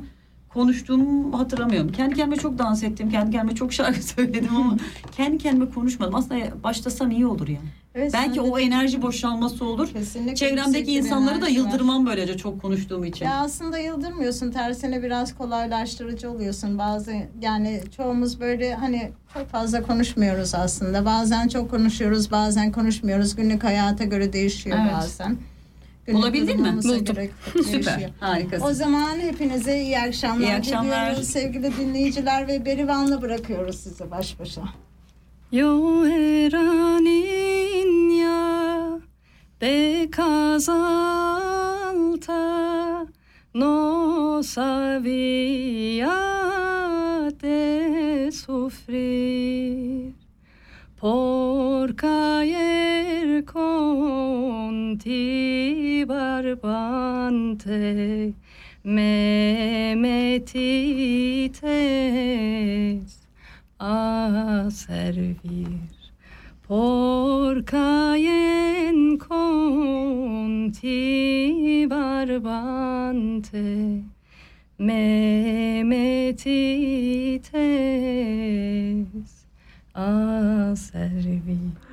konuştuğumu 0.53 1.39
hatırlamıyorum. 1.39 1.91
Kendi 1.91 2.15
kendime 2.15 2.35
çok 2.35 2.57
dans 2.59 2.83
ettim, 2.83 3.09
kendi 3.09 3.31
kendime 3.31 3.55
çok 3.55 3.73
şarkı 3.73 4.03
söyledim 4.07 4.55
ama 4.55 4.77
kendi 5.17 5.37
kendime 5.37 5.69
konuşmadım. 5.69 6.15
Aslında 6.15 6.63
başlasam 6.63 7.11
iyi 7.11 7.27
olur 7.27 7.47
yani. 7.47 7.67
Evet, 7.95 8.13
Belki 8.13 8.41
o 8.41 8.59
enerji 8.59 9.01
boşalması 9.01 9.65
olur. 9.65 9.89
kesinlikle 9.93 10.35
Çevremdeki 10.35 10.91
insanları 10.93 11.41
da 11.41 11.47
enerji 11.49 11.63
var. 11.63 11.71
yıldırmam 11.71 12.05
böylece 12.05 12.37
çok 12.37 12.61
konuştuğum 12.61 13.03
için. 13.05 13.25
Ya 13.25 13.35
aslında 13.37 13.77
yıldırmıyorsun. 13.77 14.51
Tersine 14.51 15.03
biraz 15.03 15.37
kolaylaştırıcı 15.37 16.31
oluyorsun. 16.31 16.77
Bazı 16.77 17.13
yani 17.41 17.81
çoğumuz 17.97 18.39
böyle 18.39 18.73
hani 18.75 19.11
çok 19.33 19.49
fazla 19.49 19.83
konuşmuyoruz 19.83 20.55
aslında. 20.55 21.05
Bazen 21.05 21.47
çok 21.47 21.71
konuşuyoruz, 21.71 22.31
bazen 22.31 22.71
konuşmuyoruz. 22.71 23.35
Günlük 23.35 23.63
hayata 23.63 24.03
göre 24.03 24.33
değişiyor 24.33 24.77
Evet. 24.81 24.93
bazen. 24.95 25.37
Bulabildin 26.07 26.61
mi? 26.61 26.73
Buldum. 26.83 27.15
Süper. 27.63 28.09
Harikasın. 28.19 28.65
O 28.65 28.73
zaman 28.73 29.19
hepinize 29.19 29.81
iyi 29.81 29.99
akşamlar, 29.99 30.47
İyi 30.47 30.53
akşamlar. 30.53 31.05
diliyoruz 31.09 31.29
sevgili 31.29 31.77
dinleyiciler 31.77 32.47
ve 32.47 32.65
Berivan'la 32.65 33.21
bırakıyoruz 33.21 33.75
sizi 33.79 34.11
baş 34.11 34.39
başa. 34.39 34.61
Yo 35.51 36.05
era 36.05 36.97
niña 36.99 38.99
de 39.61 40.09
casa 40.17 40.73
alta, 41.91 43.05
no 43.53 44.41
sabía 44.43 46.19
de 47.43 48.31
sufrir 48.31 50.13
por 50.99 51.87
caer 52.01 52.92
con 53.45 54.97
ti 54.97 56.03
barbante 56.05 57.73
me 58.83 59.95
metí 59.97 61.51
a 63.79 64.67
servir 64.69 65.79
por 66.67 67.63
caen 67.63 69.17
con 69.17 70.71
ti 70.71 71.85
barbante 71.87 73.63
me 74.77 75.83
metí 75.85 77.39
a 79.93 80.73
servir. 80.75 81.92